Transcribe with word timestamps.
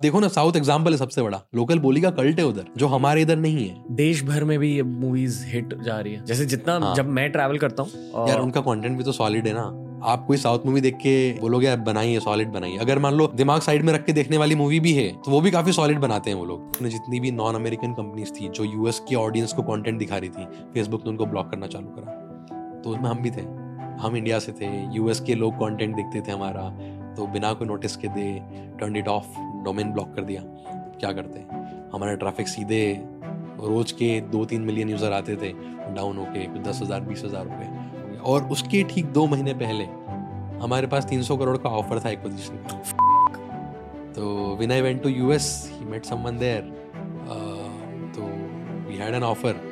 देखो 0.00 0.20
ना 0.20 0.28
south 0.28 0.56
example 0.56 0.92
है 0.92 0.96
सबसे 0.98 1.22
बड़ा। 1.22 1.40
लोकल 1.54 1.78
बोली 1.78 2.00
का 2.00 2.10
कल्ट 2.10 2.38
है 2.38 2.44
उधर 2.46 2.66
जो 2.76 2.86
हमारे 2.86 3.22
इधर 3.22 3.36
नहीं 3.36 3.66
है। 3.68 3.94
देश 3.96 4.22
भर 4.24 4.44
में 4.44 4.58
भी 4.58 4.72
ये 4.74 4.82
मूवीज़ 4.82 5.44
हिट 5.46 5.74
जा 5.82 5.98
रही 5.98 6.12
है। 6.14 6.24
जैसे 6.26 6.46
जितना 6.46 6.78
हाँ। 6.78 6.94
जब 6.94 7.08
मैं 7.08 7.30
ट्रैवल 7.32 7.58
करता 7.58 7.82
हूँ 7.82 8.10
और... 8.10 8.28
यार 8.28 8.40
उनका 8.40 8.60
कंटेंट 8.60 8.96
भी 8.98 9.04
तो 9.04 9.12
सॉलिड 9.12 9.46
है 9.46 9.52
ना। 9.54 9.64
आप 10.04 10.24
कोई 10.26 10.36
साउथ 10.36 10.64
मूवी 10.66 10.80
देख 10.80 10.94
के 10.96 11.12
बोलोगे 11.40 11.66
यार 11.66 11.76
बनाइए 11.80 12.20
सॉलिड 12.20 12.48
बनाइए 12.48 12.76
अगर 12.78 12.98
मान 12.98 13.14
लो 13.14 13.26
दिमाग 13.34 13.60
साइड 13.60 13.82
में 13.82 13.92
रख 13.92 14.04
के 14.04 14.12
देखने 14.12 14.38
वाली 14.38 14.54
मूवी 14.54 14.80
भी 14.80 14.92
है 14.92 15.08
तो 15.14 15.30
वो 15.30 15.40
भी 15.40 15.50
काफ़ी 15.50 15.72
सॉलिड 15.72 15.98
बनाते 15.98 16.30
हैं 16.30 16.36
वो 16.36 16.44
लोग। 16.44 16.60
उन्हें 16.60 16.90
जितनी 16.90 17.20
भी 17.20 17.30
नॉन 17.32 17.54
अमेरिकन 17.54 17.92
कंपनीज़ 17.92 18.30
थी 18.30 18.48
जो 18.48 18.64
यूएस 18.64 19.00
की 19.08 19.14
ऑडियंस 19.16 19.52
को 19.52 19.62
कंटेंट 19.62 19.98
दिखा 19.98 20.16
रही 20.16 20.28
थी 20.28 20.46
फेसबुक 20.74 21.04
ने 21.04 21.10
उनको 21.10 21.26
ब्लॉक 21.26 21.50
करना 21.50 21.66
चालू 21.66 21.88
करा। 21.88 22.80
तो 22.80 22.90
उसमें 22.90 23.08
हम 23.10 23.22
भी 23.22 23.30
थे। 23.30 23.42
हम 24.02 24.16
इंडिया 24.16 24.38
से 24.38 24.52
थे। 24.52 24.72
यूएस 24.96 25.20
के 25.20 25.34
लोग 25.34 25.54
कंटेंट 25.56 25.94
देखते 25.96 26.20
थे 26.20 26.32
हमारा। 26.32 26.68
तो 27.14 27.26
बिना 27.26 27.52
कोई 27.52 27.68
नोटिस 27.68 27.96
के 27.96 28.08
they 28.08 28.32
turn 28.80 28.96
it 28.96 29.08
off 29.08 29.38
domain 29.64 29.92
block 29.92 30.14
कर 30.16 30.24
दिया। 30.24 30.42
क्या 30.42 31.12
करते 31.12 31.40
हमारा 31.92 32.14
ट्रैफ़िक 32.16 32.48
सीधे 32.48 32.82
रोज 33.60 33.92
के 33.92 34.20
दो 34.32 34.44
तीन 34.44 34.62
मिलियन 34.62 34.90
यूज़र 34.90 35.12
आते 35.12 35.36
थे 35.36 35.52
डाउन 35.94 36.16
होके 36.16 36.44
कुछ 36.46 36.62
दस 36.62 36.80
हज़ार, 36.82 37.00
बीस 37.02 37.24
हज़ार 37.24 37.44
रुपए 37.44 38.18
और 38.22 38.48
उसके 38.48 38.82
ठीक 38.90 39.06
दो 39.12 39.26
महीने 39.26 39.54
पहले 39.56 39.84
हमारे 40.62 40.86
पास 40.86 41.04
तीन 41.08 41.22
सौ 41.22 41.36
करोड़ 41.36 41.56
का 41.56 41.68
ऑफ़र 41.70 42.00
था 42.00 42.10
एक 42.10 42.22
पोजीशन 42.22 42.56
का। 42.66 44.12
तो 44.12 44.56
when 44.56 44.72
I 44.72 44.80
went 44.80 45.02
to 45.02 45.08
US 45.08 45.48
he 45.74 45.86
met 45.86 46.04
someone 46.04 46.38
तो 48.14 48.22
वी 48.88 48.96
हैड 48.96 49.14
एन 49.14 49.22
ऑफ़र 49.24 49.68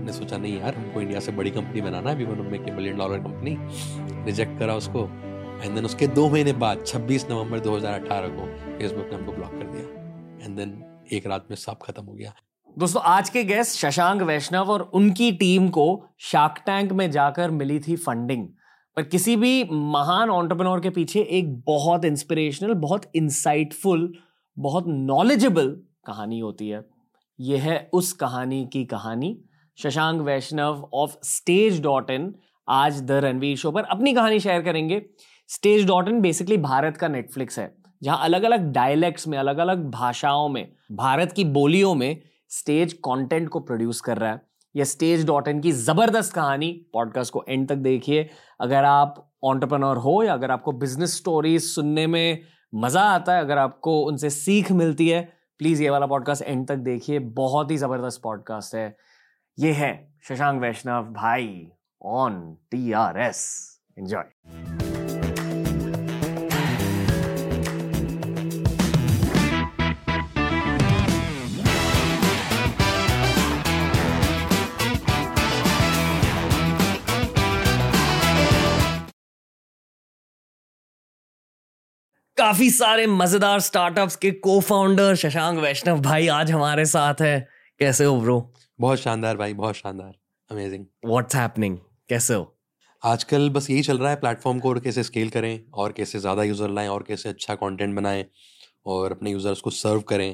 हमने 0.00 0.12
सोचा, 0.12 0.36
नहीं 0.36 0.58
यार, 0.58 0.74
हमको 0.74 1.00
इंडिया 1.00 1.20
से 1.20 1.32
बड़ी 1.32 1.50
कंपनी 1.50 1.80
बनाना 1.80 2.10
है 2.10 2.16
बिलियन 2.16 2.96
डॉलर 2.98 3.18
कंपनी 3.18 3.56
रिजेक्ट 4.26 4.58
करा 4.58 4.74
उसको। 4.76 5.02
एंड 5.60 5.74
देन 5.74 5.84
उसके 5.84 6.06
दो 6.06 6.28
महीने 6.30 6.52
बाद 6.52 6.84
26 6.86 7.30
नवंबर 7.30 7.60
2018 7.60 8.28
को 8.28 8.46
फेसबुक 8.78 9.06
ने 9.06 9.14
हमको 9.14 9.32
ब्लॉक 9.32 9.50
कर 9.50 9.66
दिया। 9.66 10.44
एंड 10.44 10.56
देन 10.56 11.00
एक 11.12 11.26
रात 11.26 11.46
में 11.50 11.56
सब 11.56 11.78
खत्म 11.82 12.04
हो 12.04 12.12
गया। 12.12 12.32
दोस्तों, 12.78 13.02
आज 13.02 13.28
के 13.28 13.44
गेस्ट 13.44 13.78
शशांक 13.78 14.22
वैष्णव 14.22 14.70
और 14.70 14.80
उनकी 14.80 15.32
टीम 15.32 15.68
को 15.68 16.06
शार्क 16.18 16.62
टैंक 16.66 16.92
में 16.92 17.10
जाकर 17.10 17.50
मिली 17.50 17.80
थी 17.80 17.96
फंडिंग 17.96 18.48
पर 18.96 19.02
किसी 19.02 19.36
भी 19.36 19.64
महान 19.72 20.30
ऑन्टरप्रनोर 20.30 20.80
के 20.80 20.90
पीछे 20.90 21.20
एक 21.20 21.60
बहुत 21.60 22.04
इंस्पिरेशनल 22.04 22.74
बहुत 22.74 23.10
इंसाइटफुल 23.14 24.14
बहुत 24.58 24.84
नॉलेजेबल 24.88 25.80
कहानी 26.06 26.38
होती 26.38 26.68
है। 26.68 26.84
यह 27.40 27.62
है 27.62 27.90
उस 27.92 28.12
कहानी 28.12 28.68
की 28.72 28.84
कहानी। 28.84 29.44
Shashank 29.76 30.20
Vaishnav 30.20 30.90
of 30.94 31.16
stage 31.24 31.82
dot 31.82 32.10
in 32.10 32.34
आज 32.68 33.02
द 33.02 33.10
रणवीर 33.10 33.56
शो 33.56 33.70
पर 33.70 33.82
अपनी 33.82 34.14
कहानी 34.14 34.40
शेयर 34.40 34.62
करेंगे। 34.62 35.06
Stage 35.50 35.86
dot 35.86 36.08
in 36.08 36.20
basically 36.20 36.56
Bharat 36.56 36.96
का 36.96 37.08
नेटफ्लिक्स 37.08 37.58
है 37.58 37.72
जहाँ 38.02 38.24
अलग 38.24 38.42
अलग 38.42 38.70
डायलेक्ट्स 38.72 39.26
में 39.28 39.36
अलग 39.38 39.58
अलग 39.58 39.90
भाषाओं 39.90 40.48
में, 40.48 40.72
भारत 40.92 41.32
की 41.32 41.44
बोलियों 41.44 41.94
में 41.94 42.20
स्टेज 42.48 42.92
कंटेंट 42.92 43.48
को 43.48 43.60
प्रोड्यूस 43.60 44.00
कर 44.00 44.18
रहा 44.18 44.30
है। 44.30 44.40
यह 44.74 44.84
स्टेज 44.84 45.26
डॉट 45.26 45.48
इन 45.48 45.60
की 45.60 45.72
ज़बरदस्त 45.72 46.34
कहानी 46.34 46.70
पॉडकास्ट 46.92 47.32
को 47.32 47.44
एंड 47.48 47.68
तक 47.68 47.76
देखिए। 47.76 48.28
अगर 48.60 48.84
आप 48.84 49.32
ऑन्टरप्रनोर 49.44 49.96
हो 49.96 50.22
या 50.22 50.32
अगर 50.32 50.50
आपको 50.50 50.72
बिज़नेस 50.72 51.16
स्टोरीज 51.16 51.62
सुनने 51.64 52.06
में 52.06 52.42
मज़ा 52.74 53.02
आता 53.02 53.34
है, 53.34 53.40
अगर 53.40 53.58
आपको 53.58 54.00
उनसे 54.02 54.30
सीख 54.30 54.72
मिलती 54.72 55.08
है 55.08 55.22
प्लीज़ 55.60 55.82
ये 55.82 55.90
वाला 55.90 56.06
पॉडकास्ट 56.06 56.42
एंड 56.42 56.66
तक 56.68 56.76
देखिए। 56.76 57.18
बहुत 57.18 57.70
ही 57.70 57.76
ज़बरदस्त 57.76 58.20
पॉडकास्ट 58.22 58.74
है। 58.74 58.96
ये 59.58 59.72
है 59.72 59.92
शशांक 60.28 60.60
वैष्णव 60.62 61.12
भाई 61.12 61.66
on 62.02 62.42
T 62.70 62.92
R 62.92 63.20
S 63.20 63.46
enjoy 63.98 64.69
काफ़ी 82.40 82.68
सारे 82.70 83.06
मज़ेदार 83.06 83.60
स्टार्टअप्स 83.60 84.14
के 84.16 84.30
को 84.44 84.58
फाउंडर 84.60 85.14
शशांक 85.14 85.58
वैष्णव 85.58 86.00
भाई 86.02 86.28
आज 86.28 86.50
हमारे 86.50 86.84
साथ 86.86 87.20
है। 87.20 87.48
कैसे 87.80 88.04
हो 88.04 88.20
ब्रो 88.20 88.36
बहुत 88.78 88.98
शानदार 88.98 89.36
भाई 89.36 89.54
बहुत 89.54 89.74
शानदार। 89.76 90.12
अमेजिंग 90.50 90.84
व्हाट्स 91.06 91.36
हैपनिंग 91.36 91.76
कैसे 92.08 92.34
हो? 92.34 92.56
आजकल 93.02 93.48
बस 93.50 93.68
यही 93.70 93.82
चल 93.82 93.98
रहा 93.98 94.10
है 94.10 94.16
प्लेटफॉर्म 94.16 94.58
को 94.60 94.68
और 94.68 94.78
कैसे 94.78 95.02
स्केल 95.02 95.30
करें 95.30 95.60
और 95.74 95.92
कैसे 95.92 96.18
ज़्यादा 96.18 96.42
यूज़र 96.42 96.70
लाएँ 96.70 96.88
और 96.88 97.02
कैसे 97.08 97.28
अच्छा 97.28 97.54
कंटेंट 97.54 97.94
बनाएँ 97.96 98.24
और 98.86 99.12
अपने 99.12 99.30
यूज़र्स 99.30 99.60
को 99.60 99.70
सर्व 99.72 100.00
करें। 100.08 100.30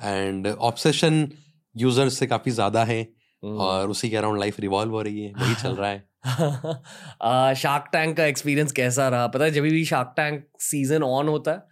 एंड 0.00 0.46
ऑब्सेशन 0.46 1.28
यूज़र्स 1.74 2.18
से 2.18 2.26
काफ़ी 2.26 2.50
ज़्यादा 2.52 2.84
है 2.84 3.06
और 3.42 3.90
उसी 3.90 4.10
के 4.10 4.16
अराउंड 4.16 4.40
लाइफ 4.40 4.60
रिवॉल्व 4.60 4.92
हो 4.92 5.02
रही 5.02 5.22
है। 5.22 5.32
वही 5.34 5.54
चल 5.62 5.74
रहा 5.74 5.90
है। 5.90 6.04
शार्क 6.26 7.88
टैंक 7.92 8.16
का 8.16 8.24
एक्सपीरियंस 8.26 8.72
कैसा 8.72 9.08
रहा? 9.08 9.26
पता 9.26 9.44
है 9.44 9.50
जब 9.50 9.62
भी 9.62 9.84
शार्क 9.84 10.12
टैंक 10.16 10.44
सीज़न 10.60 11.02
ऑन 11.02 11.28
होता 11.28 11.50
है 11.52 11.70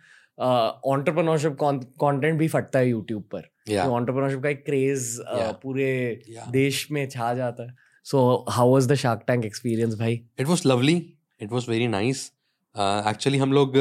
ऑन्टरप्रनोरशिप 0.92 1.56
कंटेंट 1.62 2.38
भी 2.38 2.48
फटता 2.48 2.78
है 2.78 2.88
यूट्यूब 2.88 3.22
पर। 3.34 3.48
ऑन्टरप्रनोरशिप 3.78 4.42
का 4.42 4.48
एक 4.48 4.64
क्रेज 4.66 5.06
Yeah. 5.20 5.52
पूरे 5.62 5.88
Yeah. 6.34 6.50
देश 6.52 6.86
में 6.90 7.08
छा 7.08 7.32
जाता 7.34 7.62
है। 7.62 7.74
So 8.06 8.44
how 8.50 8.72
was 8.72 8.86
the 8.88 8.94
shark 8.94 9.22
tank 9.26 9.44
experience 9.44 9.94
भाई? 9.98 10.20
It 10.40 10.46
was 10.46 10.66
lovely 10.68 10.96
it 11.40 11.52
was 11.52 11.70
very 11.70 11.86
nice 11.88 12.30
actually 12.74 13.38
हम 13.38 13.52
लोग 13.52 13.76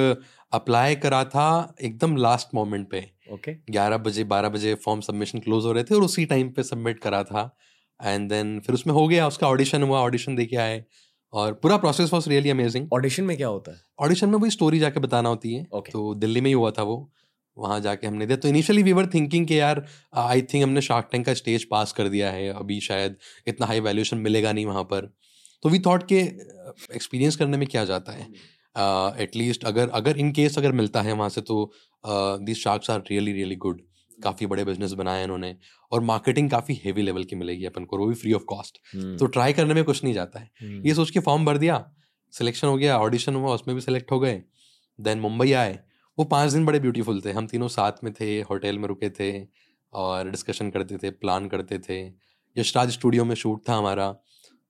अप्लाई 0.54 0.96
करा 0.96 1.24
था 1.26 1.48
एकदम 1.82 2.16
लास्ट 2.18 2.56
मोमेंट 2.56 2.90
पे। 2.92 3.06
ओके 3.34 3.54
ग्यारह 3.72 3.98
बजे 3.98 4.24
बारह 4.34 4.50
बजे 4.50 4.74
फॉर्म 4.86 5.02
सबमिशन 5.02 5.40
क्लोज 5.40 5.66
हो 5.66 5.72
रहे 5.72 5.84
थे 5.84 5.96
और 5.96 6.04
उसी 6.04 6.26
टाइम 6.26 6.50
पे 6.52 6.64
सबमिट 6.64 7.00
करा 7.00 7.24
था। 7.24 7.44
एंड 8.02 8.30
देन 8.30 8.60
फिर 8.60 8.76
उसमें 8.76 8.94
हो 8.94 9.08
गया 9.08 9.28
उसका 9.28 9.48
ऑडिशन 9.48 9.84
हुआ 9.84 10.00
ऑडिशन 10.00 10.36
दे 10.36 10.46
के 10.46 10.56
आए 10.58 10.84
और 11.34 11.54
पूरा 11.54 11.78
process 11.78 12.14
was 12.14 12.30
really 12.30 12.50
amazing 12.50 12.88
audition 12.94 13.24
में 13.24 13.36
क्या 13.38 13.48
होता 13.48 13.72
है? 13.72 13.82
ऑडिशन 14.00 14.30
में 14.30 14.38
वही 14.38 14.52
स्टोरी 14.52 14.80
जाके 14.80 15.00
बताना 15.00 15.30
होती 15.30 15.54
है। 15.54 15.66
ओके 15.74 15.92
तो 15.92 16.14
दिल्ली 16.16 16.42
में 16.42 16.48
ही 16.48 16.54
हुआ 16.54 16.72
था 16.72 16.84
वो। 16.84 17.12
वहाँ 17.58 17.80
जाके 17.82 18.08
हमने 18.08 18.26
दिया। 18.26 18.38
तो 18.38 18.48
इनिशियली 18.48 18.84
वी 18.84 18.92
वर 18.94 19.08
थिंकिंग 19.14 19.48
कि 19.48 19.60
यार 19.60 19.86
आई 20.16 20.42
थिंक 20.42 20.64
हमने 20.64 20.82
शार्क 20.82 21.10
टैंक 21.12 21.26
का 21.26 21.34
स्टेज 21.34 21.64
पास 21.64 21.92
कर 21.94 22.10
दिया 22.10 22.32
है। 22.32 22.48
अभी 22.50 22.80
शायद 22.82 23.16
इतना 23.48 23.68
हाई 23.68 23.80
वैल्यूएशन 23.80 24.18
मिलेगा 24.18 24.54
नहीं 24.54 24.66
वहाँ 24.66 24.84
पर। 24.84 25.12
तो 25.64 25.70
वी 25.70 25.80
थॉट 25.80 26.08
के 26.08 26.20
एक्सपीरियंस 26.96 27.36
करने 27.36 27.58
में 27.58 27.68
क्या 27.68 27.84
जाता 27.86 28.12
है? 28.12 28.28
एटलीस्ट 29.24 29.62
uh, 29.62 29.68
अगर 29.68 29.90
अगर 29.90 30.18
इन 30.18 30.32
केस 30.32 30.58
अगर 30.58 30.72
मिलता 30.72 31.02
है 31.02 31.14
वहाँ 31.14 31.30
से 31.30 31.42
तो 31.42 31.72
this 32.06 32.64
sharks 32.64 32.90
are 32.90 33.00
really 33.12 33.32
really 33.32 33.56
good 33.56 33.82
काफ़ी 34.24 34.46
बड़े 34.46 34.66
बिज़नेस 34.66 34.94
बनाए 34.94 35.24
इन्होंने 35.24 35.56
और 35.92 36.02
मार्केटिंग 36.04 36.50
काफ़ी 36.50 36.80
हेवी 36.84 37.02
लेवल 37.02 37.24
की 37.24 37.36
मिलेगी 37.36 37.66
अपन 37.66 37.86
को 37.86 37.98
वो 37.98 38.08
भी 38.08 38.16
फ्री 38.16 38.34
ऑफ़ 38.34 38.44
कॉस्ट 38.44 38.78
तो 39.20 39.26
ट्राई 39.28 39.54
करने 39.54 39.74
में 39.74 39.84
कुछ 39.84 40.04
नहीं 40.04 40.14
जाता 40.14 40.40
है। 40.40 40.50
हम्म। 40.62 40.88
ये 40.88 40.94
सोच 40.94 41.12
के 41.12 41.20
फॉर्म 41.20 41.46
भर 41.46 41.58
दिया 41.58 41.84
सिलेक्शन 42.34 42.68
हो 42.68 42.78
गया 42.78 42.98
ऑडिशन 43.00 43.36
हुआ 43.36 43.54
उसमें 43.54 43.76
भी 43.76 43.82
सिलेक्ट 43.82 44.12
हो 44.12 44.20
गए 44.20 44.42
देन 45.00 45.20
मुंबई 45.20 45.52
आए। 45.54 45.80
वो 46.18 46.26
पाँच 46.26 46.52
दिन 46.52 46.66
बड़े 46.66 46.80
ब्यूटीफुल 46.80 47.22
थे। 47.22 47.32
हम 47.32 47.48
तीनों 47.48 47.68
साथ 47.68 48.04
में 48.04 48.14
थे 48.14 48.26
होटल 48.42 48.78
में 48.80 48.88
रुके 48.88 49.10
थे 49.10 49.32
और 49.94 50.30
डिस्कशन 50.30 50.70
करते 50.70 50.98
थे 50.98 51.10
प्लान 51.12 51.48
करते 51.48 51.80
थे। 51.80 52.00
यशराज 52.56 52.92
स्टूडियो 52.92 53.26
में 53.26 53.36
शूट 53.36 53.62
था 53.70 53.76
हमारा 53.76 54.12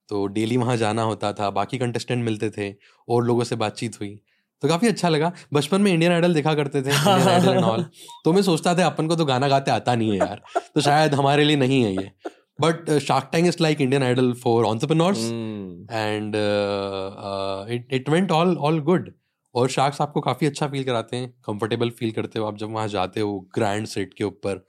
तो 0.09 0.25
डेली 0.27 0.57
वहाँ 0.57 0.75
जाना 0.77 1.01
होता 1.01 1.31
था 1.33 1.49
बाकी 1.49 1.77
कंटेस्टेंट 1.77 2.23
मिलते 2.25 2.49
थे 2.49 2.73
और 3.07 3.25
लोगों 3.25 3.43
से 3.43 3.55
बातचीत 3.55 3.99
हुई। 3.99 4.19
तो 4.63 4.67
काफ़ी 4.67 4.87
अच्छा 4.87 5.09
लगा। 5.09 5.31
बचपन 5.53 5.81
में 5.81 5.91
इंडियन 5.91 6.11
आइडल 6.11 6.33
देखा 6.33 6.53
करते 6.53 6.81
थे 6.81 6.89
इंडियन 6.89 7.27
आइडल 7.27 7.49
एंड 7.49 7.63
ऑल 7.63 7.85
तो 8.25 8.33
मैं 8.33 8.41
सोचता 8.41 8.73
था 8.75 8.85
अपन 8.85 9.07
को 9.07 9.15
तो 9.15 9.25
गाना 9.25 9.47
गाते 9.47 9.71
आता 9.71 9.95
नहीं 9.95 10.11
है 10.11 10.17
यार। 10.17 10.41
तो 10.75 10.81
शायद 10.81 11.13
हमारे 11.13 11.43
लिए 11.43 11.55
नहीं 11.57 11.81
है 11.83 11.91
ये। 11.93 12.11
But 12.61 12.97
shark 12.99 13.29
tank 13.31 13.47
is 13.47 13.57
like 13.61 13.81
Indian 13.81 14.03
idol 14.03 14.33
for 14.33 14.65
entrepreneurs. 14.65 15.19
And 15.89 16.35
it 17.69 17.93
it 17.93 18.09
went 18.09 18.31
all 18.31 18.55
all 18.57 18.79
good 18.83 19.11
और 19.55 19.69
शार्क्स 19.69 20.01
आपको 20.01 20.21
काफ़ी 20.21 20.47
अच्छा 20.47 20.67
फील 20.67 20.83
कराते 20.83 21.17
हैं 21.17 21.29
कंफर्टेबल 21.45 21.89
फील 21.89 22.11
करते 22.11 22.39
हो 22.39 22.45
आप 22.45 22.57
जब 22.57 22.73
वहाँ 22.73 22.87
जाते 22.87 23.19
हो 23.19 23.39
ग्रैंड 23.55 23.87
सेट 23.87 24.13
के 24.13 24.23
ऊपर। 24.23 24.65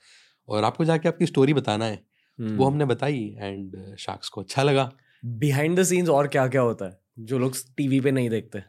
और 0.49 0.65
आपको 0.65 0.85
जाके 0.85 1.09
आपकी 1.09 1.27
स्टोरी 1.27 1.55
बताना 1.55 1.85
है। 1.85 1.99
हम्म। 2.39 2.57
वो 2.57 2.65
हमने 2.65 2.85
बताई 2.85 3.19
एंड 3.39 3.97
शार्क्स 3.99 4.29
को 4.29 4.41
अच्छा 4.41 4.63
लगा। 4.63 4.91
बिहाइंड 5.25 5.79
द 5.79 5.83
सीन्स 5.83 6.09
और 6.09 6.29
क्या 6.29 6.47
क्या 6.49 6.61
होता 6.63 6.85
है 6.85 6.99
जो 7.21 7.39
लोग 7.39 7.57
टीवी 7.77 8.01
पे 8.01 8.11
नहीं 8.11 8.31
देखते? 8.31 8.63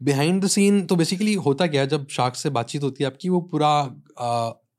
बिहाइंड 0.00 0.42
द 0.44 0.48
सीन 0.48 0.84
तो 0.86 0.96
बेसिकली 0.96 1.34
होता 1.46 1.66
क्या 1.66 1.82
है 1.82 1.88
जब 1.88 2.06
शार्क्स 2.10 2.42
से 2.42 2.50
बातचीत 2.50 2.82
होती 2.82 3.04
है 3.04 3.10
आपकी 3.10 3.28
वो 3.28 3.40
पूरा 3.52 3.70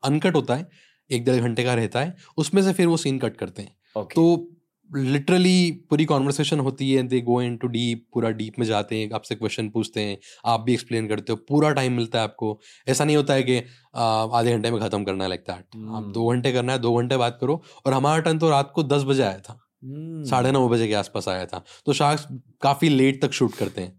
अनकट 0.04 0.36
होता 0.36 0.56
है 0.56 0.70
एक 1.10 1.26
डेढ़ 1.26 1.42
घंटे 1.42 1.64
का 1.64 1.74
रहता 1.74 2.00
है 2.00 2.16
उसमें 2.38 2.62
से 2.64 2.74
फिर 2.74 2.88
वो 2.88 2.98
सीन 2.98 3.20
कट 3.20 3.38
करते 3.38 3.62
हैं। 3.62 3.76
ओके 3.96 4.16
तो 4.16 4.56
लिटरली 4.90 5.72
पूरी 5.90 6.06
कॉन्वर्सेशन 6.06 6.60
होती 6.60 6.92
है 6.92 7.02
they 7.08 7.20
go 7.22 7.42
in 7.42 7.56
to 7.58 7.68
deep 7.68 8.06
पूरा 8.14 8.30
डीप 8.32 8.54
में 8.60 8.66
जाते 8.66 9.00
हैं 9.00 9.10
आपसे 9.16 9.36
क्वेश्चन 9.36 9.70
पूछते 9.70 10.02
हैं 10.02 10.18
आप 10.46 10.62
भी 10.62 10.74
एक्सप्लेन 10.74 11.08
करते 11.08 11.32
हो 11.32 11.38
पूरा 11.50 11.72
टाइम 11.74 11.94
मिलता 11.94 12.20
है 12.20 12.24
आपको। 12.24 12.60
ऐसा 12.88 13.06
नहीं 13.06 13.16
होता 13.16 13.34
है 13.34 13.44
कि 13.44 13.58
आधे 13.96 14.54
घंटे 14.54 14.72
में 14.72 14.80
ख़त्म 14.82 15.04
करना 15.04 15.24
है 15.24 15.30
लगता 15.30 15.54
है 15.54 15.60
आप 15.60 15.76
हम्म। 15.76 16.12
दो 16.14 16.28
घंटे 16.30 16.52
करना 16.52 16.74
है 16.74 16.80
दो 16.80 16.96
घंटे 16.96 17.18
बात 17.18 17.38
करो 17.42 17.62
और 17.86 17.94
हमारा 17.94 18.20
टर्न 18.20 18.40
तो 18.40 18.50
रात 18.50 18.72
को 18.76 18.84
दस 18.86 19.04
बजे 19.04 19.24
आया 19.24 19.40
था। 19.40 19.60
हम्म। 19.84 20.24
साढ़े 20.26 20.52
नौ 20.52 20.68
बजे 20.70 20.88
के 20.88 20.94
आसपास 20.96 21.28
आया 21.28 21.46
था। 21.46 21.64
तो 21.86 21.94
शार्क्स 21.94 22.28
काफ़ी 22.62 22.90
लेट 22.90 23.22
तक 23.22 23.32
शूट 23.32 23.56
करते 23.56 23.82
हैं। 23.82 23.98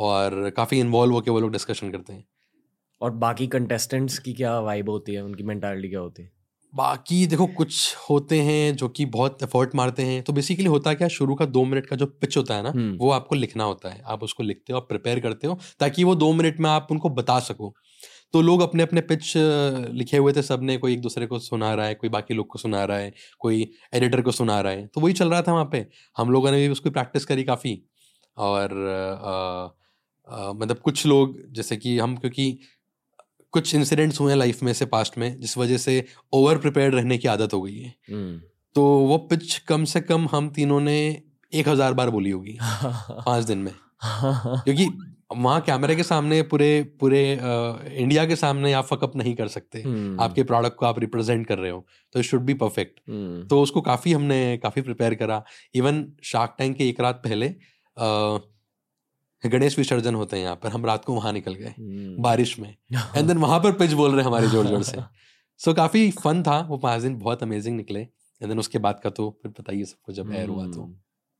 और 0.00 0.50
काफ़ी 0.50 0.80
इन्वॉल्व 0.80 1.14
होकर 1.14 1.30
वो 1.30 1.40
लोग 1.40 1.52
डिस्कशन 1.52 1.90
करते 1.90 2.12
हैं। 2.12 2.24
और 3.00 3.10
बाकी 3.10 3.46
कंटेस्टेंट्स 3.46 4.18
की 4.18 4.32
क्या 4.32 4.58
वाइब 4.60 4.90
होती 4.90 5.14
है? 5.14 5.24
उनकी 5.24 5.42
मैंटालिटी 5.42 5.88
क्या 5.88 6.00
होती 6.00 6.22
है? 6.22 6.32
बाकी 6.74 7.26
देखो 7.26 7.46
कुछ 7.46 7.96
होते 8.10 8.40
हैं 8.40 8.76
जो 8.76 8.88
कि 8.88 9.04
बहुत 9.06 9.42
एफर्ट 9.42 9.74
मारते 9.74 10.02
हैं। 10.02 10.22
तो 10.22 10.32
बेसिकली 10.32 10.66
होता 10.66 10.94
क्या 10.94 11.08
शुरू 11.08 11.34
का 11.34 11.44
दो 11.46 11.64
मिनट 11.64 11.86
का 11.86 11.96
जो 11.96 12.06
पिच 12.06 12.36
होता 12.36 12.54
है 12.54 12.62
ना 12.62 12.70
हम्म। 12.70 12.96
वो 12.96 13.10
आपको 13.10 13.34
लिखना 13.34 13.64
होता 13.64 13.88
है। 13.88 14.02
आप 14.06 14.22
उसको 14.22 14.42
लिखते 14.42 14.72
हो 14.72 14.78
आप 14.78 14.88
प्रिपेयर 14.88 15.20
करते 15.20 15.46
हो 15.46 15.58
ताकि 15.80 16.04
वो 16.04 16.14
दो 16.14 16.32
मिनट 16.32 16.60
में 16.60 16.70
आप 16.70 16.88
उनको 16.90 17.08
बता 17.10 17.38
सको। 17.40 17.74
तो 18.32 18.40
लोग 18.42 18.60
अपने 18.60 18.82
अपने 18.82 19.00
पिच 19.00 19.32
लिखे 19.94 20.16
हुए 20.16 20.32
थे 20.32 20.42
सबने 20.42 20.76
कोई 20.76 20.92
एक 20.92 21.00
दूसरे 21.00 21.26
को 21.26 21.38
सुना 21.38 21.74
रहा 21.74 21.86
है 21.86 21.94
कोई 21.94 22.10
बाकी 22.10 22.34
लोग 22.34 22.46
को 22.46 22.58
सुना 22.58 22.84
रहा 22.84 22.98
है 22.98 23.12
कोई 23.38 23.70
एडिटर 23.94 24.22
को 24.22 24.32
सुना 24.32 24.60
रहा 24.60 24.72
है। 24.72 24.86
तो 24.86 25.00
वही 25.00 25.12
चल 25.12 25.30
रहा 25.30 25.42
था 25.42 25.52
वहाँ 25.52 25.68
पे। 25.72 25.86
हम 26.16 26.30
लोगों 26.30 26.50
ने 26.50 26.58
भी 26.58 26.68
उसकी 26.68 26.90
प्रैक्टिस 26.90 27.24
करी 27.24 27.44
काफ़ी। 27.44 27.82
और 28.36 28.70
अ, 29.24 29.79
अ, 30.30 30.52
मतलब 30.52 30.78
कुछ 30.78 31.06
लोग 31.06 31.38
जैसे 31.52 31.76
कि 31.76 31.98
हम 31.98 32.16
क्योंकि 32.16 32.46
कुछ 33.54 33.74
इंसिडेंट्स 33.74 34.20
हुए 34.20 34.32
हैं 34.32 34.38
लाइफ 34.38 34.62
में 34.62 34.72
से 34.72 34.86
पास्ट 34.86 35.18
में 35.18 35.40
जिस 35.40 35.56
वजह 35.58 35.76
से 35.76 36.04
ओवर 36.32 36.58
प्रिपेयर 36.58 36.92
रहने 36.92 37.18
की 37.18 37.28
आदत 37.28 37.54
हो 37.54 37.60
गई 37.62 37.78
है 37.78 37.94
हम्म। 38.10 38.40
तो 38.76 38.82
वो 39.06 39.16
पिच 39.30 39.56
कम 39.68 39.84
से 39.84 40.00
कम 40.00 40.26
हम 40.32 40.48
तीनों 40.50 40.80
ने 40.80 40.98
एक 41.52 41.68
हज़ार 41.68 41.94
बार 41.94 42.10
बोली 42.10 42.30
होगी 42.30 42.58
पाँच 42.60 43.44
दिन 43.44 43.58
में 43.58 43.72
क्योंकि 44.02 44.86
वहाँ 45.36 45.60
कैमरे 45.60 45.94
के 45.96 46.02
सामने 46.02 46.40
पूरे 46.42 46.68
पूरे 47.00 47.20
इंडिया 47.32 48.24
के 48.26 48.36
सामने 48.36 48.72
आप 48.72 48.84
फकअप 48.84 49.16
नहीं 49.16 49.34
कर 49.34 49.48
सकते 49.48 49.82
हम्म। 49.82 50.20
आपके 50.20 50.42
प्रोडक्ट 50.42 50.76
को 50.76 50.86
आप 50.86 50.98
रिप्रेजेंट 50.98 51.46
कर 51.46 51.58
रहे 51.58 51.70
हो 51.70 51.84
तो 52.14 52.18
इट 52.20 52.24
शुड 52.26 52.42
बी 52.42 52.54
परफेक्ट। 52.54 53.00
तो 53.48 53.60
उसको 53.62 53.80
काफ़ी 53.80 54.12
हमने 54.12 54.56
काफ़ी 54.62 54.82
प्रिपेयर 54.82 55.14
करा 55.14 55.42
इवन 55.74 56.04
शार्क 56.22 56.54
टैंक 56.58 56.76
के 56.76 56.88
एक 56.88 57.00
रात 57.00 57.20
पहले 57.24 57.46
अ, 57.46 58.38
गणेश 59.48 59.78
विसर्जन 59.78 60.14
होते 60.14 60.36
हैं 60.36 60.44
यहाँ 60.44 60.56
पर 60.56 60.68
हम 60.68 60.86
रात 60.86 61.04
को 61.04 61.14
वहाँ 61.14 61.32
निकल 61.32 61.54
गए 61.54 61.74
हम्म। 61.78 62.22
बारिश 62.22 62.58
में। 62.58 62.68
एंड 62.92 63.26
देन 63.26 63.38
वहाँ 63.38 63.60
पर 63.60 63.72
पिच 63.72 63.92
बोल 63.92 64.14
रहे 64.14 64.24
हमारे 64.24 64.48
ज़ोर 64.48 64.66
ज़ोर 64.66 64.82
से। 64.82 64.96
सो 64.96 65.70
so, 65.70 65.76
काफ़ी 65.76 66.10
फन 66.10 66.42
था 66.42 66.60
वो 66.60 66.78
पाँच 66.78 67.02
दिन 67.02 67.18
बहुत 67.18 67.42
अमेजिंग 67.42 67.76
निकले। 67.76 68.00
एंड 68.00 68.48
देन 68.48 68.58
उसके 68.58 68.78
बाद 68.78 69.00
का 69.04 69.10
तो 69.10 69.38
फिर 69.42 69.52
बताइए 69.60 69.84
सबको 69.84 70.12
जब 70.12 70.32
एयर 70.32 70.48
हुआ 70.48 70.66
तो। 70.66 70.82
हम्म। 70.82 70.94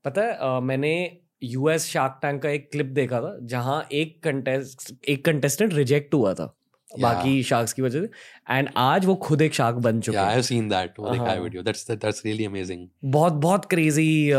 पता 0.05 0.23
है 0.23 0.39
uh, 0.41 0.63
मैंने 0.63 1.21
यूएस 1.43 1.87
शार्क 1.87 2.19
टैंक 2.23 2.43
का 2.43 2.49
एक 2.49 2.71
क्लिप 2.73 2.87
देखा 2.87 3.21
था 3.21 3.39
जहाँ 3.43 3.89
एक 3.93 4.23
कंटेस्ट 4.23 4.93
एक 5.09 5.25
कंटेस्टेंट 5.25 5.75
रिजेक्ट 5.75 6.15
हुआ 6.15 6.35
था। 6.35 6.57
बाकी 6.99 7.43
शार्क्स 7.43 7.73
की 7.73 7.83
वजह 7.83 8.01
से 8.01 8.11
एंड 8.51 8.69
आज 8.77 9.07
वो 9.07 9.15
खुद 9.15 9.43
एक 9.43 9.55
शार्क 9.55 9.77
बन 9.77 10.01
चुका 10.01 10.23
हैं 10.23 10.41
have 10.41 10.53
seen 10.53 10.71
that. 10.71 10.89
वो 11.01 11.11
देखा 11.11 11.25
है। 11.25 11.43
Video. 11.43 11.63
That, 11.63 11.77
that's 11.77 12.23
really 12.27 12.49
amazing. 12.49 12.79
बहुत 13.05 13.33
बहुत 13.33 13.65
क्रेजी 13.65 14.31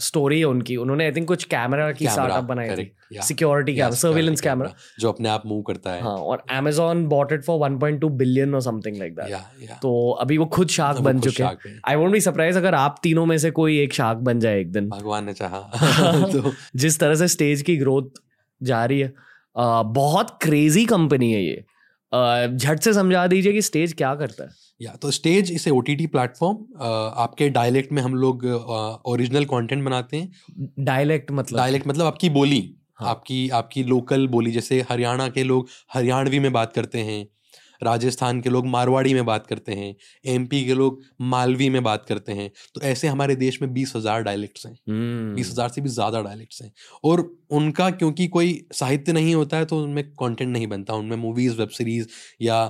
स्टोरी 0.00 0.38
है 0.38 0.44
उनकी 0.44 0.76
उन्होंने 0.76 1.04
आई 1.04 1.12
थिंक 1.12 1.28
कुछ 1.28 1.44
कैमरा 1.44 1.92
की 1.92 2.06
स्टार्टअप 2.08 2.44
बनाई 2.44 2.68
थी 2.68 3.20
सिक्योरिटी 3.22 3.74
कैमरा 3.74 3.90
सर्विलेंस 3.90 4.40
कैमरा 4.40 4.74
जो 5.00 5.12
अपने 5.12 5.28
आप 5.28 5.42
मूव 5.46 5.62
करता 5.62 5.92
है. 5.92 6.02
हाँ 6.02 6.16
और 6.16 6.44
Amazon 6.60 7.04
bought 7.08 7.32
it 7.32 7.48
for 7.48 7.68
1.2 7.68 8.10
billion 8.10 8.54
और 8.54 8.60
समथिंग 8.60 8.96
लाइक 8.96 9.14
दैट. 9.14 9.70
तो 9.70 10.10
अभी 10.10 10.38
वो 10.38 10.46
खुद 10.46 10.68
शार्क 10.68 10.98
बन 10.98 11.20
चुके 11.20 11.42
हैं 11.42 11.80
आई 11.88 11.96
वोंट 11.96 12.12
बी 12.12 12.20
सरप्राइज़ 12.20 12.58
अगर 12.58 12.74
आप 12.74 13.00
तीनों 13.02 13.26
में 13.26 13.38
से 13.38 13.50
कोई 13.50 13.78
एक 13.80 13.94
शार्क 13.94 14.18
बन 14.18 14.40
जाए 14.40 14.60
एक 14.60 14.72
दिन 14.72 14.88
भगवान 14.88 15.24
ने 15.24 15.32
चाहा. 15.32 15.58
तो 16.32 16.52
जिस 16.76 17.00
तरह 17.00 17.14
से 17.14 17.28
स्टेज 17.28 17.62
की 17.62 17.76
ग्रोथ 17.76 18.02
जा 18.62 18.84
रही 18.84 19.00
है 19.00 19.14
बहुत 19.82 20.38
क्रेजी 20.42 20.84
कंपनी 20.84 21.32
है 21.32 21.44
ये 21.44 21.64
झट 22.12 22.80
से 22.80 22.92
समझा 22.92 23.26
दीजिए 23.26 23.52
कि 23.52 23.62
स्टेज 23.62 23.92
क्या 23.92 24.14
करता 24.14 24.44
है। 24.44 24.50
या 24.80 24.94
तो 25.02 25.10
स्टेज 25.10 25.50
इसे 25.52 25.70
ओ 25.70 25.80
टी 25.80 25.94
टी 25.96 26.06
प्लेटफॉर्म 26.06 26.56
आपके 27.16 27.48
डायलेक्ट 27.48 27.92
में 27.92 28.02
हम 28.02 28.14
लोग 28.14 28.44
ओरिजिनल 29.06 29.44
कंटेंट 29.44 29.84
बनाते 29.84 30.16
हैं। 30.16 30.84
डायलेक्ट 30.84 31.30
मतलब? 31.30 31.58
डायलेक्ट 31.58 31.86
मतलब 31.86 32.06
आपकी 32.06 32.30
बोली 32.30 32.60
हाँ। 33.00 33.08
आपकी 33.10 33.48
आपकी 33.50 33.82
लोकल 33.84 34.26
बोली 34.28 34.50
जैसे 34.50 34.80
हरियाणा 34.90 35.28
के 35.28 35.44
लोग 35.44 35.68
हरियाणवी 35.94 36.38
में 36.38 36.52
बात 36.52 36.72
करते 36.72 36.98
हैं। 36.98 37.26
राजस्थान 37.82 38.40
के 38.40 38.50
लोग 38.50 38.66
मारवाड़ी 38.66 39.14
में 39.14 39.24
बात 39.24 39.46
करते 39.46 39.72
हैं 39.72 39.94
एमपी 40.24 40.64
के 40.64 40.74
लोग 40.74 41.00
मालवी 41.28 41.68
में 41.70 41.82
बात 41.82 42.04
करते 42.06 42.32
हैं 42.32 42.50
तो 42.74 42.80
ऐसे 42.82 43.08
हमारे 43.08 43.36
देश 43.36 43.60
में 43.62 43.72
बीस 43.72 43.92
हज़ार 43.96 44.22
डायलेक्ट्स 44.22 44.66
हैं। 44.66 44.72
हम्म, 44.88 45.34
बीस 45.34 45.50
हज़ार 45.50 45.68
से 45.68 45.80
भी 45.80 45.88
ज़्यादा 45.88 46.22
डायलेक्ट्स 46.22 46.62
हैं। 46.62 46.72
और 47.04 47.20
उनका 47.52 47.90
क्योंकि 47.92 48.26
कोई 48.28 48.60
साहित्य 48.74 49.12
नहीं 49.12 49.34
होता 49.34 49.56
है 49.56 49.64
तो 49.64 49.82
उनमें 49.82 50.04
कॉन्टेंट 50.14 50.52
नहीं 50.52 50.66
बनता 50.66 50.94
उनमें 50.94 51.16
मूवीज़ 51.18 51.58
वेब 51.58 51.68
सीरीज़ 51.70 52.06
या 52.42 52.64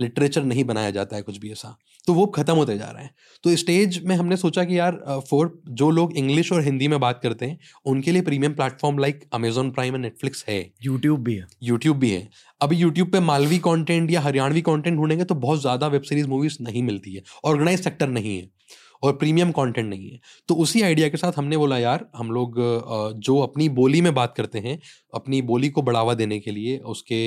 लिटरेचर 0.00 0.44
नहीं 0.44 0.64
बनाया 0.64 0.90
जाता 0.90 1.16
है 1.16 1.22
कुछ 1.22 1.38
भी 1.38 1.50
ऐसा 1.52 1.76
तो 2.06 2.12
वो 2.14 2.24
ख़त्म 2.26 2.54
होते 2.54 2.76
जा 2.78 2.84
रहे 2.86 3.04
हैं। 3.04 3.10
तो 3.44 3.54
स्टेज 3.56 4.00
में 4.04 4.14
हमने 4.16 4.36
सोचा 4.36 4.64
कि 4.64 4.78
यार 4.78 4.98
फोर 5.28 5.50
जो 5.70 5.90
लोग 5.90 6.16
इंग्लिश 6.16 6.52
और 6.52 6.62
हिंदी 6.64 6.88
में 6.88 6.98
बात 7.00 7.20
करते 7.22 7.46
हैं 7.46 7.58
उनके 7.86 8.12
लिए 8.12 8.22
premium 8.22 8.52
platform 8.54 8.98
like 8.98 9.24
Amazon 9.34 9.70
prime 9.70 9.94
and 9.94 10.04
Netflix 10.04 10.44
है। 10.48 10.60
यूट्यूब 10.84 11.24
भी 11.24 11.34
है। 11.34 11.46
यूट्यूब 11.62 11.96
भी 11.96 12.10
है। 12.10 12.28
अभी 12.60 12.76
यूट्यूब 12.76 13.10
पे 13.12 13.20
मालवी 13.22 13.58
कंटेंट 13.60 14.10
या 14.10 14.20
हरियाणवी 14.20 14.60
कंटेंट 14.62 14.96
ढूंढेंगे 14.96 15.24
तो 15.24 15.34
बहुत 15.36 15.60
ज़्यादा 15.60 15.86
वेब 15.88 16.02
सीरीज़ 16.02 16.28
मूवीज़ 16.28 16.56
नहीं 16.62 16.82
मिलती 16.82 17.14
है। 17.14 17.22
ऑर्गेनाइज 17.44 17.84
सेक्टर 17.84 18.08
नहीं 18.10 18.36
है 18.36 18.48
और 19.02 19.12
प्रीमियम 19.14 19.50
कंटेंट 19.52 19.88
नहीं 19.88 20.10
है। 20.10 20.20
तो 20.48 20.54
उसी 20.56 20.82
आइडिया 20.82 21.08
के 21.08 21.16
साथ 21.16 21.32
हमने 21.36 21.56
बोला 21.56 21.78
यार 21.78 22.08
हम 22.16 22.30
लोग 22.32 22.54
जो 23.20 23.38
अपनी 23.40 23.68
बोली 23.74 24.00
में 24.00 24.14
बात 24.14 24.34
करते 24.36 24.58
हैं 24.60 24.78
अपनी 25.12 25.42
बोली 25.44 25.68
को 25.68 25.82
बढ़ावा 25.82 26.14
देने 26.16 26.38
के 26.40 26.50
लिए 26.50 26.78
उसके 26.86 27.20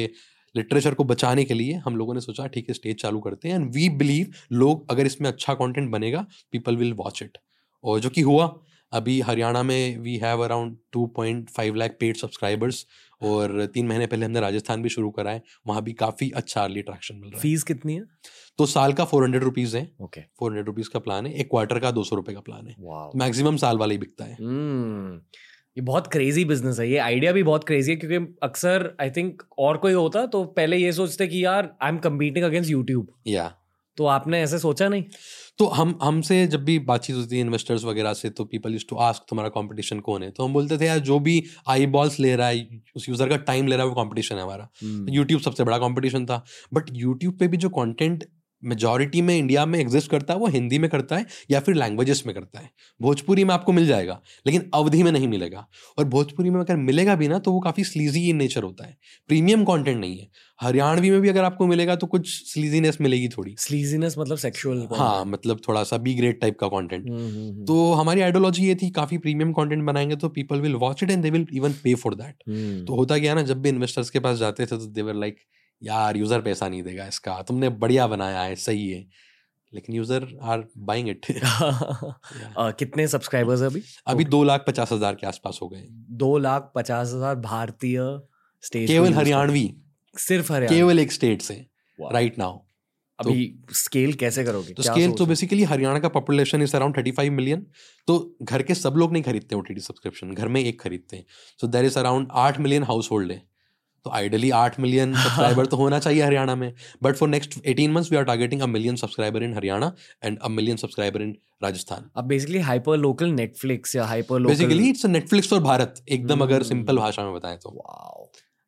लिटरेचर 0.55 0.93
को 0.93 1.03
बचाने 1.03 1.43
के 1.43 1.53
लिए 1.53 1.73
हम 1.85 1.97
लोगों 1.97 2.13
ने 2.13 2.21
सोचा 2.21 2.47
ठीक 2.47 2.69
है 2.69 2.73
स्टेज 2.73 3.01
चालू 3.01 3.19
करते 3.19 3.49
हैं। 3.49 3.55
एंड 3.55 3.71
वी 3.73 3.87
बिलीव 3.97 4.33
लोग 4.53 4.91
अगर 4.91 5.05
इसमें 5.05 5.29
अच्छा 5.29 5.53
कंटेंट 5.53 5.89
बनेगा 5.91 6.25
पीपल 6.51 6.77
विल 6.77 6.93
वॉच 6.93 7.23
इट 7.23 7.37
और 7.83 7.99
जो 7.99 8.09
कि 8.09 8.21
हुआ 8.21 8.53
अभी 8.91 9.19
हरियाणा 9.21 9.61
में 9.63 9.97
we 9.97 10.15
have 10.17 10.41
around 10.43 10.75
2.5 10.93 11.75
lakh 11.75 11.95
paid 11.99 12.17
subscribers 12.17 12.85
और 13.21 13.65
तीन 13.73 13.87
महीने 13.87 14.05
पहले 14.07 14.25
हमने 14.25 14.39
राजस्थान 14.39 14.81
भी 14.81 14.89
शुरू 14.89 15.09
करा 15.09 15.31
है 15.31 15.41
वहाँ 15.67 15.81
भी 15.83 15.93
काफ़ी 15.93 16.29
अच्छा 16.31 16.63
अर्ली 16.63 16.79
अट्रैक्शन 16.79 17.15
मिल 17.15 17.23
रहा 17.23 17.37
है। 17.37 17.41
फ़ीस 17.41 17.63
कितनी 17.63 17.95
है? 17.95 18.03
तो 18.59 18.65
साल 18.65 18.93
का 18.93 19.05
फोर 19.05 19.23
हंड्रेड 19.23 19.43
रुपीज़ 19.43 19.77
है। 19.77 19.89
ओके 20.01 20.21
फोर 20.39 20.51
हंड्रेड 20.51 20.65
रुपीज़ 20.65 20.89
का 20.89 20.99
प्लान 20.99 21.25
है 21.25 21.33
एक 21.33 21.49
क्वार्टर 21.49 21.79
का 21.79 21.91
दो 21.91 22.03
सौ 22.03 22.15
रुपये 22.15 22.35
का 22.35 22.41
प्लान 22.41 22.67
है। 22.67 22.75
मैक्सिमम 23.15 23.57
साल 23.57 23.77
वाला 23.77 23.91
ही 23.91 23.97
बिकता 23.97 24.25
है। 24.25 24.33
हम्म 24.33 25.19
ये 25.77 25.81
बहुत 25.81 26.07
क्रेजी 26.07 26.43
बिज़नेस 26.45 26.79
है। 26.79 26.89
ये 26.89 26.97
आइडिया 26.97 27.31
भी 27.31 27.43
बहुत 27.43 27.63
क्रेजी 27.63 27.91
है 27.91 27.97
क्योंकि 27.97 28.33
अक्सर 28.43 28.89
आई 29.01 29.09
थिंक 29.09 29.43
और 29.59 29.77
कोई 29.77 29.93
होता 29.93 30.25
तो 30.27 30.43
पहले 30.55 30.77
ये 30.77 30.91
सोचते 30.93 31.27
कि 31.27 31.43
यार 31.45 31.69
I 31.81 31.89
am 31.89 31.97
competing 31.99 32.45
against 32.45 32.71
YouTube 32.71 33.07
या 33.27 33.51
तो 33.97 34.05
आपने 34.05 34.41
ऐसे 34.41 34.57
सोचा 34.59 34.87
नहीं? 34.89 35.03
तो 35.59 35.65
हम 35.67 35.97
हमसे 36.03 36.45
जब 36.47 36.63
भी 36.65 36.77
बातचीत 36.81 37.15
होती 37.15 37.35
है 37.35 37.41
इन्वेस्टर्स 37.41 37.83
वगैरह 37.83 38.13
से 38.13 38.29
तो 38.29 38.45
पीपल 38.45 38.73
यूज़ 38.73 38.85
टू 38.89 38.95
आस्क 38.97 39.23
तुम्हारा 39.29 39.49
कंपटीशन 39.51 39.99
कौन 39.99 40.23
है? 40.23 40.29
तो 40.31 40.45
हम 40.45 40.53
बोलते 40.53 40.77
थे 40.77 40.85
यार 40.85 40.99
जो 40.99 41.19
भी 41.19 41.43
आई 41.69 41.85
बॉल्स 41.87 42.19
ले 42.19 42.35
रहा 42.35 42.47
है 42.47 42.81
उस 42.95 43.07
यूज़र 43.09 43.29
का 43.29 43.37
टाइम 43.39 43.67
ले 43.67 43.75
रहा 43.75 43.85
है 43.85 43.89
वो 43.89 43.95
कंपटीशन 43.95 44.35
है 44.35 44.43
हमारा। 44.43 44.69
यूट्यूब 45.09 45.41
सबसे 45.41 45.63
बड़ा 45.63 45.77
कंपटीशन 45.77 46.25
था। 46.25 46.43
बट 46.73 46.89
यूट्यूब 46.93 47.37
पे 47.39 47.47
भी 47.47 47.57
जो 47.57 47.69
कंटेंट 47.71 48.23
मेजॉरिटी 48.63 49.21
में 49.21 49.37
इंडिया 49.37 49.65
में 49.65 49.79
एग्जिस्ट 49.79 50.11
करता 50.11 50.33
है 50.33 50.39
वो 50.39 50.47
हिंदी 50.47 50.79
में 50.79 50.89
करता 50.89 51.17
है 51.17 51.25
या 51.51 51.59
फिर 51.59 51.75
लैंग्वेजेस 51.75 52.23
में 52.25 52.33
करता 52.35 52.59
है। 52.59 52.69
भोजपुरी 52.99 53.43
में 53.43 53.53
आपको 53.53 53.73
मिल 53.73 53.87
जाएगा 53.87 54.19
लेकिन 54.45 54.69
अवधि 54.73 55.03
में 55.03 55.11
नहीं 55.11 55.27
मिलेगा। 55.27 55.65
और 55.97 56.05
भोजपुरी 56.07 56.49
में 56.49 56.59
अगर 56.59 56.75
मिलेगा 56.77 57.15
भी 57.15 57.27
ना 57.27 57.39
तो 57.39 57.51
वो 57.51 57.59
काफ़ी 57.59 57.83
स्लीजी 57.83 58.27
इन 58.29 58.37
नेचर 58.37 58.63
होता 58.63 58.85
है। 58.85 58.97
प्रीमियम 59.29 59.63
कंटेंट 59.65 59.99
नहीं 59.99 60.17
है। 60.17 60.29
हरियाणवी 60.59 61.09
में 61.09 61.19
भी 61.21 61.29
अगर 61.29 61.43
आपको 61.43 61.67
मिलेगा 61.67 61.95
तो 61.95 62.07
कुछ 62.07 62.27
स्लीजीनेस 62.51 62.97
मिलेगी 63.01 63.27
थोड़ी। 63.29 63.55
स्लीजीनेस 63.59 64.15
मतलब 64.19 64.37
सेक्सुअल 64.37 64.87
हाँ 64.91 65.25
मतलब 65.25 65.61
थोड़ा 65.67 65.83
सा 65.83 65.97
बी 65.97 66.13
ग्रेड 66.13 66.39
टाइप 66.41 66.59
का 66.59 66.67
कंटेंट 66.67 67.07
तो 67.67 67.71
तो 67.71 67.93
हमारी 67.93 68.21
आइडियोलॉजी 68.21 68.65
ये 68.67 68.75
थी 68.75 68.89
काफ़ी 68.89 69.17
प्रीमियम 69.17 69.51
कंटेंट 69.53 69.83
बनाएँगे 69.83 70.15
तो 70.15 70.29
people 70.29 70.59
will 70.61 70.75
watch 70.75 71.03
it 71.03 71.11
and 71.11 71.23
they 71.23 71.29
will 71.29 71.45
even 71.53 71.73
pay 71.73 71.93
for 71.95 72.15
that 72.15 72.43
तो 72.87 72.95
होता 72.95 73.17
क्या 73.19 73.33
ना 73.33 73.41
जब 73.41 73.61
भी 73.61 73.69
इन्वेस्टर्स 73.69 74.09
के 74.09 74.19
पास 74.19 74.37
जाते 74.37 74.65
थे 74.65 74.69
तो 74.69 74.85
देवर 74.91 75.13
लाइक 75.13 75.37
यार 75.81 76.17
यूज़र 76.17 76.41
पैसा 76.41 76.67
नहीं 76.69 76.83
देगा 76.83 77.05
इसका 77.07 77.41
तुमने 77.43 77.69
बढ़िया 77.81 78.07
बनाया 78.07 78.41
है 78.41 78.55
सही 78.57 78.89
है। 78.89 79.05
लेकिन 79.73 79.95
यूज़र 79.95 80.27
आर 80.43 80.63
बाइंग 80.79 81.09
इट 81.09 81.25
कितने 82.79 83.07
सब्सक्राइबर्स 83.07 83.61
अभी? 83.63 83.81
अभी 84.07 84.25
दो 84.25 84.43
लाख 84.43 84.63
पचास 84.67 84.91
हज़ार 84.91 85.15
के 85.15 85.27
आसपास 85.27 85.59
हो 85.61 85.67
गए। 85.69 85.85
दो 86.23 86.37
लाख 86.37 86.71
पचास 86.75 87.13
हज़ार 87.13 87.35
भारतीय 87.37 87.99
स्टेज 88.63 88.87
केवल 88.87 89.13
हरियाणवी। 89.13 89.63
सिर्फ़ 90.15 90.51
हरियाणा 90.53 90.75
केवल 90.75 90.99
एक 90.99 91.11
स्टेट 91.11 91.41
से 91.41 91.65
राइट 91.99 92.37
नाउ 92.39 92.59
अभी 93.19 93.53
स्केल 93.75 94.13
कैसे 94.15 94.43
करोगे? 94.43 94.73
तो 94.73 94.83
स्केल 94.83 95.11
तो 95.13 95.25
बेसिकली 95.25 95.63
हरियाणा 95.63 95.99
का 95.99 96.09
population 96.09 96.61
is 96.61 96.75
around 96.75 96.97
thirty 96.97 97.11
five 97.11 97.31
million 97.33 97.65
तो 98.07 98.17
घर 98.43 98.61
के 98.63 98.75
सब 98.75 98.93
लोग 98.97 99.13
नहीं 99.13 99.23
खरीदते 99.23 99.55
ओ 99.55 99.61
सब्सक्रिप्शन 99.79 100.33
घर 100.33 100.47
में 100.47 100.61
एक 100.61 100.81
खरीदते 100.81 101.17
हैं। 101.17 101.25
सो 101.59 101.67
देर 101.67 101.85
इज़ 101.85 101.97
अराउंड 101.99 102.27
आठ 102.43 102.59
मिलियन 102.59 102.83
हाउस 102.83 103.11
होल्ड 103.11 103.31
है। 103.31 103.41
तो 104.05 104.11
आइडली 104.11 104.49
आठ 104.51 104.79
मिलियन 104.79 105.13
सब्सक्राइबर 105.13 105.65
तो 105.65 105.77
होना 105.77 105.99
चाहिए 105.99 106.21
हरियाणा 106.23 106.55
में। 106.55 106.71
But 107.03 107.15
for 107.15 107.29
next 107.29 107.59
eighteen 107.65 107.91
months 107.91 108.11
we 108.11 108.17
are 108.17 108.23
targeting 108.25 108.61
a 108.61 108.65
million 108.67 108.95
subscriber 108.95 109.43
in 109.43 109.53
Haryana 109.55 109.91
and 110.23 110.37
a 110.39 110.47
million 110.49 110.77
subscriber 110.77 111.21
in 111.21 111.35
Rajasthan. 111.63 112.09
अब 112.15 112.25
बेसिकली 112.27 112.59
हाइपर 112.69 112.97
लोकल 112.97 113.31
नेटफ्लिक्स 113.33 113.95
या 113.95 114.05
hyper 114.05 114.39
local 114.39 114.55
basically 114.55 114.89
it's 114.89 115.05
Netflix 115.07 115.49
for 115.49 115.59
Bharat 115.61 116.03
एकदम 116.09 116.41
अगर 116.41 116.59
Hmm. 116.59 116.67
Simple 116.67 116.97
भाषा 116.97 117.23
में 117.23 117.33
बताएँ 117.33 117.57
तो। 117.57 117.69
Wow 117.77 118.25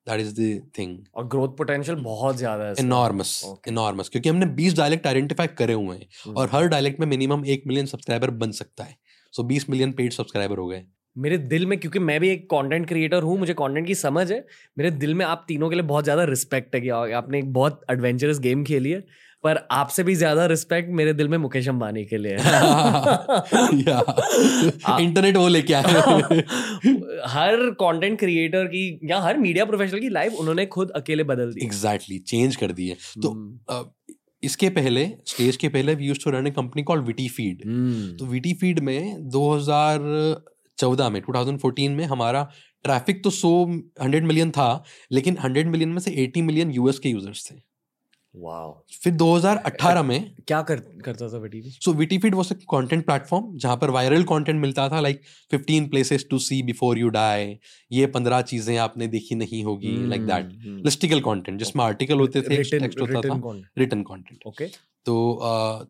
that 0.08 0.20
is 0.22 0.34
the 0.36 0.62
thing 0.78 0.98
और 1.16 1.28
growth 1.28 1.50
potential 1.58 1.98
बहुत 2.04 2.38
ज़्यादा 2.38 2.64
है 2.64 2.74
इनॉर्मस 2.80 3.30
इनॉर्मस 3.68 4.10
क्योंकि 4.10 4.30
हमने 4.30 4.46
20 4.56 4.76
डायलेक्ट 4.78 5.08
आइडेंटिफाई 5.08 5.48
करे 5.60 5.74
हुए 5.74 5.96
हैं 5.98 6.08
हम्म। 6.26 6.38
और 6.38 6.50
हर 6.54 6.68
डायलेक्ट 6.68 7.00
में 7.00 7.08
मिनिमम 7.08 7.46
एक 7.46 7.64
मिलियन 7.68 7.86
सब्सक्राइबर 7.86 8.30
बन 8.44 8.52
सकता 8.52 8.84
है। 8.84 8.98
सो 9.34 9.44
20 9.44 9.70
मिलियन 9.70 9.92
पेड 9.92 10.12
सब्सक्राइबर 10.14 10.58
हो 10.58 10.68
गए। 10.68 10.84
मेरे 11.18 11.38
दिल 11.38 11.66
में 11.66 11.80
क्योंकि 11.80 12.00
मैं 12.00 12.20
भी 12.20 12.30
एक 12.30 12.46
कंटेंट 12.46 12.88
क्रिएटर 12.88 13.24
हूँ 13.24 13.38
मुझे 13.40 13.54
कंटेंट 13.54 13.88
की 13.88 13.96
समझ 13.96 14.32
है 14.32 14.46
मेरे 14.78 14.92
दिल 14.92 15.14
में 15.16 15.26
आप 15.26 15.46
तीनों 15.48 15.70
के 15.70 15.76
लिए 15.76 15.84
बहुत 15.84 16.04
ज़्यादा 16.04 16.24
रिस्पेक्ट 16.24 16.76
है 16.76 16.82
कि 16.82 16.90
आपने 16.90 17.40
एक 17.40 17.54
बहुत 17.54 17.82
एडवेंचरस 17.92 18.40
गेम 18.40 18.64
खेली 18.64 18.92
है 18.92 19.04
पर 19.44 19.58
आपसे 19.72 20.04
भी 20.04 20.16
ज़्यादा 20.16 20.46
रिस्पेक्ट 20.46 20.90
मेरे 20.90 21.14
दिल 21.14 21.28
में 21.28 21.38
मुकेश 21.38 21.68
अंबानी 21.70 22.06
के 22.06 22.18
लिए 22.18 22.38
इंटरनेट 25.00 25.38
वो 25.38 25.48
लेके 25.48 25.74
आए। 25.74 25.84
हर 27.28 27.56
कंटेंट 27.70 28.20
क्रिएटर 28.20 28.66
की 28.66 29.00
या 29.04 29.20
हर 29.20 29.38
मीडिया 29.38 29.66
प्रोफेशनल 29.66 30.00
की 30.00 30.10
लाइफ 30.10 30.34
उन्होंने 30.34 30.66
खुद 30.66 30.92
अकेले 30.92 31.24
बदल 31.24 31.52
दी। 31.54 31.66
एग्जैक्टली 31.66 32.20
चेंज 32.20 32.56
कर 32.56 32.72
दी 32.72 32.88
है। 32.88 32.96
तो 33.24 33.32
हम्म। 33.32 33.86
इसके 34.44 34.70
पहले 34.70 35.06
स्टेज 35.26 35.56
के 35.56 35.68
पहले 35.70 35.96
we 35.96 36.06
used 36.06 36.24
to 36.24 36.30
run 36.30 36.48
a 36.48 36.52
company 36.52 36.84
called 36.84 37.06
Witty 37.06 37.28
Feed 37.28 37.62
तो 38.20 38.26
विटी 38.26 38.54
फ़ीड 38.54 38.80
में 38.80 39.30
2014 40.78 41.10
में 41.10 41.22
2014 41.22 41.90
में 41.90 42.06
हमारा 42.06 42.44
ट्रैफ़िक 42.84 43.24
तो 43.24 43.30
सो 43.30 43.52
हंड्रेड 44.04 44.26
मिलियन 44.26 44.52
था 44.52 44.84
लेकिन 45.12 45.38
हंड्रेड 45.38 45.68
मिलियन 45.68 45.90
में 45.90 46.00
से 46.00 46.12
80 46.28 46.42
मिलियन 46.42 46.72
यूएस 46.72 47.00
के 47.00 47.10
यूज़र्स 47.10 47.52
थे। 47.52 47.56
फिर 49.04 49.14
2018 49.14 50.04
में 50.04 50.36
क्या 50.48 50.62
कर 50.62 50.80
करता 51.06 51.28
था 51.30 51.38
Witty 51.38 51.62
so 51.72 51.94
Witty 51.94 52.18
Feed 52.18 52.36
was 52.36 52.52
a 52.52 52.56
content 52.72 53.06
platform 53.06 53.58
जहाँ 53.58 53.78
पर 53.78 53.90
वायरल 53.90 54.24
कंटेंट 54.24 54.62
मिलता 54.62 54.88
था 54.90 55.00
like 55.00 55.22
15 55.54 55.90
places 55.90 56.26
to 56.30 56.40
see 56.40 56.62
before 56.64 57.00
you 57.00 57.10
die 57.10 57.58
ये 57.92 58.08
15 58.08 58.42
चीज़ें 58.42 58.78
आपने 58.78 59.08
देखी 59.08 59.36
नहीं 59.36 59.64
होगी 59.64 59.96
लाइक 60.06 60.26
दैट 60.26 60.50
लिस्टिकल 60.86 61.20
कंटेंट 61.20 61.60
जिसमें 61.60 61.84
आर्टिकल 61.86 62.20
होते 62.20 62.42
थे 62.42 62.64
टेक्स्ट 62.64 63.02
होता 63.02 63.22
था 63.22 63.42
रिटन 63.78 64.04
कंटेंट 64.04 64.40
ओके 64.48 64.68
तो 65.06 65.40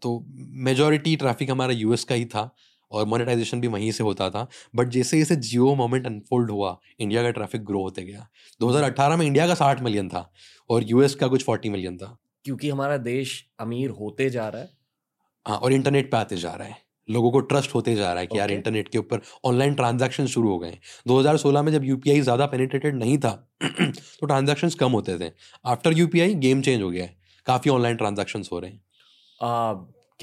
तो 0.02 0.26
मेजॉरिटी 0.68 1.16
ट्रैफ़िक 1.16 1.50
हमारा 1.50 1.74
यूएस 1.74 2.04
का 2.04 2.16
ही 2.16 2.26
था। 2.26 2.50
और 2.94 3.06
मोनेटाइजेशन 3.06 3.62
भी 3.62 3.68
वहीं 3.68 3.92
से 3.92 4.04
होता 4.04 4.30
था। 4.30 4.48
बट 4.76 4.88
जैसे 4.88 5.18
जैसे 5.18 5.36
जियो 5.36 5.76
मोमेंट 5.76 6.06
अनफोल्ड 6.06 6.52
हुआ 6.52 6.78
इंडिया 7.00 7.24
का 7.24 7.32
ट्रैफ़िक 7.32 7.64
ग्रो 7.66 7.82
होते 7.82 8.04
गया। 8.04 8.28
2018 8.60 9.18
में 9.18 9.26
इंडिया 9.26 9.48
का 9.48 9.56
60 9.56 9.82
मिलियन 9.82 10.10
था 10.10 10.32
और 10.70 10.84
यूएस 10.84 11.16
का 11.16 11.28
कुछ 11.28 11.46
40 11.46 11.70
मिलियन 11.70 11.98
था। 11.98 12.18
क्योंकि 12.46 12.70
हमारा 12.70 12.98
देश 12.98 13.46
अमीर 13.60 13.90
होते 13.90 14.30
जा 14.30 14.48
रहा 14.50 14.62
है। 14.62 14.70
हाँ 15.48 15.58
और 15.58 15.74
इंटरनेट 15.74 16.12
पे 16.12 16.18
आते 16.18 16.36
जा 16.36 16.54
रहा 16.54 16.68
है। 16.68 16.78
लोगों 17.10 17.32
को 17.32 17.40
ट्रस्ट 17.40 17.74
होते 17.76 17.96
जा 17.96 18.12
रहा 18.14 18.20
है 18.20 18.28
कि 18.28 18.32
okay. 18.32 18.40
यार 18.40 18.52
इंटरनेट 18.52 18.90
के 18.90 18.98
ऊपर 18.98 19.22
ऑनलाइन 19.46 19.74
ट्रांजैक्शन 19.76 20.26
शुरू 20.26 20.50
हो 20.50 20.60
गए 20.60 20.78
2016 21.08 21.64
में 21.64 21.72
जब 21.72 21.84
यूपीआई 21.84 22.22
ज़्यादा 22.22 22.46
पेनिट्रेटेड 22.46 22.96
नहीं 22.96 23.18
था 23.18 23.32
तो 23.64 24.26
ट्रांजैक्शन 24.26 24.70
कम 24.70 24.92
होते 24.92 25.18
थे। 25.20 25.32
आफ्टर 25.66 25.94
यूपीआई 25.94 26.34
गेम 26.36 26.62
चेंज 26.62 26.82
हो 26.82 26.90
गया 26.90 27.04
है। 27.04 27.18
काफ़ी 27.46 27.72
ऑनलाइन 27.72 27.96
ट्रांजैक्शन 27.96 28.44
हो 28.52 28.60
रहे 28.60 28.72
हैं। 28.72 28.82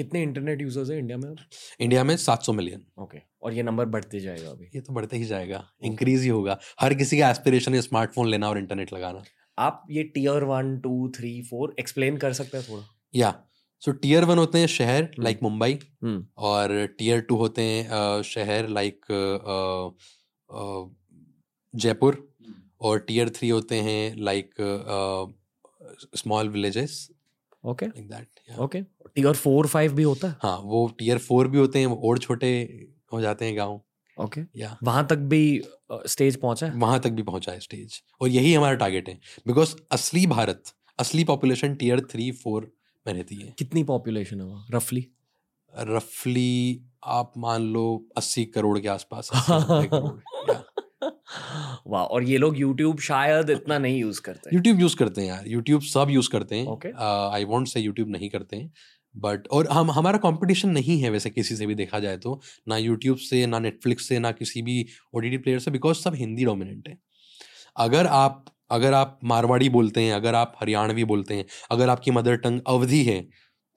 कितने 0.00 0.22
इंटरनेट 0.22 0.62
यूज़र्स 0.62 0.90
हैं 0.90 0.98
इंडिया 0.98 1.18
में 1.18 1.34
इंडिया 1.80 2.04
में 2.04 2.16
700 2.18 2.54
मिलियन 2.54 2.84
ओके 2.98 3.16
okay. 3.16 3.28
और 3.42 3.54
ये 3.54 3.62
नंबर 3.62 3.84
बढ़ते 3.88 4.20
जाएगा 4.20 4.50
अभी 4.50 4.70
ये 4.74 4.80
तो 4.80 4.92
बढ़ते 4.92 5.16
ही 5.16 5.24
जाएगा 5.26 5.66
इंक्रीज 5.84 6.22
ही 6.22 6.28
होगा 6.28 6.58
हर 6.80 6.94
किसी 6.94 7.18
का 7.18 7.30
एस्पिरेशन 7.30 7.74
है 7.74 7.80
स्मार्टफ़ोन 7.82 8.28
लेना 8.28 8.48
और 8.48 8.58
इंटरनेट 8.58 8.92
लगाना 8.92 9.22
आप 9.58 9.84
ये 9.90 10.02
tier 10.10 10.44
one 10.46 10.78
two 10.80 11.08
three 11.16 11.40
four 11.42 11.74
explain 11.80 12.16
कर 12.16 12.32
सकते 12.32 12.58
हैं 12.58 12.66
थोड़ा 12.68 12.84
या 13.14 13.32
सो 13.82 13.92
टीयर 13.98 14.24
वन 14.24 14.38
होते 14.38 14.58
हैं 14.58 14.66
शहर 14.68 15.10
लाइक 15.18 15.36
हम्म। 15.36 15.48
मुंबई 15.48 15.78
हम्म। 16.02 16.24
और 16.44 16.86
टीयर 16.98 17.20
टू 17.22 17.36
होते 17.36 17.62
हैं 17.62 18.22
शहर 18.24 18.68
लाइक 18.70 19.06
जयपुर 21.74 22.14
हम्म। 22.14 22.54
और 22.80 22.98
टीयर 23.00 23.30
थ्री 23.30 23.48
होते 23.48 23.80
हैं 23.82 24.14
like 24.20 24.54
small 26.16 26.48
villages 26.48 27.08
okay 27.64 27.86
like 27.86 28.08
that 28.08 28.39
okay 28.58 28.82
tier 29.16 29.34
four 29.34 29.66
five 29.66 29.92
भी 29.94 30.02
होता 30.02 30.28
है? 30.28 30.36
हाँ 30.42 30.58
वो 30.58 30.86
टीयर 30.98 31.18
फोर 31.18 31.48
भी 31.48 31.58
होते 31.58 31.78
हैं 31.78 31.86
और 31.86 32.18
छोटे 32.18 32.50
हो 33.12 33.20
जाते 33.20 33.44
हैं 33.44 33.56
गाँव। 33.56 33.80
ओके 34.18 34.40
या 34.56 34.76
वहाँ 34.84 35.06
तक 35.06 35.16
भी 35.16 35.62
स्टेज 35.92 36.36
पहुँचा 36.36 36.66
है? 36.66 36.72
वहाँ 36.78 37.00
तक 37.00 37.10
भी 37.10 37.22
पहुँचा 37.22 37.52
है 37.52 37.60
स्टेज 37.60 38.02
और 38.20 38.28
यही 38.28 38.54
हमारा 38.54 38.74
टारगेट 38.74 39.08
है। 39.08 39.18
बिकॉज़ 39.46 39.74
असली 39.92 40.26
भारत 40.26 40.72
असली 40.98 41.24
पॉपुलेशन 41.24 41.74
टीयर 41.74 42.00
थ्री 42.00 42.30
फोर 42.32 42.70
में 43.06 43.12
रहती 43.14 43.36
है। 43.36 43.54
कितनी 43.58 43.84
पॉपुलेशन 43.84 44.40
है 44.40 44.46
वहाँ 44.46 44.66
रफली 44.72 45.06
रफली 45.74 46.80
आप 47.04 47.32
मान 47.38 47.62
लो 47.62 47.84
अस्सी 48.16 48.44
करोड़ 48.44 48.78
के 48.78 48.88
आसपास 48.88 49.30
वाह 51.86 52.04
और 52.04 52.22
ये 52.22 52.38
लोग 52.38 52.56
YouTube 52.56 53.00
शायद 53.00 53.50
इतना 53.50 53.78
नहीं 53.78 53.98
यूज़ 53.98 54.20
करते 54.20 54.56
YouTube 54.56 54.80
यूज़ 54.80 54.96
करते 54.96 55.20
हैं 55.20 55.28
यार 55.28 55.44
YouTube 55.48 55.82
सब 55.84 56.10
यूज़ 56.10 56.28
करते 56.30 56.56
हैं। 56.56 56.92
आई 57.32 57.44
वॉन्ट 57.44 57.68
से 57.68 57.82
YouTube 57.82 58.08
नहीं 58.08 58.30
करते 58.30 58.56
हैं 58.56 58.72
बट 59.14 59.46
और 59.48 59.68
हम 59.68 59.90
हमारा 59.90 60.18
कंपटीशन 60.18 60.68
नहीं 60.70 61.00
है 61.00 61.10
वैसे 61.10 61.30
किसी 61.30 61.56
से 61.56 61.66
भी 61.66 61.74
देखा 61.74 61.98
जाए 61.98 62.16
तो 62.18 62.40
ना 62.68 62.76
यूट्यूब 62.76 63.16
से 63.18 63.44
ना 63.46 63.58
नेटफ्लिक्स 63.58 64.08
से 64.08 64.18
ना 64.18 64.30
किसी 64.32 64.62
भी 64.62 64.82
OTT 65.16 65.42
प्लेयर 65.42 65.58
से 65.58 65.70
बिकॉज़ 65.70 65.96
सब 65.98 66.14
हिंदी 66.14 66.44
डोमिनेंट 66.44 66.88
है। 66.88 66.96
अगर 67.76 68.06
आप 68.06 68.44
अगर 68.70 68.94
आप 68.94 69.18
मारवाड़ी 69.24 69.68
बोलते 69.68 70.00
हैं 70.00 70.12
अगर 70.14 70.34
आप 70.34 70.54
हरियाणवी 70.60 71.04
बोलते 71.04 71.34
हैं 71.34 71.44
अगर 71.70 71.88
आपकी 71.88 72.10
मदर 72.10 72.36
टंग 72.38 72.60
अवधि 72.68 73.02
है 73.04 73.20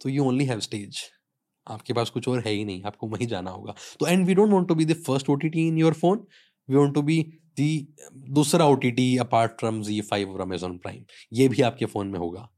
तो 0.01 0.09
यू 0.09 0.25
ओनली 0.25 0.45
हैव 0.45 0.59
स्टेज 0.59 1.01
आपके 1.67 1.93
पास 1.93 2.09
कुछ 2.09 2.27
और 2.27 2.39
है 2.45 2.51
ही 2.51 2.65
नहीं 2.65 2.83
आपको 2.83 3.07
वहीं 3.07 3.27
जाना 3.27 3.51
होगा। 3.51 3.75
तो 3.99 4.07
and 4.07 4.25
we 4.27 4.33
don't 4.33 4.51
want 4.51 4.67
to 4.67 4.75
be 4.75 4.85
the 4.85 4.93
first 5.07 5.29
O 5.29 5.35
T 5.35 5.49
T 5.49 5.67
in 5.67 5.77
your 5.77 5.93
phone 5.93 6.25
we 6.69 6.75
want 6.75 6.93
to 6.95 7.01
be 7.01 7.17
the 7.57 7.95
दूसरा 8.31 8.65
O 8.65 8.75
T 8.75 8.91
T 8.91 9.05
apart 9.19 9.51
from 9.59 9.81
Zee 9.83 9.99
five 10.03 10.31
और 10.33 10.41
अमेजोन 10.41 10.77
प्राइम 10.77 11.03
ये 11.33 11.47
भी 11.47 11.61
आपके 11.63 11.85
फ़ोन 11.87 12.07
में 12.07 12.19
होगा। 12.19 12.49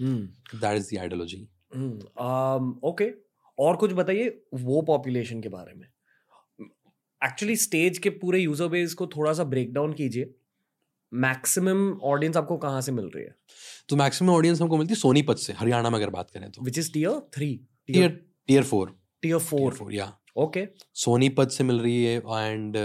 That 0.00 0.76
is 0.76 0.94
the 0.94 0.98
ideology 0.98 1.42
okay 2.84 3.10
और 3.58 3.76
कुछ 3.76 3.92
बताइए 3.94 4.28
वो 4.56 4.82
पॉपुलेशन 4.84 5.40
के 5.40 5.48
बारे 5.48 5.74
में। 5.74 5.86
एक्चुअली 7.20 7.56
स्टेज 7.58 7.98
के 7.98 8.10
पूरे 8.12 8.40
यूज़र 8.40 8.68
बेस 8.68 8.94
को 8.94 9.06
थोड़ा 9.08 9.32
सा 9.32 9.44
ब्रेक 9.46 9.72
डाउन 9.74 9.92
कीजिए। 9.92 10.34
मैक्सिमम 11.12 11.80
ऑडियंस 12.04 12.36
आपको 12.36 12.56
कहाँ 12.58 12.80
से 12.80 12.92
मिल 12.92 13.04
रही 13.14 13.24
है? 13.24 13.34
तो 13.88 13.96
मैक्सिमम 13.96 14.30
ऑडियंस 14.30 14.60
हमको 14.60 14.76
मिलती 14.76 14.94
है 14.94 14.98
सोनीपत 15.00 15.38
से 15.38 15.52
हरियाणा 15.52 15.90
में 15.90 15.98
अगर 15.98 16.10
बात 16.10 16.30
करें 16.30 16.50
तो। 16.50 16.62
Which 16.64 16.78
is 16.78 16.92
tier 16.92 17.20
three 17.34 17.48
tier 17.88 18.08
tier 18.48 18.62
four 18.64 18.96
tier 19.22 19.38
four 19.40 19.74
four 19.74 19.92
या 19.94 20.12
ओके 20.36 20.66
सोनीपत 20.96 21.50
से 21.50 21.64
मिल 21.64 21.80
रही 21.80 22.04
है 22.04 22.16
एंड 22.16 22.76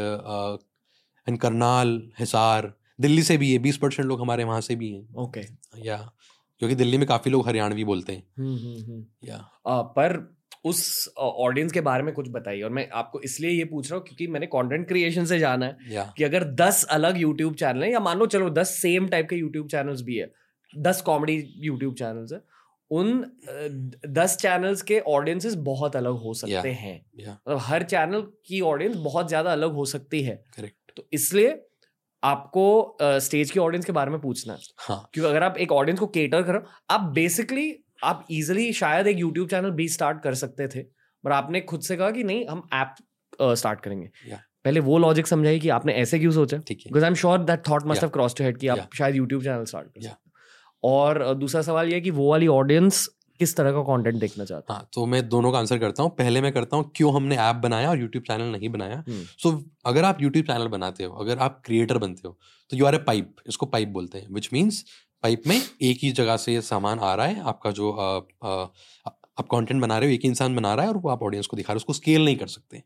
एंड 1.28 1.38
करनाल 1.38 2.12
हिसार 2.20 2.74
दिल्ली 3.02 3.24
से 3.24 3.38
भी 3.38 3.52
है 3.54 3.60
बीस 3.60 3.78
परसेंट 3.78 4.08
लोग 4.08 4.22
हमारे 4.22 4.44
वहाँ 4.44 4.62
से 4.62 4.76
भी 4.76 4.92
हैं। 4.92 5.14
ओके 5.16 5.42
या 5.86 6.12
क्योंकि 6.60 6.76
दिल्ली 6.76 6.98
में 6.98 7.08
काफ़ी 7.08 7.32
लोग 7.32 7.48
हरियाणवी 7.48 7.84
बोलते 7.84 8.14
हैं। 8.14 8.24
हम्म, 8.38 8.58
हम्म, 8.58 8.92
हम्म। 8.92 9.06
या। 9.24 9.50
आ, 9.68 9.82
पर 9.82 10.36
उस 10.66 11.14
ऑडियंस 11.18 11.72
के 11.72 11.82
बारे 11.82 12.04
में 12.04 12.14
कुछ 12.14 12.30
बताइए 12.30 12.62
और 12.62 12.70
मैं 12.70 12.90
आपको 12.90 13.22
इसलिए 13.22 13.52
ये 13.52 13.66
पूछ 13.66 13.92
रहा 13.92 13.98
हूँ 13.98 14.06
क्योंकि 14.06 14.28
मैंने 14.28 14.46
कंटेंट 14.46 14.88
क्रिएशन 14.88 15.26
से 15.26 15.40
जाना 15.40 15.66
है 15.66 15.78
या. 15.90 16.14
कि 16.18 16.24
अगर 16.24 16.44
दस 16.44 16.84
अलग 16.84 17.18
यूट्यूब 17.18 17.56
चैनल 17.56 17.84
है 17.84 17.92
या 17.92 18.00
मान 18.00 18.18
लो 18.18 18.26
चलो 18.26 18.50
दस 18.50 18.70
सेम 18.82 19.08
टाइप 19.08 19.30
के 19.30 19.36
यूट्यूब 19.36 19.68
चैनल्स 19.68 20.02
भी 20.02 20.16
है 20.16 20.32
दस 20.78 21.02
कॉमेडी 21.02 21.54
यूट्यूब 21.58 21.96
चैनल्स 21.96 22.34
है 22.34 22.42
उन 22.92 23.32
दस 24.08 24.38
चैनल्स 24.38 24.82
के 24.82 25.00
ऑडियंसेस 25.00 25.54
बहुत 25.56 25.96
अलग 25.96 26.12
हो 26.12 26.34
सकते 26.34 26.54
yeah, 26.54 26.66
हैं 26.66 27.06
मतलब 27.18 27.58
yeah. 27.58 27.66
हर 27.68 27.84
चैनल 27.84 28.22
की 28.22 28.62
ऑडियंस 28.62 28.96
बहुत 28.96 29.28
ज़्यादा 29.28 29.52
अलग 29.52 29.74
हो 29.74 29.86
सकती 29.86 30.22
है। 30.24 30.44
करेक्ट 30.58 30.76
तो 30.98 31.08
इसलिए 31.14 31.60
आपको 32.24 32.98
स्टेज 33.02 33.48
uh, 33.48 33.54
की 33.54 33.60
ऑडियंस 33.60 33.86
के 33.86 33.92
बारे 33.92 34.12
में 34.12 34.20
पूछना 34.22 34.54
है 34.54 34.60
हाँ. 34.78 35.10
क्योंकि 35.14 35.30
अगर 35.30 35.44
आप 35.44 35.58
एक 35.58 35.72
ऑडियंस 35.72 36.00
को 36.00 36.08
केटर 36.08 36.44
करो 36.44 36.64
आप 36.90 37.12
बेसिकली 37.14 37.74
आप 38.04 38.26
इजिली 38.32 38.72
शायद 38.74 39.08
एक 39.08 39.20
यूट्यूब 39.20 39.50
चैनल 39.50 39.72
भी 39.72 39.88
स्टार्ट 39.88 40.22
कर 40.24 40.36
सकते 40.36 40.68
थे 40.68 40.84
पर 41.24 41.32
आपने 41.32 41.62
खुद 41.62 41.82
से 41.82 41.98
कहा 41.98 42.12
कि 42.12 42.24
नहीं 42.24 42.46
हम 42.48 42.68
ऐप 42.74 42.96
स्टार्ट 43.42 43.80
uh, 43.80 43.84
करेंगे 43.86 44.08
yeah. 44.30 44.40
पहले 44.66 44.80
वो 44.80 44.98
लॉजिक 44.98 45.28
समझाइए 45.28 45.60
कि 45.60 45.70
आपने 45.70 45.94
ऐसे 45.94 46.20
क्यों 46.20 46.32
सोचा 46.32 46.58
because 46.58 47.04
I 47.04 47.10
am 47.10 47.16
sure 47.16 47.38
that 47.44 47.68
thought 47.70 47.86
must 47.88 48.02
have 48.02 48.12
cross 48.12 48.36
to 48.36 48.44
head 48.44 48.58
कि 48.58 48.68
आप 48.68 48.78
yeah. 48.78 48.98
शायद 48.98 49.16
यूट्यूब 49.16 49.44
चैनल 49.44 49.64
स्टार्ट 49.66 49.88
कर 49.88 50.02
yeah. 50.02 50.16
और 50.84 51.34
दूसरा 51.36 51.62
सवाल 51.62 51.88
ये 51.88 51.96
है 51.96 52.02
कि 52.02 52.12
वो 52.12 52.30
वाली 52.30 52.48
ऑडियंस 52.48 53.08
किस 53.42 53.56
तरह 53.56 53.72
का 53.72 53.82
कंटेंट 53.84 54.16
देखना 54.16 54.46
चाहता 54.46 54.74
हाँ? 54.74 54.88
तो 54.94 55.06
मैं 55.06 55.28
दोनों 55.30 55.52
का 55.52 55.60
आंसर 55.60 55.78
करता 55.78 56.04
हूँ। 56.04 56.12
पहले 56.16 56.42
मैं 56.42 56.52
करता 56.52 56.78
हूँ 56.78 56.92
क्यों 56.96 57.14
हमने 57.16 57.38
ऐप 57.38 57.56
बनाया 57.56 57.90
और 57.90 58.00
यूट्यूब 58.00 58.24
चैनल 58.24 58.52
नहीं 58.52 58.70
बनाया? 58.70 59.04
सो 59.08 59.50
हम्म। 59.50 59.60
so, 59.60 59.70
अगर 59.86 60.04
आप 60.04 60.22
यूट्यूब 60.22 60.46
चैनल 60.46 60.68
बनाते 60.68 61.04
हो 61.04 61.16
अगर 61.16 61.40
आप 61.40 61.62
क्रिएटर 61.66 61.98
बनते 61.98 62.28
हो 62.28 62.38
तो 62.70 62.78
यू 62.78 62.86
आर 62.86 62.96
ए 62.96 62.98
पाइप 62.98 63.36
इसको 63.48 63.66
पाइप 63.66 63.88
बोलते 63.88 64.18
हैं 64.18 64.28
विच 64.34 64.50
मीन्स 64.54 64.84
पाइप 65.24 65.48
में 65.48 65.62
एक 65.82 66.00
ही 66.04 66.12
जगह 66.12 66.38
से 66.38 66.62
सामान 66.62 67.00
आ 67.00 67.14
रहा 67.16 67.26
है 67.26 67.42
आपका 67.42 67.72
जो 67.72 67.92
आ, 67.92 68.18
आ, 68.48 68.68
आप 69.40 69.48
कंटेंट 69.52 69.82
बना 69.82 69.98
रहे 69.98 70.10
हो 70.10 70.16
एक 70.16 70.22
ही 70.24 70.30
इंसान 70.30 70.56
बना 70.56 70.74
रहा 70.74 70.86
है 70.86 70.92
और 70.92 70.98
वो 70.98 71.10
आप 71.10 71.24
ऑडियंस 71.24 71.48
को 71.48 71.58
दिखा 71.58 71.74
रहे 71.74 71.76
हो 71.76 71.78
उसको 71.78 71.94
स्केल 71.94 72.26
नहीं 72.26 72.36
कर 72.36 72.48
सकते। 72.48 72.84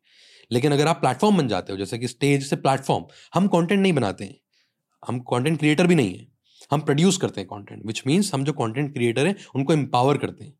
लेकिन 0.51 0.71
अगर 0.71 0.87
आप 0.87 0.95
प्लेटफॉर्म 0.95 1.37
बन 1.37 1.47
जाते 1.47 1.73
हो 1.73 1.77
जैसे 1.79 1.97
कि 1.97 2.07
स्टेज 2.07 2.45
से 2.49 2.55
प्लेटफॉर्म 2.55 3.05
हम 3.33 3.47
कंटेंट 3.47 3.81
नहीं 3.81 3.93
बनाते 3.93 4.23
हैं। 4.23 4.35
हम 5.07 5.19
कंटेंट 5.19 5.59
क्रिएटर 5.59 5.87
भी 5.87 5.95
नहीं 5.95 6.17
है। 6.17 6.34
हम 6.71 6.81
प्रोड्यूस 6.81 7.17
करते 7.17 7.41
हैं 7.41 7.47
कंटेंट 7.47 7.85
विच 7.85 8.03
मीन्स 8.07 8.33
हम 8.33 8.43
जो 8.43 8.53
कंटेंट 8.53 8.93
क्रिएटर 8.93 9.27
हैं 9.27 9.35
उनको 9.55 9.73
एम्पावर 9.73 10.17
करते 10.17 10.43
हैं। 10.43 10.53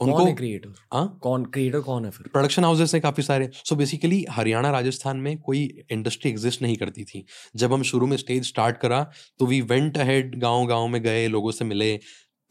उनको 0.00 0.32
क्रिएटर 0.34 0.74
हाँ? 0.92 1.18
कौन 1.22 1.44
क्रिएटर 1.44 1.80
कौन 1.80 2.04
है 2.04 2.10
फिर? 2.10 2.28
प्रोडक्शन 2.28 2.64
हाउसेस 2.64 2.94
हैं 2.94 3.02
काफ़ी 3.02 3.22
सारे। 3.22 3.48
सो 3.54 3.76
बेसिकली 3.76 4.24
हरियाणा 4.30 4.70
राजस्थान 4.70 5.16
में 5.16 5.36
कोई 5.38 5.62
इंडस्ट्री 5.90 6.30
एग्जिस्ट 6.30 6.62
नहीं 6.62 6.76
करती 6.76 7.04
थी। 7.04 7.24
जब 7.56 7.72
हम 7.72 7.82
शुरू 7.82 8.06
में 8.06 8.16
स्टेज 8.16 8.46
स्टार्ट 8.48 8.76
करा 8.76 9.02
तो 9.38 9.46
वी 9.46 9.60
वेंट 9.60 9.98
अहेड 9.98 10.38
गाँव 10.40 10.66
गाँव 10.66 10.86
में 10.88 11.02
गए 11.02 11.26
लोगों 11.28 11.50
से 11.50 11.64
मिले। 11.64 11.96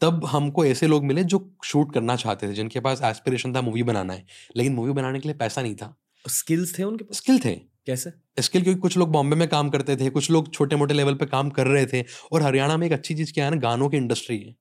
तब 0.00 0.24
हमको 0.24 0.64
ऐसे 0.64 0.86
लोग 0.86 1.04
मिले 1.04 1.24
जो 1.24 1.38
शूट 1.64 1.92
करना 1.94 2.16
चाहते 2.16 2.48
थे 2.48 2.52
जिनके 2.52 2.80
पास 2.80 3.00
एस्पिरेशन 3.04 3.54
था 3.54 3.60
मूवी 3.60 3.82
बनाना 3.82 4.12
है। 4.12 4.26
लेकिन 4.56 4.74
मूवी 4.74 4.92
बनाने 4.92 5.20
के 5.20 5.28
लिए 5.28 5.36
पैसा 5.36 5.62
नहीं 5.62 5.74
था। 5.74 5.94
स्किल्स 6.28 6.78
थे 6.78 6.82
उनके 6.82 7.04
पास? 7.04 7.16
स्किल 7.16 7.38
थे। 7.38 7.54
कैसे? 7.86 8.10
स्किल 8.42 8.62
क्योंकि 8.62 8.80
कुछ 8.80 8.96
लोग 8.96 9.10
बॉम्बे 9.12 9.36
में 9.36 9.46
काम 9.48 9.70
करते 9.70 9.96
थे, 9.96 10.10
कुछ 10.10 10.30
लोग 10.30 10.52
छोटे 10.54 10.76
मोटे 10.76 10.94
लेवल 10.94 11.14
पर 11.14 11.26
काम 11.26 11.50
कर 11.50 11.66
रहे 11.66 11.86
थे 11.86 12.04
और 12.32 12.42
हरियाणा 12.42 12.76
में 12.76 12.86
एक 12.86 12.92
अच्छी 12.92 13.14
चीज़ 13.14 13.32
क्या 13.32 13.44
है 13.44 13.50
ना, 13.50 13.56
गानों 13.56 13.88
की 13.88 13.96
इंडस्ट्री 13.96 14.38
है। 14.38 14.54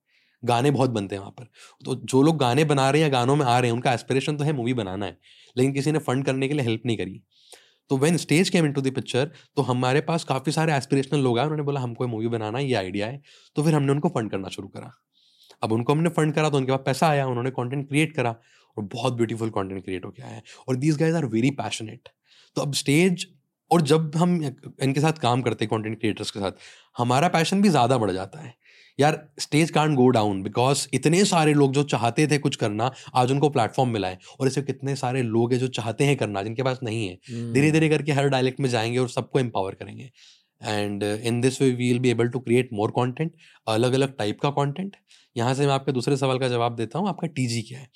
गाने 0.43 0.71
बहुत 0.71 0.89
बनते 0.89 1.15
हैं 1.15 1.19
वहाँ 1.19 1.31
पर। 1.31 1.43
तो 1.85 1.95
जो 1.95 2.21
लोग 2.21 2.37
गाने 2.37 2.63
बना 2.65 2.89
रहे 2.89 3.01
हैं 3.01 3.09
या 3.09 3.11
गानों 3.11 3.35
में 3.35 3.45
आ 3.45 3.57
रहे 3.59 3.69
हैं, 3.69 3.75
उनका 3.75 3.93
एस्पिरेशन 3.93 4.37
तो 4.37 4.43
है 4.43 4.53
मूवी 4.53 4.73
बनाना 4.73 5.05
है, 5.05 5.17
लेकिन 5.57 5.73
किसी 5.73 5.91
ने 5.91 5.99
फंड 5.99 6.25
करने 6.25 6.47
के 6.47 6.53
लिए 6.53 6.65
हेल्प 6.65 6.81
नहीं 6.85 6.97
करी। 6.97 7.21
तो 7.89 7.97
when 7.97 8.17
Stage 8.17 8.49
came 8.49 8.65
in 8.65 8.71
to 8.71 8.81
the 8.81 8.91
picture 8.91 9.31
तो 9.55 9.61
हमारे 9.61 10.01
पास 10.01 10.23
काफ़ी 10.23 10.51
सारे 10.51 10.73
एस्पिरेशनल 10.73 11.19
लोग 11.19 11.39
आए, 11.39 11.45
उन्होंने 11.45 11.63
बोला, 11.63 11.79
हमको 11.79 12.07
मूवी 12.07 12.27
बनाना 12.27 12.59
ये 12.59 12.73
आइडिया 12.73 13.07
है। 13.07 13.21
तो 13.55 13.63
फिर 13.63 13.75
हमने 13.75 13.91
उनको 13.91 14.09
फंड 14.09 14.31
करना 14.31 14.49
शुरू 14.49 14.67
करा। 14.67 14.91
अब 15.63 15.71
उनको 15.71 15.93
हमने 15.93 16.09
फंड 16.09 16.33
करा 16.33 16.49
तो 16.49 16.57
उनके 16.57 16.71
पास 16.71 16.81
पैसा 16.85 17.07
आया, 17.07 17.25
उन्होंने 17.27 17.51
कंटेंट 17.51 17.87
क्रिएट 17.87 18.15
करा 18.15 18.35
और 18.77 18.83
बहुत 18.83 19.13
ब्यूटीफुल 19.13 19.49
कंटेंट 19.49 19.83
क्रिएट 19.83 20.05
हो 20.05 20.09
गया 20.09 20.27
है। 20.27 20.41
और 20.67 20.75
these 20.75 20.97
guys 20.97 21.15
are 21.15 21.25
very 21.25 21.51
passionate 21.53 22.09
तो 22.57 22.61
अब 22.61 22.73
स्टेज 22.73 23.27
और 23.71 23.81
जब 23.81 24.15
हम 24.15 24.35
इनके 24.83 25.01
साथ 25.01 25.19
काम 25.21 25.41
करते 25.41 25.65
हैं 25.65 25.69
कंटेंट 25.69 25.99
क्रिएटर्स 25.99 26.31
के 26.31 26.39
साथ 26.39 26.51
हमारा 26.97 27.27
पैशन 27.27 27.61
भी 27.61 27.69
ज़्यादा 27.69 27.97
बढ़ 27.97 28.11
जाता 28.11 28.39
है। 28.39 28.53
यार 28.99 29.17
Stage 29.39 29.69
can't 29.69 29.95
go 29.95 30.07
down 30.09 30.41
because 30.43 30.87
इतने 30.93 31.23
सारे 31.25 31.53
लोग 31.53 31.73
जो 31.73 31.83
चाहते 31.85 32.27
थे 32.27 32.37
कुछ 32.37 32.55
करना 32.55 32.91
आज 33.15 33.31
उनको 33.31 33.49
प्लेटफॉर्म 33.49 33.89
मिला 33.89 34.07
है। 34.07 34.19
और 34.39 34.47
ऐसे 34.47 34.61
कितने 34.61 34.95
सारे 34.95 35.21
लोग 35.23 35.53
हैं 35.53 35.59
जो 35.59 35.67
चाहते 35.69 36.03
हैं 36.03 36.17
करना 36.17 36.43
जिनके 36.43 36.63
पास 36.63 36.79
नहीं 36.83 37.07
है। 37.07 37.17
हम्म। 37.31 37.53
धीरे 37.53 37.71
धीरे 37.71 37.89
करके 37.89 38.11
हर 38.11 38.27
डायलेक्ट 38.29 38.59
में 38.59 38.69
जाएँगे 38.69 38.97
और 38.97 39.09
सबको 39.09 39.39
एम्पावर 39.39 39.75
करेंगे। 39.75 40.09
And 40.61 41.03
in 41.03 41.39
this 41.41 41.61
way 41.61 41.69
we 41.69 41.87
will 41.87 41.99
be 41.99 42.09
able 42.09 42.27
to 42.27 42.39
create 42.39 42.69
more 42.73 42.91
content 42.91 43.31
अलग 43.67 43.93
अलग 43.93 44.17
टाइप 44.17 44.39
का 44.39 44.49
कॉन्टेंट 44.49 44.95
यहाँ 45.35 45.53
से 45.53 45.65
मैं 45.67 45.73
आपके 45.73 45.91
दूसरे 45.91 46.17
सवाल 46.17 46.39
का 46.39 46.47
जवाब 46.47 46.75
देता 46.75 46.99
हूँ 46.99 47.07
आपका 47.09 47.27
टीजी 47.27 47.61
क्या 47.61 47.79
है? 47.79 47.89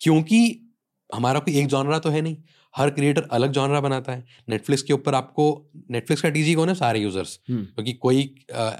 क्योंकि 0.00 0.66
हमारा 1.10 1.40
कोई 1.40 1.54
एक 1.58 1.66
जॉनरा 1.66 1.98
तो 1.98 2.10
है 2.10 2.20
नहीं। 2.20 2.36
हर 2.74 2.90
क्रिएटर 2.90 3.28
अलग 3.32 3.52
जॉनरा 3.52 3.80
बनाता 3.80 4.12
है। 4.12 4.24
नेटफ्लिक्स 4.48 4.82
के 4.82 4.92
ऊपर 4.92 5.14
आपको 5.14 5.44
नेटफ्लिक्स 5.90 6.22
का 6.22 6.28
टीजी 6.30 6.54
कौन 6.54 6.68
है? 6.68 6.74
सारे 6.74 7.00
यूज़र्स 7.00 7.38
हम्म। 7.50 7.64
क्योंकि 7.64 7.92
कोई 7.94 8.34
आ, 8.54 8.70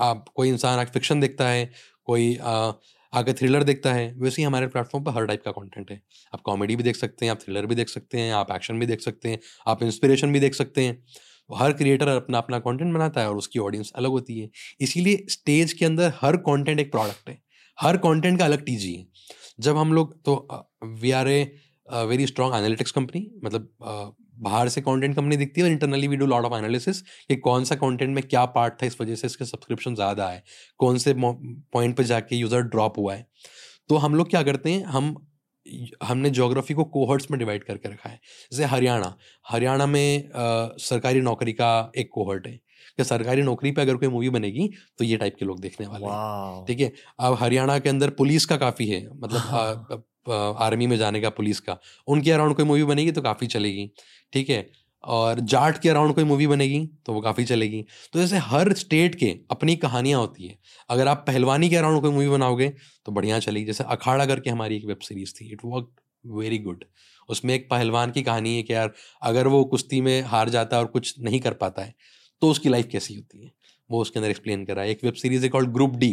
आप 0.00 0.24
कोई 0.36 0.48
इंसान 0.48 0.78
आके 0.78 0.90
फिक्शन 0.90 1.20
देखता 1.20 1.48
है 1.48 1.70
कोई 2.04 2.36
आ, 2.36 2.72
आगे 3.12 3.32
थ्रिलर 3.32 3.62
देखता 3.62 3.92
है 3.92 4.12
वैसे 4.18 4.40
ही 4.42 4.46
हमारे 4.46 4.66
प्लेटफॉर्म 4.66 5.04
पर 5.04 5.12
हर 5.12 5.26
टाइप 5.26 5.42
का 5.44 5.50
कंटेंट 5.50 5.90
है। 5.90 6.00
आप 6.34 6.40
कॉमेडी 6.40 6.76
भी 6.76 6.82
देख 6.82 6.96
सकते 6.96 7.26
हैं 7.26 7.30
आप 7.32 7.40
थ्रिलर 7.40 7.66
भी 7.66 7.74
देख 7.74 7.88
सकते 7.88 8.18
हैं 8.18 8.32
आप 8.32 8.52
एक्शन 8.52 8.78
भी 8.80 8.86
देख 8.86 9.00
सकते 9.00 9.28
हैं 9.28 9.38
आप 9.66 9.82
इंस्पिरेशन 9.82 10.32
भी 10.32 10.40
देख 10.40 10.54
सकते 10.54 10.84
हैं। 10.84 11.02
हर 11.50 11.72
क्रिएटर 11.72 12.08
अपना 12.08 12.38
अपना 12.38 12.58
कंटेंट 12.58 12.92
बनाता 12.94 13.20
है 13.20 13.30
और 13.30 13.36
उसकी 13.36 13.58
ऑडियंस 13.58 13.90
अलग 13.96 14.10
होती 14.10 14.38
है। 14.40 14.48
इसीलिए 14.80 15.24
स्टेज 15.30 15.72
के 15.72 15.84
अंदर 15.84 16.12
हर 16.20 16.36
कंटेंट 16.36 16.80
एक 16.80 16.90
प्रोडक्ट 16.90 17.28
है। 17.28 17.38
हर 17.78 17.96
कंटेंट 17.96 18.38
का 18.38 18.44
अलग 18.44 18.64
टीजी 18.64 18.94
है। 18.94 19.06
जब 19.60 19.76
हम 19.76 19.92
लोग 19.92 20.14
तो 20.24 20.66
we 20.84 21.10
are 21.10 21.28
a 21.28 21.42
very 21.90 22.26
strong 22.26 22.54
analytics 22.54 22.90
company 22.90 23.30
मतलब 23.44 23.70
uh, 23.82 24.30
बाहर 24.42 24.68
से 24.68 24.80
कंटेंट 24.80 25.16
कंपनी 25.16 25.36
दिखती 25.36 25.60
है 25.60 25.66
और 25.66 25.72
internally 25.72 26.08
we 26.08 26.16
do 26.16 26.26
lot 26.26 26.44
of 26.44 26.54
analysis 26.54 27.00
कि 27.00 27.36
कौन 27.36 27.64
सा 27.64 27.74
कंटेंट 27.74 28.14
में 28.14 28.22
क्या 28.28 28.44
पार्ट 28.44 28.74
था 28.82 28.86
इस 28.86 29.00
वजह 29.00 29.14
से 29.14 29.26
इसके 29.26 29.44
सब्सक्रिप्शन 29.44 29.94
ज़्यादा 29.94 30.28
है 30.28 30.42
कौन 30.78 30.98
से 30.98 31.14
पॉइंट 31.16 31.96
पे 31.96 32.04
जाके 32.04 32.36
यूज़र 32.36 32.62
ड्रॉप 32.62 32.98
हुआ 32.98 33.14
है। 33.14 33.26
तो 33.88 33.96
हम 33.96 34.14
लोग 34.14 34.30
क्या 34.30 34.42
करते 34.42 34.72
हैं 34.72 34.84
हम 34.84 35.14
हमने 36.04 36.30
जोग्राफी 36.30 36.74
को 36.74 36.84
कोहर्ट्स 36.84 37.30
में 37.30 37.38
डिवाइड 37.38 37.64
करके 37.64 37.88
रखा 37.88 38.08
है। 38.10 38.20
जैसे 38.52 38.64
हरियाणा 38.64 39.14
हरियाणा 39.48 39.86
में 39.86 40.30
आ, 40.30 40.68
सरकारी 40.78 41.20
नौकरी 41.20 41.52
का 41.52 41.92
एक 41.98 42.10
कोहर्ट 42.12 42.46
है। 42.46 42.60
कि 42.96 43.04
सरकारी 43.04 43.42
नौकरी 43.42 43.70
पे 43.72 43.82
अगर 43.82 43.96
कोई 43.96 44.08
मूवी 44.08 44.30
बनेगी 44.30 44.70
तो 44.98 45.04
ये 45.04 45.16
टाइप 45.16 45.36
के 45.38 45.44
लोग 45.44 45.60
देखने 45.60 45.86
वाले 45.86 46.06
हैं। 46.06 46.64
ठीक 46.64 46.80
है? 46.80 46.92
अब 47.20 47.34
हरियाणा 47.34 47.78
के 47.78 47.88
अंदर 47.88 48.10
पुलिस 48.10 48.46
का 48.46 48.56
काफ़ी 48.56 48.86
है। 48.86 49.06
मतलब 49.14 50.04
आर्मी 50.26 50.86
में 50.86 50.96
जाने 50.98 51.20
का 51.20 51.30
पुलिस 51.30 51.60
का। 51.60 51.78
उनके 52.08 52.30
अराउंड 52.30 52.56
कोई 52.56 52.64
मूवी 52.64 52.84
बनेगी 52.84 53.12
तो 53.12 53.22
काफ़ी 53.22 53.46
चलेगी, 53.48 53.90
ठीक 54.32 54.50
है? 54.50 54.66
और 55.04 55.40
जाट 55.42 55.78
के 55.78 55.88
अराउंड 55.88 56.14
कोई 56.14 56.24
मूवी 56.24 56.46
बनेगी 56.46 56.78
तो 57.06 57.12
वो 57.12 57.20
काफ़ी 57.20 57.44
चलेगी। 57.44 57.84
तो 58.12 58.18
जैसे 58.18 58.38
हर 58.38 58.72
स्टेट 58.74 59.14
के 59.14 59.30
अपनी 59.50 59.76
कहानियाँ 59.78 60.20
होती 60.20 60.46
है। 60.46 60.58
अगर 60.90 61.08
आप 61.08 61.24
पहलवानी 61.26 61.68
के 61.70 61.76
अराउंड 61.76 62.00
कोई 62.00 62.10
मूवी 62.10 62.28
बनाओगे 62.28 62.68
तो 63.06 63.12
बढ़िया 63.12 63.38
चलेगी। 63.40 63.66
जैसे 63.66 63.84
अखाड़ा 63.86 64.26
करके 64.26 64.50
हमारी 64.50 64.76
एक 64.76 64.84
वेब 64.86 64.98
सीरीज़ 65.02 65.32
थी। 65.34 65.50
It 65.52 65.60
work 65.64 65.90
very 66.24 66.58
good. 66.60 66.84
उसमें 67.28 67.54
एक 67.54 67.68
पहलवान 67.70 68.10
की 68.10 68.22
कहानी 68.22 68.54
है 68.56 68.62
कि 68.62 68.72
यार, 68.72 68.92
अगर 69.22 69.46
वो 69.46 69.62
कुश्ती 69.66 70.00
में 70.00 70.22
हार 70.24 70.48
जाता 70.48 70.76
है 70.76 70.82
और 70.82 70.88
कुछ 70.88 71.14
नहीं 71.20 71.40
कर 71.40 71.54
पाता 71.54 71.82
है 71.82 71.94
तो 72.42 72.50
उसकी 72.50 72.68
लाइफ 72.68 72.88
कैसी 72.92 73.14
होती 73.14 73.44
है? 73.44 73.50
वो 73.90 74.00
उसके 74.00 74.18
अंदर 74.18 74.30
एक्सप्लेन 74.30 74.64
करा 74.64 74.82
है। 74.82 74.90
एक 74.90 75.04
वेब 75.04 75.14
सीरीज़ 75.14 75.42
है 75.42 75.48
कॉल्ड 75.48 75.70
ग्रुप 75.70 75.96
डी। 75.96 76.12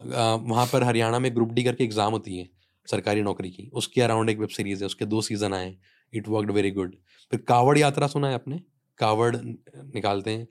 वहाँ 0.00 0.66
पर 0.66 0.82
हरियाणा 0.82 1.18
में 1.18 1.34
ग्रुप 1.34 1.52
डी 1.52 1.64
करके 1.64 1.84
एग्ज़ाम 1.84 2.12
होती 2.12 2.38
है। 2.38 2.48
सरकारी 2.88 3.22
नौकरी 3.22 3.50
की 3.50 3.68
उसके 3.74 4.00
अराउंड 4.02 4.30
एक 4.30 4.38
वेब 4.38 4.48
सीरीज़ 4.50 4.80
है 4.80 4.86
उसके 4.86 5.06
दो 5.06 5.20
सीज़न 5.22 5.54
आए 5.54 5.74
इट 6.12 6.28
वर्कड 6.28 6.50
वेरी 6.50 6.70
गुड 6.70 6.94
फिर 7.32 7.40
कावड़ 7.48 7.78
यात्रा 7.78 8.06
सुना 8.06 8.28
है 8.28 8.34
आपने? 8.34 8.60
कावड़ 8.98 9.36
निकालते 9.36 10.30
हैं 10.30 10.46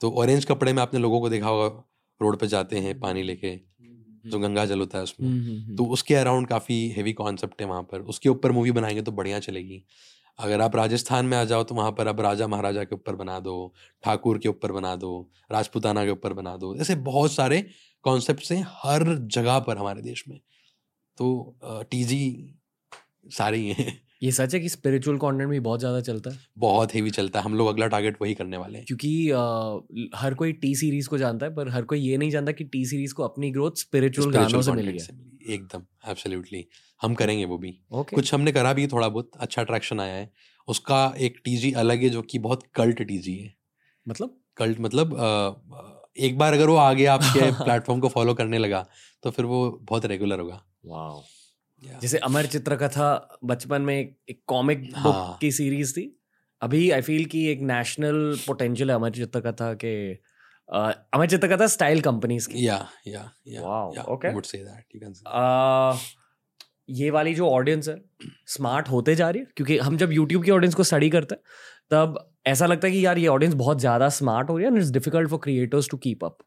तो 0.00 0.10
ऑरेंज 0.12 0.44
कपड़े 0.44 0.72
में 0.72 0.82
आपने 0.82 1.00
लोगों 1.00 1.20
को 1.20 1.28
देखा 1.30 1.48
होगा 1.48 1.68
रोड 2.20 2.38
पे 2.38 2.46
जाते 2.46 2.78
हैं 2.78 2.98
पानी 3.00 3.22
लेके 3.22 3.56
जो 4.26 4.38
गंगा 4.40 4.64
जल 4.66 4.80
होता 4.80 4.98
है 4.98 5.04
उसमें 5.04 5.28
हम्म, 5.28 5.40
हम्म, 5.42 5.76
तो 5.76 5.84
उसके 5.86 6.14
अराउंड 6.14 6.48
काफ़ी 6.48 6.76
हेवी 6.90 7.12
कॉन्सेप्ट 7.12 7.62
है 7.62 7.68
वहाँ 7.68 7.82
पर 7.82 8.00
उसके 8.04 8.28
ऊपर 8.28 8.52
मूवी 8.52 8.72
बनाएँगे 8.72 9.02
तो 9.02 9.12
बढ़िया 9.12 9.40
चलेगी। 9.40 9.84
अगर 10.38 10.60
आप 10.60 10.76
राजस्थान 10.76 11.26
में 11.26 11.36
आ 11.38 11.44
जाओ 11.44 11.64
तो 11.64 11.74
वहाँ 11.74 11.92
पर 11.92 12.08
आप 12.08 12.20
राजा 12.20 12.46
महाराजा 12.48 12.84
के 12.84 12.94
ऊपर 12.94 13.16
बना 13.16 13.38
दो 13.40 13.74
ठाकुर 14.04 14.38
के 14.38 14.48
ऊपर 14.48 14.72
बना 14.72 14.96
दो 14.96 15.10
राजपुताना 15.52 16.04
के 16.04 16.10
ऊपर 16.10 16.32
बना 16.32 16.56
दो 16.56 16.74
ऐसे 16.76 16.94
बहुत 17.04 17.32
सारे 17.32 17.66
कॉन्सेप्ट 18.04 18.52
हैं 18.52 18.64
हर 18.68 19.04
जगह 19.28 19.58
पर 19.60 19.78
हमारे 19.78 20.02
देश 20.02 20.24
में। 20.28 20.40
तो 21.18 21.56
टीजी 21.64 22.54
सारे 23.30 23.56
ही 23.56 23.68
हैं। 23.68 24.00
ये 24.22 24.32
सच 24.32 24.54
है 24.54 24.60
कि 24.60 24.68
स्पिरिचुअल 24.68 25.16
कंटेंट 25.18 25.50
भी 25.50 25.60
बहुत 25.60 25.80
ज़्यादा 25.80 26.00
चलता 26.00 26.30
है? 26.30 26.38
बहुत 26.58 26.94
हेवी 26.94 27.10
चलता 27.10 27.38
है। 27.38 27.44
हम 27.44 27.54
लोग 27.54 27.68
अगला 27.68 27.86
टारगेट 27.86 28.16
वही 28.22 28.34
करने 28.34 28.56
वाले 28.56 28.78
हैं। 28.78 28.86
क्योंकि 28.86 29.30
आ, 29.30 30.18
हर 30.18 30.34
कोई 30.34 30.52
टी 30.52 30.74
सीरीज़ 30.74 31.08
को 31.08 31.18
जानता 31.18 31.46
है 31.46 31.54
पर 31.54 31.68
हर 31.68 31.84
कोई 31.84 31.98
ये 32.00 32.16
नहीं 32.16 32.30
जानता 32.30 32.52
कि 32.52 32.64
टी 32.64 32.84
सीरीज़ 32.86 33.14
को 33.14 33.22
अपनी 33.22 33.50
ग्रोथ 33.50 33.70
स्पिरिचुअल 33.76 34.30
गानों 34.30 34.62
से 34.62 34.72
मिली 34.72 34.98
है। 34.98 35.06
एकदम 35.54 35.82
एब्सोल्युटली 36.08 36.66
हम 37.02 37.14
करेंगे 37.14 37.44
वो 37.44 37.58
भी। 37.58 37.78
ओके 37.92 38.16
कुछ 38.16 38.34
हमने 38.34 38.52
करा 38.52 38.72
भी 38.72 38.86
थोड़ा 38.86 39.08
बहुत 39.08 39.30
अच्छा 39.36 39.62
अट्रैक्शन 39.62 40.00
आया 40.00 40.14
है। 40.14 40.30
उसका 40.68 41.14
एक 41.18 41.40
टीजी 41.44 41.72
अलग 41.72 42.02
है 42.02 42.08
जो 42.08 42.22
कि 42.22 42.38
बहुत 42.38 42.62
कल्ट 42.74 43.02
टीजी 43.02 43.36
है। 43.36 43.54
मतलब? 44.08 44.40
कल्ट 44.56 44.80
मतलब 44.80 45.16
आ, 45.16 45.90
एक 46.18 46.38
बार 46.38 46.52
अगर 46.52 46.68
वो 46.68 46.76
आगे 46.76 47.06
आपके 47.06 47.50
प्लेटफॉर्म 47.64 48.00
को 48.00 48.08
फॉलो 48.08 48.34
करने 48.34 48.58
लगा 48.58 48.86
तो 49.22 49.30
फिर 49.30 49.44
वो 49.44 49.70
बहुत 49.82 50.06
रेगुलर 50.06 50.40
होगा। 50.40 50.64
वाह 50.84 51.98
जैसे 52.00 52.18
अमर 52.18 52.46
चित्रकथा 52.46 53.38
बचपन 53.44 53.82
में 53.82 53.96
एक 53.96 54.40
कॉमिक 54.46 54.82
बुक 54.92 55.14
हाँ। 55.14 55.38
की 55.40 55.50
सीरीज़ 55.52 55.92
थी। 55.92 56.20
अभी 56.62 56.90
आई 56.90 57.00
फील 57.00 57.24
कि 57.24 57.46
एक 57.48 57.60
नेशनल 57.60 58.36
पोटेंशियल 58.46 58.90
है 58.90 58.96
अमर 58.96 59.10
चित्रकथा 59.10 59.72
के 59.74 59.94
अ, 60.68 60.90
अमर 61.14 61.26
चित्रकथा 61.26 61.66
स्टाइल 61.66 62.00
कंपनीज़ 62.00 62.48
की। 62.48 62.66
या 62.66 62.88
या 63.06 63.30
या 63.46 63.62
Wow, 63.62 64.06
okay. 64.08 64.34
Would 64.34 64.44
say 64.44 64.58
that 64.58 64.94
you 64.94 65.00
can 65.00 65.12
say 65.12 65.24
ये 66.90 67.10
वाली 67.10 67.34
जो 67.34 67.48
ऑडियंस 67.48 67.88
है 67.88 67.96
स्मार्ट 68.46 68.88
होते 68.88 69.14
जा 69.14 69.30
रही 69.30 69.40
है 69.40 69.46
क्योंकि 69.56 69.78
हम 69.78 69.96
जब 69.96 70.12
यूट्यूब 70.12 70.44
की 70.44 70.50
ऑडियंस 70.50 70.74
को 70.74 70.82
स्टडी 70.82 71.10
करते 71.10 71.34
हैं 71.34 71.42
तब 71.90 72.18
ऐसा 72.46 72.66
लगता 72.66 72.86
है 72.86 72.92
कि 72.92 73.06
यार 73.06 73.18
ये 73.18 73.26
ऑडियंस 73.26 73.54
बहुत 73.54 73.80
ज़्यादा 73.80 74.08
स्मार्ट 74.08 74.50
हो 74.50 74.56
रही 74.56 74.64
है 74.66 74.72
and 74.72 74.78
it's 74.78 74.90
difficult 74.90 75.30
for 75.30 75.38
creators 75.38 75.88
to 75.90 75.96
keep 75.96 76.24
up 76.24 76.38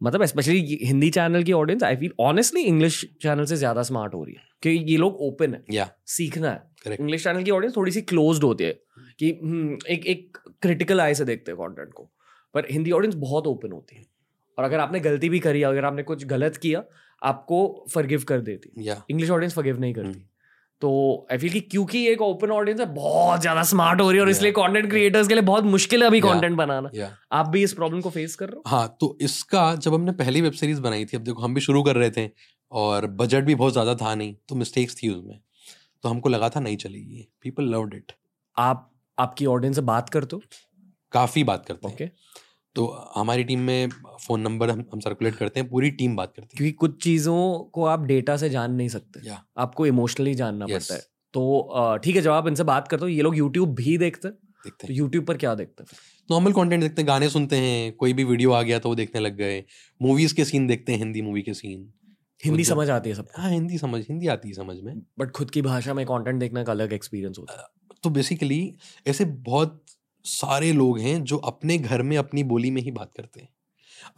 मतलब 0.00 0.24
स्पेशली 0.24 0.78
हिंदी 0.82 1.10
चैनल 1.10 1.42
की 1.42 1.52
audience 1.52 1.82
I 1.82 1.96
feel 1.96 2.12
honestly 2.20 2.62
English 2.62 3.04
channel 3.22 3.44
से 3.44 3.56
ज़्यादा 3.56 3.82
स्मार्ट 3.82 4.14
हो 4.14 4.22
रही 4.24 4.34
है 4.34 4.42
क्योंकि 4.62 4.92
ये 4.92 4.96
लोग 4.98 5.16
ओपन 5.20 5.54
है 5.54 5.62
या 5.72 5.88
सीखना 6.06 6.50
है। 6.50 6.94
इंग्लिश 7.00 7.24
चैनल 7.24 7.42
की 7.42 7.50
ऑडियंस 7.50 7.76
थोड़ी 7.76 7.92
सी 7.92 8.02
क्लोज्ड 8.02 8.44
होती 8.44 8.64
है 8.64 8.72
कि 9.18 9.30
हम्म, 9.42 9.78
एक 9.88 10.06
एक 10.06 10.38
क्रिटिकल 10.62 11.00
आई 11.00 11.14
से 11.14 11.24
देखते 11.24 11.52
हैं 11.52 11.58
कंटेंट 11.58 11.92
को. 11.92 12.10
पर 12.54 12.66
हिंदी 12.70 12.90
ऑडियंस 12.90 13.14
बहुत 13.14 13.46
ओपन 13.46 13.72
होती 13.72 13.96
है। 13.96 14.04
और 14.58 14.64
अगर 14.64 14.80
आपने 14.80 15.00
गलती 15.00 15.28
भी 15.28 15.38
करी 15.38 15.62
अगर 15.62 15.84
आपने 15.84 16.02
कुछ 16.02 16.24
गलत 16.26 16.56
किया 16.56 16.82
आपको 17.22 17.86
फर्गिव 17.90 18.22
कर 18.28 18.40
देती 18.40 18.70
इंग्लिश 19.10 19.30
ऑडियंस 19.30 19.54
फर्गिव 19.54 19.80
नहीं 19.80 19.94
करती। 19.94 20.08
हम्म। 20.08 20.22
तो 20.82 20.90
आई 21.32 21.38
फील 21.38 21.50
कि 21.50 21.60
क्योंकि 21.62 22.06
एक 22.08 22.20
ओपन 22.22 22.50
ऑडियंस 22.50 22.80
है 22.80 22.86
बहुत 22.94 23.40
ज़्यादा 23.40 23.62
स्मार्ट 23.62 24.00
हो 24.00 24.10
रही 24.10 24.18
है 24.18 24.22
और 24.22 24.28
Yeah. 24.28 24.36
इसलिए 24.36 24.52
कंटेंट 24.52 24.88
क्रिएटर्स 24.90 25.28
के 25.28 25.34
लिए 25.34 25.42
बहुत 25.44 25.64
मुश्किल 25.66 26.02
है 26.02 26.08
अभी 26.08 26.20
कंटेंट 26.20 26.44
Yeah. 26.44 26.58
बनाना। 26.58 26.90
या 26.94 27.10
आप 27.32 27.48
भी 27.48 27.62
इस 27.62 27.72
प्रॉब्लम 27.72 28.00
को 28.00 28.10
फेस 28.10 28.34
कर 28.36 28.46
रहे 28.46 28.56
हो? 28.56 28.62
हाँ 28.66 28.96
तो 29.00 29.16
इसका 29.20 29.74
जब 29.76 29.94
हमने 29.94 30.12
पहली 30.14 30.40
वेब 30.40 30.52
सीरीज़ 30.52 30.80
बनाई 30.80 31.04
थी 31.04 31.16
अब 31.16 31.22
देखो 31.24 31.42
हम 31.42 31.54
भी 31.54 31.60
शुरू 31.60 31.82
कर 31.82 31.96
रहे 31.96 32.10
थे 32.10 32.28
और 32.72 33.06
बजट 33.16 33.44
भी 33.44 33.54
बहुत 33.54 33.72
ज़्यादा 33.72 33.94
था 33.96 34.14
नहीं 34.14 34.34
तो 34.48 34.54
मिस्टेक्स 34.54 34.96
थी 35.02 35.08
उसमें। 35.08 35.38
तो 36.04 36.08
हमको 36.08 36.28
लगा 36.28 36.48
था 36.48 36.60
नहीं 36.60 36.76
चलेगी 36.76 37.28
पीपल 37.42 37.70
लव्ड 37.70 37.94
इट 37.94 38.12
आप 38.56 38.90
आपकी 39.18 39.46
ऑडियंस 39.48 39.76
से 39.76 39.82
बात 39.84 40.08
करते 40.10 40.36
हो? 40.36 40.42
काफ़ी 41.12 41.44
बात 41.44 41.64
करते 41.66 41.88
हैं। 41.88 41.94
ओके 41.94 42.04
तो 42.78 43.12
हमारी 43.14 43.44
टीम 43.44 43.60
में 43.60 43.88
फ़ोन 44.26 44.40
नंबर 44.40 44.70
हम 44.70 44.84
हम 44.92 45.00
सर्कुलेट 45.00 45.34
करते 45.34 45.60
हैं 45.60 45.68
पूरी 45.68 45.90
टीम 45.90 46.16
बात 46.16 46.28
करती 46.28 46.48
है। 46.52 46.56
क्योंकि 46.56 46.72
कुछ 46.72 47.02
चीज़ों 47.02 47.58
को 47.58 47.84
आप 47.84 48.02
डेटा 48.02 48.36
से 48.36 48.50
जान 48.50 48.72
नहीं 48.72 48.88
सकते। 48.88 49.28
या 49.28 49.44
आपको 49.58 49.86
इमोशनली 49.86 50.34
जानना 50.34 50.64
Yes. 50.64 50.74
पड़ता 50.74 50.94
है। 50.94 51.00
तो 51.32 51.68
ठीक 52.04 52.16
है 52.16 52.22
जब 52.22 52.30
आप 52.30 52.48
इनसे 52.48 52.62
बात 52.64 52.88
करते 52.88 53.04
हो 53.04 53.08
ये 53.08 53.22
लोग 53.22 53.36
यूट्यूब 53.36 53.74
भी 53.74 53.98
देखते 53.98 54.28
हैं। 54.28 54.34
देखते 54.34 54.86
तो 54.86 54.92
हैं। 54.92 54.98
यूट्यूब 54.98 55.24
पर 55.24 55.36
क्या 55.36 55.54
देखते 55.54 55.82
हैं? 55.82 55.88
नॉर्मल 56.30 56.52
कंटेंट 56.52 56.82
देखते 56.82 57.02
हैं 57.02 57.08
गाने 57.08 57.28
सुनते 57.28 57.56
हैं 57.56 57.92
कोई 57.92 58.12
भी 58.12 58.24
वीडियो 58.24 58.52
आ 58.52 58.62
गया 58.62 58.78
तो 58.78 58.88
वो 58.88 58.94
देखने 58.94 59.20
लग 59.20 59.36
गए। 59.36 59.64
मूवीज़ 60.02 60.34
के 60.34 60.44
सीन 60.44 60.66
देखते 60.66 60.92
हैं 60.92 60.98
हिंदी 60.98 61.22
मूवी 61.22 61.42
के 61.42 61.54
सीन 61.54 61.92
हिंदी 62.44 62.62
जो- 62.64 62.76
समझ 62.76 62.90
आती 62.90 63.10
है 63.10 63.16
सब 63.16 63.28
हाँ 63.36 63.50
हिंदी 63.50 63.78
समझ 63.78 64.04
हिंदी 64.08 64.26
आती 64.26 64.48
है 64.48 64.54
समझ 64.54 64.76
में। 64.82 65.02
बट 65.18 65.30
खुद 65.30 65.50
की 65.50 65.62
भाषा 65.62 65.94
में 65.94 66.06
कंटेंट 66.06 66.40
देखना 66.40 66.64
का 66.64 66.72
अलग 66.72 66.92
एक्सपीरियंस 66.92 67.36
होता 67.38 67.60
है। 67.60 67.96
तो 68.02 68.10
बेसिकली 68.10 68.74
ऐसे 69.06 69.24
बहुत 69.24 69.84
सारे 70.30 70.72
लोग 70.72 70.98
हैं 70.98 71.22
जो 71.24 71.36
अपने 71.46 71.78
घर 71.78 72.02
में 72.02 72.16
अपनी 72.16 72.42
बोली 72.44 72.70
में 72.70 72.80
ही 72.82 72.90
बात 72.92 73.10
करते 73.16 73.40
हैं। 73.40 73.48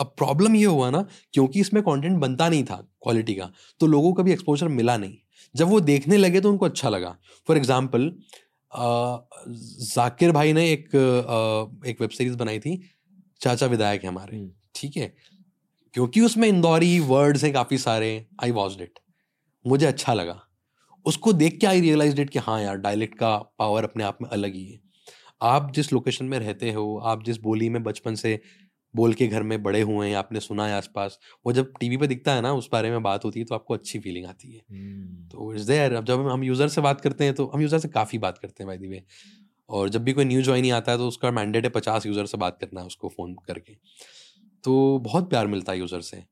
अब 0.00 0.14
प्रॉब्लम 0.18 0.54
ये 0.56 0.64
हुआ 0.66 0.90
ना 0.90 1.04
क्योंकि 1.32 1.60
इसमें 1.60 1.82
कंटेंट 1.82 2.18
बनता 2.18 2.48
नहीं 2.48 2.64
था 2.64 2.76
क्वालिटी 3.02 3.34
का 3.34 3.50
तो 3.80 3.86
लोगों 3.86 4.12
को 4.12 4.22
भी 4.22 4.32
एक्सपोजर 4.32 4.68
मिला 4.70 4.96
नहीं। 4.96 5.16
जब 5.54 5.68
वो 5.68 5.80
देखने 5.82 6.16
लगे 6.16 6.40
तो 6.40 6.50
उनको 6.50 6.66
अच्छा 6.66 6.88
लगा। 6.88 7.16
फॉर 7.48 7.56
एग्ज़ाम्पल 7.56 8.12
जाकिर 8.72 10.32
भाई 10.32 10.52
ने 10.52 10.70
एक 10.72 10.86
आ, 10.86 11.88
एक 11.88 12.00
वेब 12.00 12.10
सीरीज़ 12.10 12.36
बनाई 12.36 12.58
थी 12.58 12.80
चाचा 13.40 13.66
विधायक 13.66 14.02
है 14.02 14.08
हमारे। 14.08 14.36
हम्म। 14.36 14.50
ठीक 14.74 14.96
है? 14.96 15.12
क्योंकि 15.94 16.20
उसमें 16.20 16.48
इंदौरी 16.48 16.98
वर्ड्स 17.00 17.44
हैं 17.44 17.52
काफ़ी 17.52 17.78
सारे 17.78 18.10
आई 18.42 18.50
वॉज़ 18.52 18.82
इट 18.82 18.98
मुझे 19.64 19.86
अच्छा 19.86 20.14
लगा। 20.14 20.40
उसको 21.06 21.32
देख 21.32 21.58
के 21.60 21.66
आई 21.66 21.80
रियलाइज़ 21.80 22.20
इट 22.20 22.30
कि 22.30 22.38
हाँ 22.38 22.60
यार 22.62 22.76
डायलेक्ट 22.78 23.18
का 23.18 23.36
पावर 23.58 23.84
अपने 23.84 24.04
आप 24.04 24.18
में 24.22 24.28
अलग 24.30 24.54
ही 24.54 24.64
है। 24.64 24.78
आप 25.40 25.70
जिस 25.74 25.92
लोकेशन 25.92 26.24
में 26.24 26.38
रहते 26.38 26.72
हो 26.72 26.96
आप 27.04 27.22
जिस 27.24 27.40
बोली 27.40 27.68
में 27.68 27.82
बचपन 27.82 28.14
से 28.14 28.40
बोल 28.94 29.12
के 29.14 29.26
घर 29.26 29.42
में 29.42 29.62
बड़े 29.62 29.80
हुए 29.82 30.08
हैं 30.08 30.16
आपने 30.16 30.40
सुना 30.40 30.66
है 30.66 30.74
आसपास 30.74 31.18
वो 31.46 31.52
जब 31.52 31.72
टीवी 31.80 31.96
पे 31.96 32.06
दिखता 32.06 32.34
है 32.34 32.40
ना 32.40 32.52
उस 32.52 32.68
बारे 32.72 32.90
में 32.90 33.02
बात 33.02 33.24
होती 33.24 33.40
है 33.40 33.46
तो 33.46 33.54
आपको 33.54 33.74
अच्छी 33.74 33.98
फीलिंग 33.98 34.26
आती 34.26 34.52
है। 34.52 34.60
हम्म। 34.70 35.28
तो 35.28 35.52
इट्स 35.54 35.64
देयर 35.64 35.94
अब 35.94 36.04
जब 36.04 36.26
हम 36.28 36.44
यूज़र 36.44 36.68
से 36.68 36.80
बात 36.80 37.00
करते 37.00 37.24
हैं 37.24 37.34
तो 37.34 37.46
हम 37.54 37.62
यूज़र 37.62 37.78
से 37.78 37.88
काफ़ी 37.90 38.18
बात 38.18 38.38
करते 38.38 38.62
हैं 38.62 38.66
बाय 38.68 38.78
द 38.78 38.90
वे 38.90 39.02
और 39.68 39.88
जब 39.88 40.04
भी 40.04 40.12
कोई 40.12 40.24
न्यू 40.24 40.42
ज्वाइन 40.42 40.64
ही 40.64 40.70
आता 40.72 40.92
है 40.92 40.98
तो 40.98 41.08
उसका 41.08 41.30
मैंडेट 41.30 41.64
है 41.64 41.70
पचास 41.70 42.06
यूज़र 42.06 42.26
से 42.26 42.38
बात 42.38 42.58
करना 42.60 42.80
है 42.80 42.86
उसको 42.86 43.08
फ़ोन 43.08 43.34
करके। 43.46 43.76
तो 44.64 44.98
बहुत 45.04 45.30
प्यार 45.30 45.46
मिलता 45.46 45.72
है 45.72 45.78
यूज़र 45.78 46.00
से। 46.02 46.22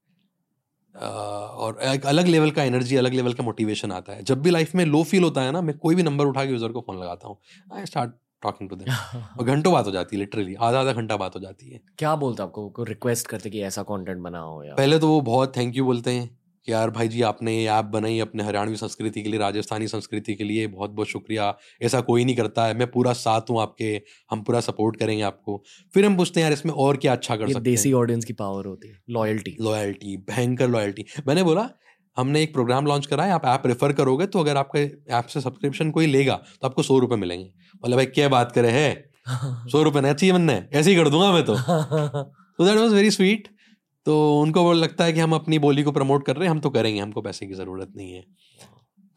और 0.94 1.78
एक 1.84 2.06
अलग 2.06 2.26
लेवल 2.26 2.50
का 2.50 2.62
एनर्जी 2.64 2.96
अलग 2.96 3.12
लेवल 3.12 3.32
का 3.32 3.44
मोटिवेशन 3.44 3.92
आता 3.92 4.12
है। 4.12 4.22
जब 4.24 4.42
भी 4.42 4.50
लाइफ 4.50 4.74
में 4.74 4.84
लो 4.86 5.02
फील 5.04 5.22
होता 5.22 5.42
है 5.42 5.52
ना 5.52 5.60
मैं 5.62 5.76
कोई 5.78 5.94
भी 5.94 6.02
नंबर 6.02 6.26
उठा 6.26 6.44
के 6.44 6.50
यूज़र 6.50 6.72
को 6.72 6.80
फ़ोन 6.80 6.98
लगाता 7.00 7.28
हूँ 7.28 7.36
I 7.74 7.86
start 7.86 8.12
talking 8.42 8.70
to 8.70 8.76
them 8.76 9.20
और 9.38 9.44
घंटों 9.44 9.72
बात 9.72 9.86
हो 9.86 9.90
जाती 9.90 10.16
है 10.16 10.20
लिटरली 10.20 10.54
आधा 10.54 10.80
आधा 10.80 10.92
घंटा 10.92 11.16
बात 11.16 11.34
हो 11.34 11.40
जाती 11.40 11.70
है। 11.70 11.80
क्या 11.98 12.14
बोलते 12.16 12.42
आपको? 12.42 12.68
को 12.70 12.84
रिक्वेस्ट 12.84 13.26
करते 13.26 13.50
कि 13.50 13.62
ऐसा 13.62 13.82
कंटेंट 13.84 14.18
बनाओ 14.22 14.62
या 14.62 14.74
पहले 14.74 14.98
तो 14.98 15.08
वो 15.08 15.20
बहुत 15.22 15.56
थैंक 15.56 15.76
यू 15.76 15.84
बोलते 15.84 16.10
हैं 16.10 16.28
कि 16.68 16.72
यार 16.72 16.90
भाई 16.90 17.08
जी 17.08 17.22
आपने 17.22 17.52
ये 17.54 17.68
ऐप 17.70 17.84
बनाई 17.84 18.18
अपने 18.20 18.42
हरियाणवी 18.42 18.76
संस्कृति 18.76 19.22
के 19.22 19.28
लिए 19.28 19.40
राजस्थानी 19.40 19.86
संस्कृति 19.88 20.34
के 20.34 20.44
लिए 20.44 20.66
बहुत 20.66 20.90
बहुत 20.90 21.08
शुक्रिया। 21.08 21.54
ऐसा 21.82 22.00
कोई 22.00 22.24
नहीं 22.24 22.36
करता 22.36 22.66
है 22.66 22.74
मैं 22.78 22.90
पूरा 22.90 23.12
साथ 23.14 23.50
हूँ 23.50 23.60
आपके 23.60 23.90
हम 24.30 24.42
पूरा 24.42 24.60
सपोर्ट 24.60 24.96
करेंगे 24.96 25.22
आपको। 25.22 25.62
फिर 25.94 26.04
हम 26.04 26.16
पूछते 26.16 26.40
हैं 26.40 26.44
यार 26.44 26.52
इसमें 26.52 26.72
और 26.74 26.96
क्या 26.96 27.12
अच्छा 27.12 27.36
कर 27.36 27.48
सकते 27.48 27.60
देसी 27.60 27.92
ऑडियंस 27.94 28.24
की 28.24 28.32
पावर 28.34 28.66
होती 28.66 28.88
है 28.88 29.00
लॉयल्टी 29.10 29.56
लॉयल्टी 29.60 30.16
भयंकर 30.30 30.68
लॉयल्टी 30.68 31.04
मैंने 31.26 31.42
बोला 31.42 31.68
हमने 32.18 32.42
एक 32.42 32.52
प्रोग्राम 32.52 32.86
लॉन्च 32.86 33.06
करा 33.06 33.24
है 33.24 33.32
आप 33.32 33.44
ऐप 33.46 33.66
रेफर 33.66 33.92
करोगे 33.92 34.26
तो 34.26 34.40
अगर 34.40 34.56
आपके 34.56 34.80
ऐप 35.14 35.26
से 35.26 35.40
सब्सक्रिप्शन 35.40 35.90
कोई 35.90 36.06
लेगा 36.06 36.34
तो 36.62 36.66
आपको 36.68 36.82
सौ 36.82 36.98
रुपये 36.98 37.18
मिलेंगे। 37.18 37.44
बोले 37.82 37.96
भाई 37.96 38.06
क्या 38.06 38.28
बात 38.28 38.52
करे 38.52 38.70
है? 38.70 39.10
सौ 39.72 39.82
रुपये 39.82 40.02
नहीं 40.02 40.14
चाहिए 40.14 40.32
बनने 40.32 40.54
ऐसे 40.72 40.90
ही 40.90 40.96
कर 40.96 41.08
दूँगा 41.08 41.32
मैं 41.32 41.44
तो। 41.44 41.54
तो 42.58 42.64
दैट 42.64 42.78
वाज 42.78 42.92
वेरी 42.92 43.10
स्वीट 43.10 43.48
तो 44.06 44.14
उनको 44.40 44.62
वो 44.62 44.72
लगता 44.72 45.04
है 45.04 45.12
कि 45.12 45.20
हम 45.20 45.32
अपनी 45.34 45.58
बोली 45.58 45.82
को 45.82 45.92
प्रमोट 45.92 46.26
कर 46.26 46.36
रहे 46.36 46.44
हैं 46.44 46.50
हम 46.50 46.60
तो 46.60 46.70
करेंगे 46.70 47.00
हमको 47.00 47.22
पैसे 47.22 47.46
की 47.46 47.54
ज़रूरत 47.54 47.92
नहीं 47.96 48.12
है। 48.12 48.22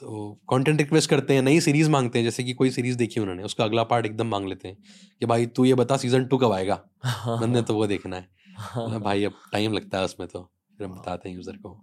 तो 0.02 0.32
कंटेंट 0.50 0.78
रिक्वेस्ट 0.78 1.10
करते 1.10 1.34
हैं 1.34 1.42
नई 1.42 1.60
सीरीज़ 1.60 1.90
मांगते 1.90 2.20
हैं 2.20 2.24
जैसे 2.26 2.44
कि 2.44 2.54
कोई 2.54 2.70
सीरीज़ 2.70 2.98
देखी 2.98 3.20
उन्होंने 3.20 3.44
उसका 3.44 3.64
अगला 3.64 3.84
पार्ट 3.84 4.06
एकदम 4.06 4.28
मांग 4.28 4.48
लेते 4.48 4.68
हैं 4.68 4.78
कि 5.20 5.26
भाई 5.26 5.46
तू 5.46 5.66
ये 5.66 5.74
बता 5.74 5.98
सीज़न 5.98 6.26
टू 6.26 6.38
कब 6.38 6.52
आएगा? 6.52 6.80
मैंने 7.28 7.62
तो 7.62 7.74
वो 7.74 7.88
देखना 7.88 8.16
है। 8.16 9.00
भाई 9.00 9.24
अब 9.24 9.34
टाइम 9.52 9.74
लगता 9.74 9.98
है 9.98 10.06
उसमें 10.06 10.28
तो 10.30 10.42
फिर 10.78 10.88
हम 10.88 10.94
बताते 10.94 11.30
हैं 11.30 11.36
यूज़र 11.36 11.58
को। 11.58 11.80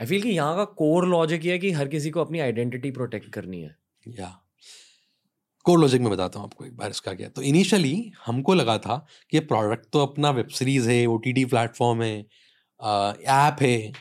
आई 0.00 0.06
फील 0.06 0.22
कि 0.22 0.28
यहाँ 0.28 0.56
का 0.56 0.64
कोर 0.74 1.06
लॉजिक 1.08 1.44
ये 1.44 1.52
है 1.52 1.58
कि 1.58 1.70
हर 1.72 1.88
किसी 1.88 2.10
को 2.10 2.20
अपनी 2.20 2.38
आइडेंटिटी 2.40 2.90
प्रोटेक्ट 2.90 3.28
करनी 3.32 3.60
है। 3.62 3.76
या। 4.06 4.36
कोर 5.66 5.78
लॉजिक 5.78 6.00
में 6.00 6.10
बताता 6.10 6.38
हूँ 6.38 6.46
आपको 6.46 6.64
एक 6.64 6.76
बार 6.76 6.90
इसका 6.90 7.12
क्या। 7.14 7.28
तो 7.28 7.42
इनिशियली 7.42 8.12
हमको 8.26 8.54
लगा 8.54 8.76
था 8.78 8.96
कि 9.32 9.40
प्रोडक्ट 9.42 9.86
तो 9.92 10.02
अपना 10.02 10.30
वेब 10.30 10.48
सीरीज़ 10.50 10.88
है 10.90 11.04
ओ 11.06 11.16
टी 11.18 11.32
टी 11.32 11.44
प्लेटफॉर्म 11.44 12.02
है 12.02 12.18
ऐप 12.80 13.56
है 13.60 13.92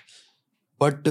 बट 0.82 1.10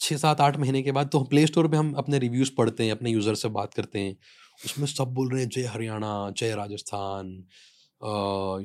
छः 0.00 0.16
सात 0.16 0.40
आठ 0.40 0.56
महीने 0.56 0.82
के 0.82 0.92
बाद 0.92 1.08
तो 1.08 1.22
प्ले 1.24 1.46
स्टोर 1.46 1.68
पर 1.68 1.76
हम 1.76 1.92
अपने 1.94 2.18
रिव्यूज़ 2.18 2.50
पढ़ते 2.58 2.84
हैं, 2.84 2.92
अपने 2.92 3.10
यूज़र 3.10 3.34
से 3.34 3.48
बात 3.50 3.74
करते 3.74 3.98
हैं। 3.98 4.16
उसमें 4.64 4.86
सब 4.86 5.12
बोल 5.14 5.30
रहे 5.32 5.42
हैं, 5.42 5.48
जय 5.48 5.66
हरियाणा, 5.66 6.30
जय 6.30 6.54
राजस्थान 6.54 7.32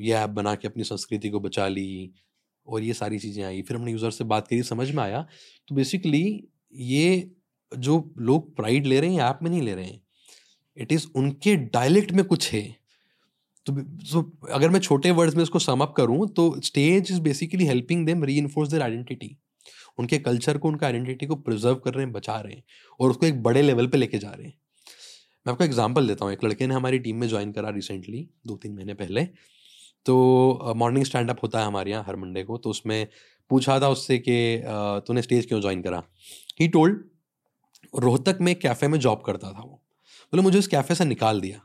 ये 0.02 0.14
ऐप 0.14 0.30
बना 0.30 0.54
के 0.56 0.68
अपनी 0.68 0.84
संस्कृति 0.84 1.30
को 1.30 1.40
बचा 1.40 1.68
ली 1.68 2.12
और 2.72 2.84
ये 2.84 2.94
सारी 2.94 3.20
चीज़ें 3.20 3.44
आई। 3.44 3.62
फिर 3.62 3.78
हमने 3.78 3.92
यूज़र 3.92 4.12
से 4.12 4.24
बात 4.26 4.48
करी 4.48 4.62
समझ 4.64 4.90
में 4.92 5.04
आया। 5.04 5.26
तो 5.68 5.76
बेसिकली 5.76 6.24
ये 6.74 7.32
जो 7.72 8.04
लोग 8.20 8.56
प्राइड 8.56 8.86
ले 8.86 9.00
रहे 9.00 9.14
हैं 9.14 9.22
ऐप 9.22 9.40
में 9.44 9.50
नहीं 9.50 9.62
ले 9.62 9.76
रहे 9.76 9.86
हैं 9.86 10.02
इट 10.78 10.92
इज़ 10.92 11.08
उनके 11.16 11.56
डायलेक्ट 11.56 12.12
में 12.12 12.24
कुछ 12.26 12.52
है। 12.54 12.64
तो 13.66 13.74
so, 13.74 14.24
अगर 14.52 14.70
मैं 14.70 14.80
छोटे 14.80 15.12
वर्ड्स 15.12 15.36
में 15.36 15.44
इसको 15.44 15.60
सम 15.60 15.82
अप 15.82 15.94
करूँ 15.98 16.28
तो 16.30 16.62
Stage 16.62 17.12
is 17.12 17.20
basically 17.22 17.66
helping 17.66 18.06
them 18.06 18.24
reinforce 18.38 18.70
their 18.70 18.82
identity 18.82 19.36
उनके 20.00 20.18
कल्चर 20.20 20.58
को 20.58 20.68
उनका 20.68 20.88
आइडेंटिटी 20.88 21.26
को 21.26 21.36
प्रिजर्व 21.38 21.76
कर 21.76 21.94
रहे 21.94 22.06
हैं 22.06 22.14
बचा 22.14 22.40
रहे 22.40 22.54
हैं 22.54 22.64
और 23.00 23.10
उसको 23.10 23.26
एक 23.26 23.42
बड़े 23.44 23.62
लेवल 23.62 23.88
पे 23.88 23.98
लेके 23.98 24.18
जा 24.18 24.30
रहे 24.30 24.48
हैं। 24.48 24.54
मैं 25.46 25.52
आपको 25.52 25.64
एग्जांपल 25.64 26.08
देता 26.08 26.26
हूँ। 26.26 26.34
एक 26.34 26.44
लड़के 26.44 26.68
ने 26.68 26.74
हमारी 26.76 27.00
टीम 27.00 27.18
में 27.18 27.28
ज्वाइन 27.28 27.52
करा 27.52 27.70
रिसेंटली 27.70 28.28
दो 28.48 28.56
तीन 28.56 28.76
महीने 28.76 28.94
पहले। 28.94 29.28
तो 30.06 30.74
मॉर्निंग 30.78 31.06
स्टैंड 31.06 31.30
अप 31.30 31.44
होता 31.44 31.60
है 31.60 31.66
हमारे 31.66 31.92
यहाँ 31.92 32.04
हर 32.04 32.16
मंडे 32.16 32.44
को 32.44 32.58
तो 32.58 32.70
उसमें 32.70 33.08
पूछा 33.50 33.80
था 33.80 33.90
उससे 33.90 34.18
कि 34.20 34.62
तूने 35.08 35.22
स्टेज 35.22 35.46
क्यों 35.46 35.62
ज्वाइन 35.62 35.82
करा? 35.82 36.04
ही 36.60 36.68
टोल्ड 36.68 37.04
रोहतक 37.94 38.38
में 38.42 38.54
कैफ़े 38.56 38.88
में 38.88 39.00
जॉब 39.00 39.22
करता 39.26 39.48
था 39.48 39.62
वो। 39.62 39.82
बोले, 40.34 40.44
मुझे 40.44 40.60
उस 40.60 40.68
कैफ़े 40.68 40.96
से 40.96 41.06
निकाल 41.06 41.42
दिया। 41.42 41.62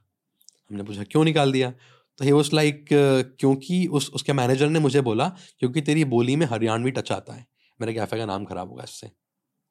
हमने 0.70 0.82
पूछा, 0.82 1.02
क्यों 1.02 1.24
निकाल 1.24 1.52
दिया? 1.52 1.70
तो 2.18 2.24
ही 2.24 2.32
वॉज़ 2.32 2.54
लाइक 2.54 2.86
क्योंकि 2.90 3.86
उस, 3.86 4.10
उसके 4.10 4.32
मैनेजर 4.32 4.68
ने 4.68 4.78
मुझे 4.78 5.00
बोला, 5.00 5.28
क्योंकि 5.58 5.80
तेरी 5.80 6.04
बोली 6.06 6.36
में 6.36 6.46
हरियाणवी 6.46 6.90
टच 6.90 7.12
आता 7.12 7.34
है। 7.34 7.46
मेरे 7.80 7.94
कैफ़े 7.94 8.18
का 8.18 8.26
नाम 8.26 8.44
खराब 8.44 8.70
होगा 8.70 8.84
इससे। 8.84 9.10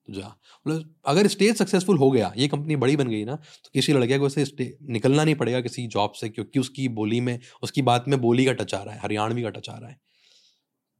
जा। 0.09 0.37
बोले 0.67 0.83
अगर 1.05 1.27
स्टेज 1.27 1.55
सक्सेसफुल 1.55 1.97
हो 1.97 2.11
गया, 2.11 2.33
ये 2.37 2.47
कंपनी 2.47 2.75
बड़ी 2.75 2.95
बन 2.95 3.07
गई 3.07 3.25
ना 3.25 3.35
तो 3.35 3.69
किसी 3.73 3.93
लड़के 3.93 4.17
को 4.17 4.29
स्टे- 4.29 4.89
निकलना 4.89 5.23
नहीं 5.23 5.35
पड़ेगा 5.35 5.61
किसी 5.61 5.87
जॉब 5.87 6.11
से, 6.11 6.29
क्योंकि 6.29 6.59
उसकी 6.59 6.87
बोली 6.87 7.21
में, 7.21 7.39
उसकी 7.63 7.81
बात 7.81 8.05
में 8.07 8.21
बोली 8.21 8.45
का 8.45 8.53
टच 8.53 8.73
आ 8.73 8.83
रहा 8.83 8.95
है, 8.95 9.01
हरियाणवी 9.01 9.41
का 9.41 9.49
टच 9.49 9.69
आ 9.69 9.77
रहा 9.77 9.89
है। 9.89 9.97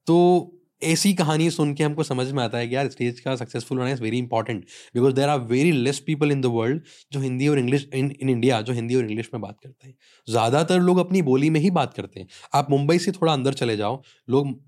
तो 0.07 0.51
ऐसी 0.83 1.13
कहानी 1.13 1.49
सुन 1.49 1.73
के 1.73 1.83
हमको 1.83 2.03
समझ 2.03 2.31
में 2.31 2.43
आता 2.43 2.57
है 2.57 2.67
कि 2.67 2.75
यार, 2.75 2.89
स्टेज 2.89 3.19
का 3.19 3.35
सक्सेसफुल 3.35 3.77
होना 3.77 3.89
is 3.89 4.01
very 4.01 4.17
important 4.17 4.65
because 4.93 5.13
there 5.13 5.29
are 5.29 5.39
very 5.39 5.71
less 5.71 5.99
people 5.99 6.31
in 6.31 6.41
the 6.41 6.45
world 6.45 6.83
जो 7.11 7.19
हिंदी 7.19 7.47
और 7.47 7.59
इंग्लिश, 7.59 7.89
इन 7.93 8.15
इन 8.21 8.29
इंडिया 8.29 8.61
जो 8.61 8.73
हिंदी 8.73 8.95
और 8.95 9.05
इंग्लिश 9.05 9.29
में 9.33 9.41
बात 9.41 9.57
करते 9.63 9.87
हैं। 9.87 9.95
ज़्यादातर 10.29 10.79
लोग 10.79 10.97
अपनी 10.97 11.21
बोली 11.21 11.49
में 11.49 11.59
ही 11.59 11.69
बात 11.71 11.93
करते 11.93 12.19
हैं। 12.19 12.27
आप 12.53 12.69
मुंबई 12.69 12.99
से 12.99 13.11
थोड़ा 13.11 13.33
अंदर 13.33 13.53
चले 13.53 13.77
जाओ, 13.77 14.01
लोग 14.29 14.63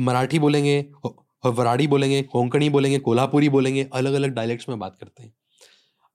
मराठी 0.00 0.38
बोलेंगे 0.38 0.86
और 1.44 1.52
वराड़ी 1.52 1.86
बोलेंगे, 1.86 2.22
कोंकणी 2.22 2.68
बोलेंगे, 2.70 2.98
कोल्हापुरी 2.98 3.48
बोलेंगे 3.48 3.88
अलग 3.94 4.12
अलग 4.14 4.34
डायलेक्ट्स 4.34 4.68
में 4.68 4.78
बात 4.78 4.96
करते 5.00 5.22
हैं। 5.22 5.32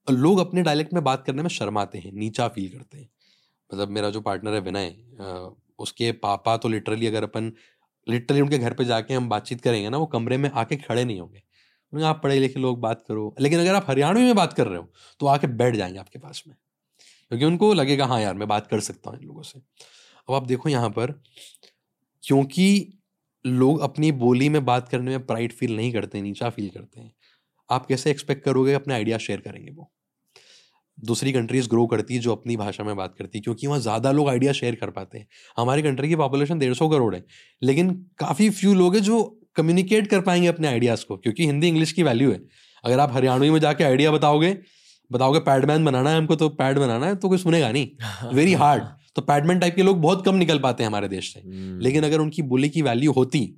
और 0.06 0.14
लोग 0.16 0.38
अपने 0.40 0.62
डायलेक्ट 0.62 0.92
में 0.94 1.02
बात 1.04 1.24
करने 1.26 1.42
में 1.42 1.48
शर्माते 1.50 1.98
हैं, 1.98 2.12
नीचा 2.14 2.48
फील 2.48 2.68
करते 2.70 2.98
हैं। 2.98 3.08
मतलब 3.70 3.88
मेरा 3.90 4.10
जो 4.10 4.20
पार्टनर 4.22 4.54
है 4.54 4.60
विनय 4.62 4.94
उसके 5.78 6.10
पापा 6.14 6.56
तो 6.56 6.68
लिटरली 6.68 7.06
अगर 7.06 7.22
अपन 7.22 7.52
लिटरली 8.06 8.40
उनके 8.40 8.58
घर 8.58 8.74
पे 8.74 8.84
जाके 8.84 9.14
हम 9.14 9.28
बातचीत 9.28 9.60
करेंगे 9.60 9.90
ना, 9.90 9.96
वो 9.98 10.06
कमरे 10.06 10.36
में 10.38 10.50
आके 10.52 10.76
खड़े 10.78 11.04
नहीं 11.04 11.20
होंगे। 11.20 11.42
उन्हें 11.92 12.06
आप 12.08 12.20
पढ़े 12.24 12.38
लिखे 12.40 12.60
लोग 12.60 12.80
बात 12.80 13.04
करो। 13.08 13.34
लेकिन 13.40 13.60
अगर 13.60 13.74
आप 13.74 13.86
हरियाणवी 13.90 14.24
में 14.24 14.34
बात 14.36 14.52
कर 14.52 14.66
रहे 14.68 14.78
हो 14.78 14.88
तो 15.20 15.26
आके 15.28 15.46
बैठ 15.48 15.76
जाएँगे 15.76 15.98
आपके 15.98 16.18
पास 16.18 16.42
में। 16.48 16.56
क्योंकि 17.30 17.44
उनको 17.46 17.72
लगेगा 17.74 18.06
हाँ 18.06 18.20
यार, 18.20 18.34
मैं 18.34 18.48
बात 18.48 18.66
कर 18.68 18.80
सकता 18.82 19.10
हूँ 19.10 19.18
इन 19.20 19.26
लोगों 19.26 19.42
से। 19.44 19.60
अब 20.28 20.34
आप 20.34 20.46
देखो 20.46 20.68
यहाँ 20.68 20.90
पर, 20.90 21.12
क्योंकि 22.24 22.68
लोग 23.44 23.80
अपनी 23.80 24.12
बोली 24.14 24.48
में 24.48 24.64
बात 24.64 24.88
करने 24.88 25.10
में 25.10 25.26
प्राइड 25.26 25.52
फील 25.52 25.76
नहीं 25.76 25.92
करते, 25.92 26.22
नीचा 26.22 26.50
फील 26.50 26.68
करते 26.70 27.00
हैं। 27.00 27.12
आप 27.70 27.86
कैसे 27.86 28.10
एक्सपेक्ट 28.10 28.44
करोगे 28.44 28.72
अपने 28.74 28.94
आइडिया 28.94 29.18
शेयर 29.18 29.40
करेंगे 29.40 29.70
वो? 29.70 29.90
दूसरी 30.98 31.32
कंट्रीज़ 31.32 31.68
ग्रो 31.68 31.86
करती 31.86 32.14
है 32.14 32.20
जो 32.20 32.32
अपनी 32.32 32.56
भाषा 32.56 32.84
में 32.84 32.94
बात 32.96 33.14
करती 33.18 33.38
है, 33.38 33.42
क्योंकि 33.42 33.66
वहाँ 33.66 33.80
ज़्यादा 33.80 34.10
लोग 34.12 34.28
आइडिया 34.28 34.52
शेयर 34.52 34.74
कर 34.74 34.90
पाते 34.90 35.18
हैं। 35.18 35.26
हमारी 35.56 35.82
कंट्री 35.82 36.08
की 36.08 36.16
पॉपुलेशन 36.16 36.58
डेढ़ 36.58 36.74
सौ 36.74 36.88
करोड़ 36.88 37.14
है, 37.14 37.24
लेकिन 37.62 37.92
काफ़ी 38.18 38.48
फ्यू 38.50 38.74
लोग 38.74 38.94
हैं 38.94 39.02
जो 39.02 39.22
कम्युनिकेट 39.56 40.06
कर 40.06 40.20
पाएँगे 40.20 40.48
अपने 40.48 40.68
आइडियाज़ 40.68 41.04
को, 41.06 41.16
क्योंकि 41.16 41.46
हिंदी 41.46 41.68
इंग्लिश 41.68 41.92
की 41.92 42.02
वैल्यू 42.02 42.30
है। 42.32 42.40
अगर 42.84 43.00
आप 43.00 43.12
हरियाणवी 43.12 43.50
में 43.50 43.58
जाके 43.60 43.84
आइडिया 43.84 44.10
बताओगे 44.10 44.56
बताओगे 45.10 45.38
पैडमैन 45.40 45.84
बनाना 45.84 46.10
है 46.10 46.16
हमको 46.18 46.36
तो 46.36 46.48
पैड 46.50 46.78
बनाना 46.78 47.06
है 47.06 47.16
तो 47.16 47.28
कोई 47.28 47.38
सुनेगा 47.38 47.70
नहीं। 47.72 48.34
वेरी 48.34 48.52
हार्ड 48.54 48.82
तो 49.14 49.22
पैडमैन 49.22 49.58
टाइप 49.58 49.74
के 49.74 49.82
लोग 49.82 50.00
बहुत 50.00 50.24
कम 50.24 50.34
निकल 50.34 50.58
पाते 50.58 50.82
हैं 50.82 50.88
हमारे 50.88 51.08
देश 51.08 51.34
से। 51.34 51.40
हम्म। 51.40 51.80
लेकिन 51.80 52.04
अगर 52.04 52.18
उनकी 52.18 52.42
बोली 52.42 52.68
की 52.68 52.82
वैल्यू 52.82 53.12
होती 53.12 53.54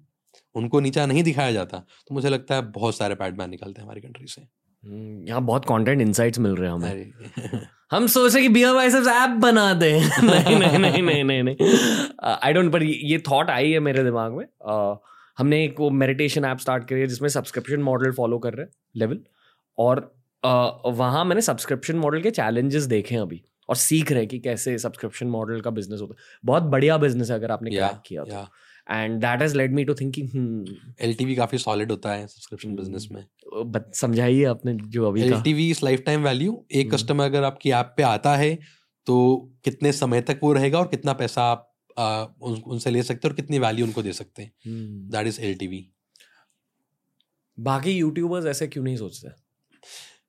उनको 0.54 0.80
नीचा 0.80 1.06
नहीं 1.06 1.22
दिखाया 1.22 1.52
जाता 1.52 1.78
तो 1.78 2.14
मुझे 2.14 2.28
लगता 2.28 2.54
है 2.54 2.62
बहुत 2.62 2.96
सारे 2.96 3.14
पैडमैन 3.14 3.50
निकलते 3.50 3.80
हैं 3.80 3.84
हमारी 3.84 4.00
कंट्री 4.00 4.26
से। 4.26 4.42
हम्म, 4.84 5.28
यहाँ 5.28 5.42
बहुत 5.42 5.64
कंटेंट 5.64 6.00
इनसाइट्स 6.00 6.38
मिल 6.38 6.52
रहे 6.52 6.70
हैं 6.70 6.74
हमें। 6.74 7.12
हम 7.90 8.06
सोचे 8.06 8.42
कि 8.42 8.48
बियर 8.48 8.74
बाइसेप्स 8.74 9.08
ऐप 9.08 9.30
बना 9.30 9.74
दे। 9.74 10.00
नहीं 10.22 10.56
नहीं 10.56 10.78
नहीं 10.78 11.02
नहीं 11.02 11.24
नहीं 11.24 11.42
नहीं। 11.42 11.66
आई 12.42 12.52
डोंट 12.52 12.72
पर 12.72 12.82
ये 12.82 13.18
थॉट 13.18 13.50
आई 13.50 13.70
है 13.70 13.80
मेरे 13.80 14.04
दिमाग 14.04 14.32
में। 14.32 14.44
Uh, 14.44 14.96
हमने 15.38 15.64
एक 15.64 15.80
वो 15.80 15.90
मेडिटेशन 15.90 16.44
ऐप 16.44 16.58
स्टार्ट 16.58 16.88
करी 16.88 17.00
है 17.00 17.06
जिसमें 17.06 17.28
सब्सक्रिप्शन 17.28 17.80
मॉडल 17.80 18.12
फॉलो 18.12 18.38
कर 18.38 18.54
रहे 18.54 18.66
हैं 18.66 18.72
लेवल 18.96 19.20
और 19.78 20.14
uh, 20.46 20.98
वहाँ 20.98 21.24
मैंने 21.24 21.40
सब्सक्रिप्शन 21.40 21.96
मॉडल 21.96 22.20
के 22.20 22.30
चैलेंजेस 22.30 22.82
देखे 22.82 23.14
हैं 23.14 23.22
अभी। 23.22 23.44
और 23.68 23.76
सीख 23.76 24.12
रहे 24.12 24.26
कि 24.26 24.38
कैसे 24.38 24.76
सब्सक्रिप्शन 24.78 25.26
मॉडल 25.26 25.60
का 25.60 25.70
बिज़नेस 25.70 26.00
होता 26.00 26.14
है। 26.14 26.38
बहुत 26.44 26.62
बढ़िया 26.62 26.98
बिज़नेस 26.98 27.30
है 27.30 27.36
अगर 27.36 27.50
आपने 27.50 27.70
क्रैक 27.70 28.00
किया 28.06 28.24
तो। 28.24 28.46
And 28.90 29.20
that 29.20 29.42
has 29.42 29.56
led 29.56 29.74
me 29.74 29.84
to 29.84 29.94
thinking 29.94 30.66
LTV 31.00 31.34
काफ़ी 31.34 31.58
सॉलिड 31.58 31.90
होता 31.90 32.12
है 32.12 32.26
सब्सक्रिप्शन 32.26 32.74
बिज़नेस 32.76 33.08
में। 33.12 33.24
समझाइए 33.94 34.44
आपने 34.44 34.74
जो 34.74 35.08
अभी 35.08 35.22
LTV 35.22 35.68
is 35.70 35.80
life 35.84 36.02
time 36.06 36.24
value 36.24 36.64
एक 36.72 36.92
कस्टमर 36.94 37.24
अगर 37.24 37.44
आपकी 37.44 37.70
ऐप 37.70 37.94
पे 37.96 38.02
आता 38.02 38.36
है 38.36 38.58
तो 39.06 39.16
कितने 39.64 39.92
समय 39.92 40.20
तक 40.20 40.40
वो 40.42 40.52
रहेगा 40.52 40.78
और 40.78 40.88
कितना 40.88 41.12
पैसा 41.12 41.42
आप 41.42 41.70
आ, 41.98 42.24
उन, 42.42 42.54
उनसे 42.66 42.90
ले 42.90 43.02
सकते 43.02 43.28
हैं 43.28 43.30
और 43.30 43.36
कितनी 43.36 43.58
वैल्यू 43.58 43.86
उनको 43.86 44.02
दे 44.02 44.12
सकते 44.12 44.42
हैं। 44.42 44.52
दैट 45.10 45.26
इज़ 45.26 45.40
एल 45.40 45.84
बाकी 47.58 47.90
यूट्यूबर्स 47.90 48.46
ऐसे 48.46 48.66
क्यों 48.66 48.84
नहीं 48.84 48.96
सोचते? 48.96 49.28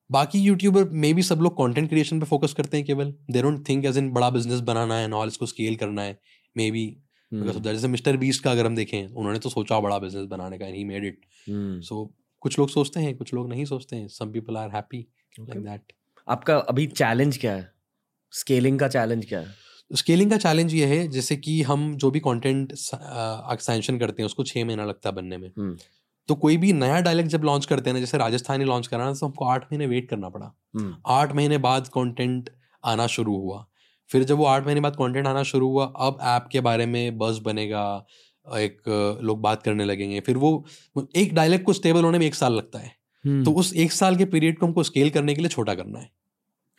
बाकी 0.10 0.40
यूट्यूबर 0.40 0.90
मे 0.96 1.14
भी 1.14 1.24
सब 1.24 1.40
लोग 1.42 1.54
कंटेंट 1.54 1.90
क्रिएशन 1.90 2.20
पे 2.20 2.26
फोकस 2.26 2.54
करते 2.54 2.78
हैं 2.78 2.86
केवल। 2.86 3.14
They 3.32 3.42
don't 3.42 3.68
think 3.70 3.86
as 3.86 3.98
in 3.98 4.12
बड़ा 4.12 4.30
बिज़नेस 4.30 4.60
बनाना 4.64 4.98
है 4.98 5.08
नॉल 5.08 5.28
इसको 5.28 5.46
स्केल 5.46 5.76
करना 5.76 6.02
है 6.02 6.20
मे 6.56 6.70
बी 6.72 6.86
जैसे 7.32 7.88
मिस्टर 7.88 8.18
बीस्ट 8.18 8.44
का 8.44 8.52
अगर 8.52 8.66
हम 8.66 8.76
देखें 8.76 9.06
उन्होंने 9.06 9.40
तो 9.40 9.50
सोचा 9.50 9.80
बड़ा 9.80 9.98
बिज़नेस 10.00 10.26
बनाने 10.28 10.58
का 10.58 10.66
ही 10.68 10.84
मेड 10.86 11.06
इट 11.06 11.26
सो 11.84 12.06
कुछ 12.44 12.58
लोग 12.60 12.70
सोचते 12.70 13.00
हैं 13.00 13.16
कुछ 13.18 13.34
लोग 13.34 13.50
नहीं 13.50 13.66
सोचते 13.66 13.96
हैं। 13.96 14.08
Some 14.10 14.32
people 14.32 14.58
are 14.58 14.70
happy 14.72 14.98
like 15.40 15.60
that 15.60 15.94
आपका 16.28 16.58
अभी 16.58 16.86
चैलेंज 16.88 17.38
क्या 17.38 17.54
है? 17.54 17.70
स्केलिंग 18.34 18.80
का 18.80 18.88
चैलेंज 18.88 19.26
क्या 19.26 19.40
है? 19.40 19.54
स्केलिंग 19.92 20.32
का 20.32 20.38
चैलेंज 20.38 20.74
ये 20.74 20.86
है 20.88 21.08
जैसे 21.10 21.36
कि 21.38 21.62
हम 21.64 21.96
जो 21.96 22.12
भी 22.12 22.20
कंटेंट 22.22 22.72
एक्सटेंशन 22.72 23.98
करते 24.00 24.22
हैं 24.22 24.26
उसको 24.26 24.44
छः 24.44 24.66
महीना 24.66 24.86
लगता 24.86 25.10
है 25.10 25.16
बनने 25.16 25.38
में। 25.38 25.48
हम्म। 25.50 25.78
तो 26.30 26.36
कोई 26.36 26.58
भी 26.58 26.72
नया 26.74 27.00
डायलेक्ट 27.02 27.30
जब 27.30 27.44
लॉन्च 27.44 27.66
करते 27.66 27.90
हैं 27.90 27.94
ना 27.94 28.00
जैसे 28.00 28.18
राजस्थानी 28.18 28.66
लॉन्च 28.66 28.88
कराना 28.88 29.14
तो 29.14 29.26
हमको 29.26 29.46
आठ 29.46 29.64
महीने 29.64 29.88
वेट 29.88 30.10
करना 30.10 30.30
पड़ा 30.30 30.52
हम्म। 30.76 30.96
आठ 31.08 31.34
महीने 31.36 31.58
बाद 31.60 31.88
कंटेंट 31.88 32.50
आना 32.84 33.08
शुरू 33.08 33.36
हुआ 33.38 33.66
फिर 34.10 34.24
जब 34.24 34.38
वो 34.38 34.46
आठ 34.46 34.66
महीने 34.66 34.82
बाद 34.82 34.96
कंटेंट 34.96 35.28
आना 35.28 35.44
शुरू 35.44 35.70
हुआ 35.70 35.86
अब 36.00 36.18
ऐप 36.26 36.48
के 36.52 36.62
बारे 36.62 36.86
में 36.86 37.18
बस 37.18 37.40
बनेगा 37.46 37.86
एक 38.48 38.82
लोग 39.24 39.42
बात 39.42 39.64
करने 39.64 39.86
लगेंगे 39.86 40.20
फिर 40.20 40.38
वो 40.38 40.52
एक 41.16 41.34
डायलेक्ट 41.36 41.66
को 41.66 41.74
स्टेबल 41.74 42.04
होने 42.04 42.20
में 42.20 42.26
एक 42.26 42.36
साल 42.36 42.54
लगता 42.54 42.80
है 42.80 42.94
हम्म। 43.26 43.44
तो 43.44 43.52
उस 43.54 43.74
एक 43.76 43.92
साल 43.92 44.16
के 44.16 44.26
पीरियड 44.26 44.60
को 44.60 44.66
हमको 44.66 44.84
स्केल 44.84 45.10
करने 45.10 45.36
के 45.36 45.42
लिए 45.42 45.50
छोटा 45.50 45.76
करना 45.76 46.00
है 46.00 46.10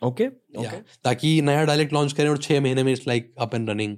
ओके 0.01 0.23
okay, 0.23 0.65
okay. 0.65 0.79
ताकि 1.03 1.41
नया 1.41 1.63
डायलेक्ट 1.63 1.93
लॉन्च 1.93 2.13
करें 2.13 2.29
और 2.29 2.37
छह 2.37 2.61
महीने 2.61 2.83
में 2.83 2.91
it's 2.91 3.07
like 3.07 3.33
up 3.39 3.55
and 3.55 3.69
running 3.69 3.97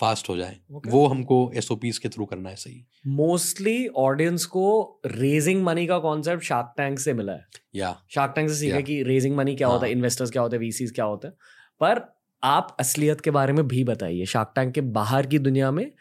fast 0.00 0.28
हो 0.28 0.36
जाए। 0.36 0.56
Okay. 0.76 0.92
वो 0.92 1.06
हमको 1.06 1.52
एस 1.54 1.68
के 1.98 2.08
थ्रू 2.08 2.24
करना 2.24 2.48
है 2.48 2.56
सही। 2.56 2.86
मोस्टली 3.06 3.86
ऑडियंस 3.86 4.44
को 4.44 5.00
रेजिंग 5.06 5.62
मनी 5.64 5.86
का 5.86 5.98
कॉन्सेप्ट 5.98 6.44
शार्क 6.44 6.74
टैंक 6.76 6.98
से 6.98 7.14
मिला 7.14 7.32
है। 7.32 7.46
या। 7.74 7.96
शार्क 8.08 8.32
टैंक 8.36 8.48
से 8.48 8.54
सीखा 8.54 8.80
कि 8.80 9.02
रेजिंग 9.02 9.36
मनी 9.36 9.56
क्या 9.56 9.68
हाँ. 9.68 9.76
होता 9.76 9.86
है 9.86 9.92
इन्वेस्टर्स 9.92 10.30
क्या 10.30 10.42
होते 10.42 10.56
हैं 10.56 10.60
वीसीज 10.60 10.90
क्या 10.90 11.04
होते 11.04 11.28
हैं। 11.28 11.34
पर 11.80 12.16
आप 12.42 12.76
असलियत 12.80 13.20
के 13.20 13.30
बारे 13.30 13.52
में 13.52 13.68
भी 13.68 13.84
बताइए 13.84 14.24
शार्क 14.24 14.52
टैंक 14.56 14.74
के 14.74 14.80
बाहर 14.80 15.26
की 15.26 15.38
दुनिया 15.38 15.70
में 15.70 15.92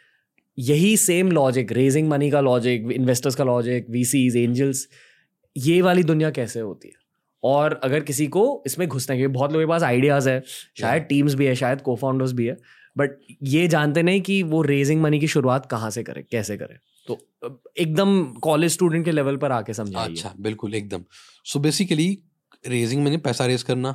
यही 0.59 0.97
सेम 0.97 1.31
लॉजिक 1.31 1.71
रेजिंग 1.71 2.09
मनी 2.09 2.31
का 2.31 2.41
लॉजिक 2.41 2.91
इन्वेस्टर्स 2.91 3.35
का 3.35 3.43
लॉजिक 3.43 3.89
वीसीज 3.89 4.37
एंजल्स 4.37 4.87
ये 5.57 5.81
वाली 5.81 6.03
दुनिया 6.03 6.29
कैसे 6.29 6.59
होती 6.59 6.87
है? 6.87 6.93
और 7.43 7.79
अगर 7.83 7.99
किसी 7.99 8.27
को 8.27 8.63
इसमें 8.65 8.87
घुसना 8.87 9.15
है 9.15 9.27
बहुत 9.27 9.51
लोगों 9.51 9.65
के 9.65 9.69
पास 9.69 9.83
आइडियाज़ 9.83 10.29
है 10.29 10.43
शायद 10.79 11.03
टीम्स 11.03 11.33
भी 11.33 11.45
है 11.45 11.55
शायद 11.55 11.81
को 11.81 11.95
फाउंडर्स 11.95 12.31
भी 12.31 12.45
है 12.45 12.57
बट 12.95 13.17
ये 13.43 13.67
जानते 13.67 14.03
नहीं 14.03 14.21
कि 14.21 14.41
वो 14.43 14.61
रेजिंग 14.61 15.01
मनी 15.01 15.19
की 15.19 15.27
शुरुआत 15.27 15.65
कहाँ 15.65 15.89
से 15.89 16.03
करे 16.03 16.23
कैसे 16.31 16.57
करे। 16.57 16.77
तो 17.07 17.61
एकदम 17.77 18.25
कॉलेज 18.41 18.71
स्टूडेंट 18.71 19.05
के 19.05 19.11
लेवल 19.11 19.37
पर 19.37 19.51
आके 19.51 19.73
समझाइए। 19.73 20.11
अच्छा 20.11 20.33
बिल्कुल 20.39 20.75
एकदम। 20.75 21.03
सो 21.45 21.59
बेसिकली 21.59 22.07
रेजिंग 22.67 23.03
मनी 23.05 23.17
पैसा 23.17 23.45
रेज 23.45 23.63
करना 23.63 23.91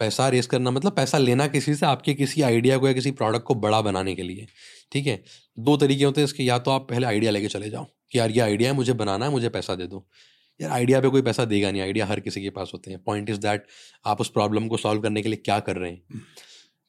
पैसा 0.00 0.28
रेस 0.28 0.46
करना 0.46 0.70
मतलब 0.70 0.92
पैसा 0.92 1.18
लेना 1.18 1.46
किसी 1.46 1.74
से 1.74 1.86
आपके 1.86 2.14
किसी 2.14 2.42
आइडिया 2.42 2.76
को 2.78 2.86
या 2.86 2.92
किसी 2.92 3.10
प्रोडक्ट 3.10 3.44
को 3.44 3.54
बड़ा 3.54 3.80
बनाने 3.80 4.14
के 4.14 4.22
लिए। 4.22 4.46
ठीक 4.92 5.06
है? 5.06 5.22
दो 5.58 5.76
तरीके 5.76 6.04
होते 6.04 6.20
हैं 6.20 6.24
इसके 6.24 6.42
या 6.42 6.58
तो 6.58 6.70
आप 6.70 6.86
पहले 6.90 7.06
आइडिया 7.06 7.30
लेके 7.30 7.48
चले 7.48 7.68
जाओ 7.70 7.86
कि 8.12 8.18
यार 8.18 8.30
ये 8.30 8.40
आइडिया 8.40 8.70
है 8.70 8.76
मुझे 8.76 8.92
बनाना 8.92 9.24
है 9.24 9.30
मुझे 9.30 9.48
पैसा 9.48 9.74
दे 9.74 9.86
दो। 9.86 10.06
यार 10.60 10.70
आइडिया 10.70 11.00
पे 11.00 11.08
कोई 11.08 11.22
पैसा 11.22 11.44
देगा 11.44 11.70
नहीं 11.70 11.82
आइडिया 11.82 12.06
हर 12.06 12.20
किसी 12.20 12.42
के 12.42 12.50
पास 12.50 12.70
होते 12.74 12.90
हैं। 12.90 13.02
पॉइंट 13.02 13.30
इज़ 13.30 13.38
दैट 13.38 13.66
आप 14.06 14.20
उस 14.20 14.30
प्रॉब्लम 14.30 14.66
को 14.68 14.76
सॉल्व 14.76 15.02
करने 15.02 15.22
के 15.22 15.28
लिए 15.28 15.42
क्या 15.44 15.60
कर 15.60 15.76
रहे 15.76 15.90
हैं? 15.90 16.02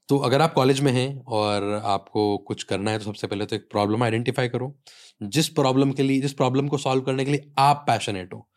तो 0.09 0.17
अगर 0.17 0.41
आप 0.41 0.53
कॉलेज 0.53 0.79
में 0.79 0.91
हैं 0.91 1.23
और 1.23 1.81
आपको 1.85 2.37
कुछ 2.37 2.63
करना 2.63 2.91
है 2.91 2.99
तो 2.99 3.05
सबसे 3.05 3.27
पहले 3.27 3.45
तो 3.45 3.55
एक 3.55 3.67
प्रॉब्लम 3.71 4.03
आइडेंटिफाई 4.03 4.47
करो। 4.47 4.75
जिस 5.23 5.49
प्रॉब्लम 5.49 5.91
के 5.91 6.03
लिए 6.03 6.21
जिस 6.21 6.33
प्रॉब्लम 6.33 6.67
को 6.67 6.77
सॉल्व 6.77 7.01
करने 7.01 7.25
के 7.25 7.31
लिए 7.31 7.51
आप 7.59 7.83
पैशनेट 7.87 8.33
हो। 8.33 8.49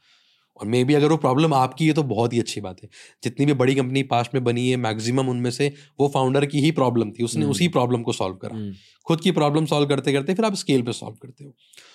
और 0.60 0.66
मे 0.66 0.84
बी 0.84 0.94
अगर 0.94 1.08
वो 1.08 1.16
प्रॉब्लम 1.16 1.54
आपकी 1.54 1.86
है 1.86 1.92
तो 1.92 2.02
बहुत 2.02 2.32
ही 2.32 2.38
अच्छी 2.40 2.60
बात 2.60 2.82
है। 2.82 2.88
जितनी 3.24 3.46
भी 3.46 3.52
बड़ी 3.52 3.74
कंपनी 3.74 4.02
पास्ट 4.02 4.34
में 4.34 4.44
बनी 4.44 4.68
है 4.70 4.76
मैक्सिमम 4.76 5.28
उनमें 5.28 5.50
से 5.50 5.72
वो 6.00 6.08
फाउंडर 6.08 6.46
की 6.46 6.60
ही 6.60 6.70
प्रॉब्लम 6.70 7.10
थी। 7.10 7.24
उसने 7.24 7.46
उसी 7.46 7.68
प्रॉब्लम 7.68 7.94
हम्म। 7.94 8.04
को 8.04 8.12
सॉल्व 8.12 8.34
करा। 8.34 8.56
हम्म। 8.56 8.72
खुद 9.06 9.20
की 9.20 9.30
प्रॉब्लम 9.30 9.66
सॉल्व 9.66 9.88
करते 9.88 10.12
करते 10.12 10.34
फिर 10.34 10.44
आप 10.44 10.54
स्केल 10.54 10.82
पे 10.82 10.92
सॉल्व 10.92 11.14
करते 11.14 11.44
हो। 11.44 11.54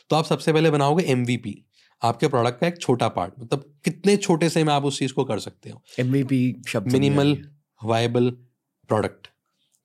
तो 0.10 0.16
आप 0.16 0.26
सबसे 0.26 0.54
पहले 0.54 0.72
बनाओगे 0.72 1.04
एमवीपी 1.04 1.56
आपके 2.02 2.28
प्रोडक्ट 2.28 2.60
का 2.60 2.68
एक 2.68 2.82
छोटा 2.82 3.08
पार्ट 3.08 3.34
मतलब 3.40 3.74
कितने 3.86 4.18
छोटे 4.18 4.50
से 4.50 4.64
में 4.64 4.74
आप 4.74 4.86
उस 4.86 5.00
चीज़ 5.00 5.14
को 5.14 5.24
कर 5.24 5.40
सकते 5.40 5.70
हो। 5.70 5.84
एमवीपी 6.00 6.62
शब्द 6.68 6.92
मिनिमल 6.92 7.38
वायबल 7.84 8.30
प्रोडक्ट 8.90 9.28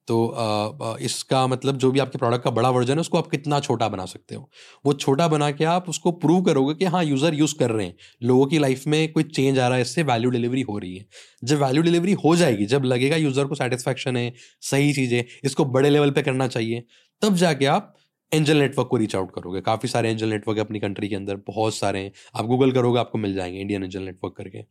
तो 0.09 0.97
इसका 1.03 1.47
मतलब 1.47 1.77
जो 1.77 1.91
भी 1.91 1.99
आपके 1.99 2.19
प्रोडक्ट 2.19 2.45
का 2.45 2.51
बड़ा 2.51 2.71
वर्जन 2.71 2.95
है 2.95 3.01
उसको 3.01 3.19
आप 3.19 3.27
कितना 3.27 3.59
छोटा 3.61 3.89
बना 3.89 4.05
सकते 4.07 4.35
हो? 4.35 4.49
वो 4.85 4.93
छोटा 4.95 5.27
बना 5.29 5.51
के 5.51 5.65
आप 5.67 5.89
उसको 5.89 6.13
प्रूव 6.15 6.43
करोगे 6.45 6.75
कि 6.75 6.85
हाँ 6.87 7.03
यूज़र 7.05 7.35
यूज़ 7.35 7.55
कर 7.59 7.71
रहे 7.71 7.87
हैं। 7.87 7.97
लोगों 8.23 8.47
की 8.47 8.59
लाइफ 8.59 8.87
में 8.87 9.13
कोई 9.13 9.23
चेंज 9.25 9.59
आ 9.59 9.67
रहा 9.69 9.77
है 9.77 9.83
इससे 9.83 10.03
वैल्यू 10.05 10.31
डिलीवरी 10.31 10.63
हो 10.63 10.79
रही 10.79 10.97
है। 10.97 11.07
जब 11.45 11.63
वैल्यू 11.63 11.83
डिलीवरी 11.83 12.13
हो 12.25 12.35
जाएगी 12.37 12.67
जब 12.67 12.85
लगेगा 12.85 13.17
यूज़र 13.17 13.47
को 13.47 13.55
सेटिस्फैक्शन 13.55 14.17
है 14.17 14.33
सही 14.63 14.93
चीज़ें 14.93 15.23
इसको 15.45 15.65
बड़े 15.67 15.91
लेवल 15.91 16.11
पर 16.11 16.23
करना 16.23 16.49
चाहिए 16.49 16.85
तब 17.23 17.35
जाके 17.37 17.67
आप 17.69 17.93
एंजल 18.33 18.57
नेटवर्क 18.57 18.89
को 18.89 18.97
रीच 18.97 19.15
आउट 19.17 19.31
करोगे। 19.35 19.61
काफ़ी 19.63 19.89
सारे 19.89 20.11
एंजल 20.11 20.29
नेटवर्क 20.29 20.59
अपनी 20.59 20.81
कंट्री 20.81 21.09
के 21.09 21.17
अंदर 21.17 21.37
बहुत 21.47 21.75
सारे 21.75 22.01
हैं। 22.01 22.13
आप 22.35 22.47
गूगल 22.47 22.73
करोगे 22.73 22.99
आपको 23.01 23.19
मिल 23.19 23.35
जाएँगे 23.35 23.61
इंडियन 23.61 23.85
एंजल 23.85 24.03
नेटवर्क 24.03 24.35
करके। 24.37 24.65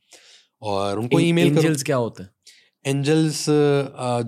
और 0.62 1.00
उनको 1.00 1.20
ईमेल 1.20 1.48
एंजल्स 1.48 1.84
क्या 1.84 1.96
होते 1.98 2.24
हैं? 2.24 2.30
एंजल्स 2.86 3.46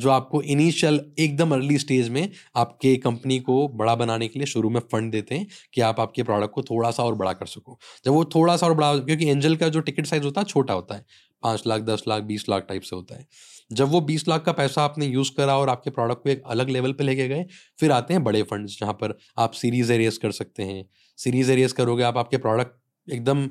जो 0.02 0.10
आपको 0.10 0.42
इनिशियल 0.44 1.00
एकदम 1.20 1.52
अर्ली 1.54 1.78
स्टेज 1.78 2.10
में 2.10 2.30
आपके 2.56 2.96
कंपनी 2.98 3.40
को 3.40 3.68
बड़ा 3.70 3.96
बनाने 3.96 4.28
के 4.28 4.40
लिए 4.40 4.46
शुरू 4.48 4.70
में 4.70 4.80
फंड 4.92 5.12
देते 5.12 5.36
हैं 5.36 5.48
कि 5.74 5.82
आप 5.82 6.00
आपके 6.00 6.24
प्रोडक्ट 6.24 6.54
को 6.54 6.62
थोड़ा 6.64 6.92
सा 6.92 7.04
और 7.04 7.16
बड़ा 7.16 7.34
कर 7.34 7.46
सको। 7.46 7.80
जब 8.06 8.12
वो 8.12 8.24
थोड़ा 8.26 8.58
सा 8.58 8.68
और 8.68 8.74
बड़ा, 8.74 8.98
क्योंकि 8.98 9.30
एंजल 9.30 9.56
का 9.56 9.70
जो 9.70 9.80
टिकट 9.80 10.06
साइज़ 10.06 10.24
होता 10.24 10.42
है, 10.42 10.46
छोटा 10.46 10.74
होता 10.74 10.96
है। 10.96 11.06
पाँच 11.44 11.64
लाख, 11.68 11.82
दस 11.82 12.04
लाख, 12.08 12.24
बीस 12.24 12.50
लाख 12.50 12.66
टाइप 12.70 12.82
से 12.82 12.96
होता 12.96 13.16
है। 13.16 13.28
जब 13.72 13.90
वो 13.90 14.02
बीस 14.02 14.28
लाख 14.28 14.44
का 14.44 14.52
पैसा 14.52 14.84
आपने 14.84 15.06
यूज़ 15.06 15.32
करा 15.38 15.58
और 15.58 15.70
आपके 15.70 15.90
प्रोडक्ट 15.90 16.24
को 16.24 16.30
एक 16.30 16.44
अलग 16.48 16.70
लेवल 16.70 16.94
पे 16.94 17.04
लेके 17.04 17.28
गए, 17.28 17.46
फिर 17.80 17.92
आते 17.92 18.14
हैं 18.14 18.24
बड़े 18.24 18.44
फंड्स 18.44 18.80
जहाँ 18.80 18.94
पर 18.94 19.18
आप 19.38 19.52
सीरीज़ 19.54 19.92
एरियस 19.94 20.18
कर 20.18 20.32
सकते 20.32 20.64
हैं। 20.64 20.86
सीरीज़ 21.20 21.52
एरियस 21.52 21.74
करोगे 21.74 22.04
आप, 22.04 22.18
आपके 22.18 22.38
प्रोडक्ट 22.38 23.12
एकदम 23.12 23.50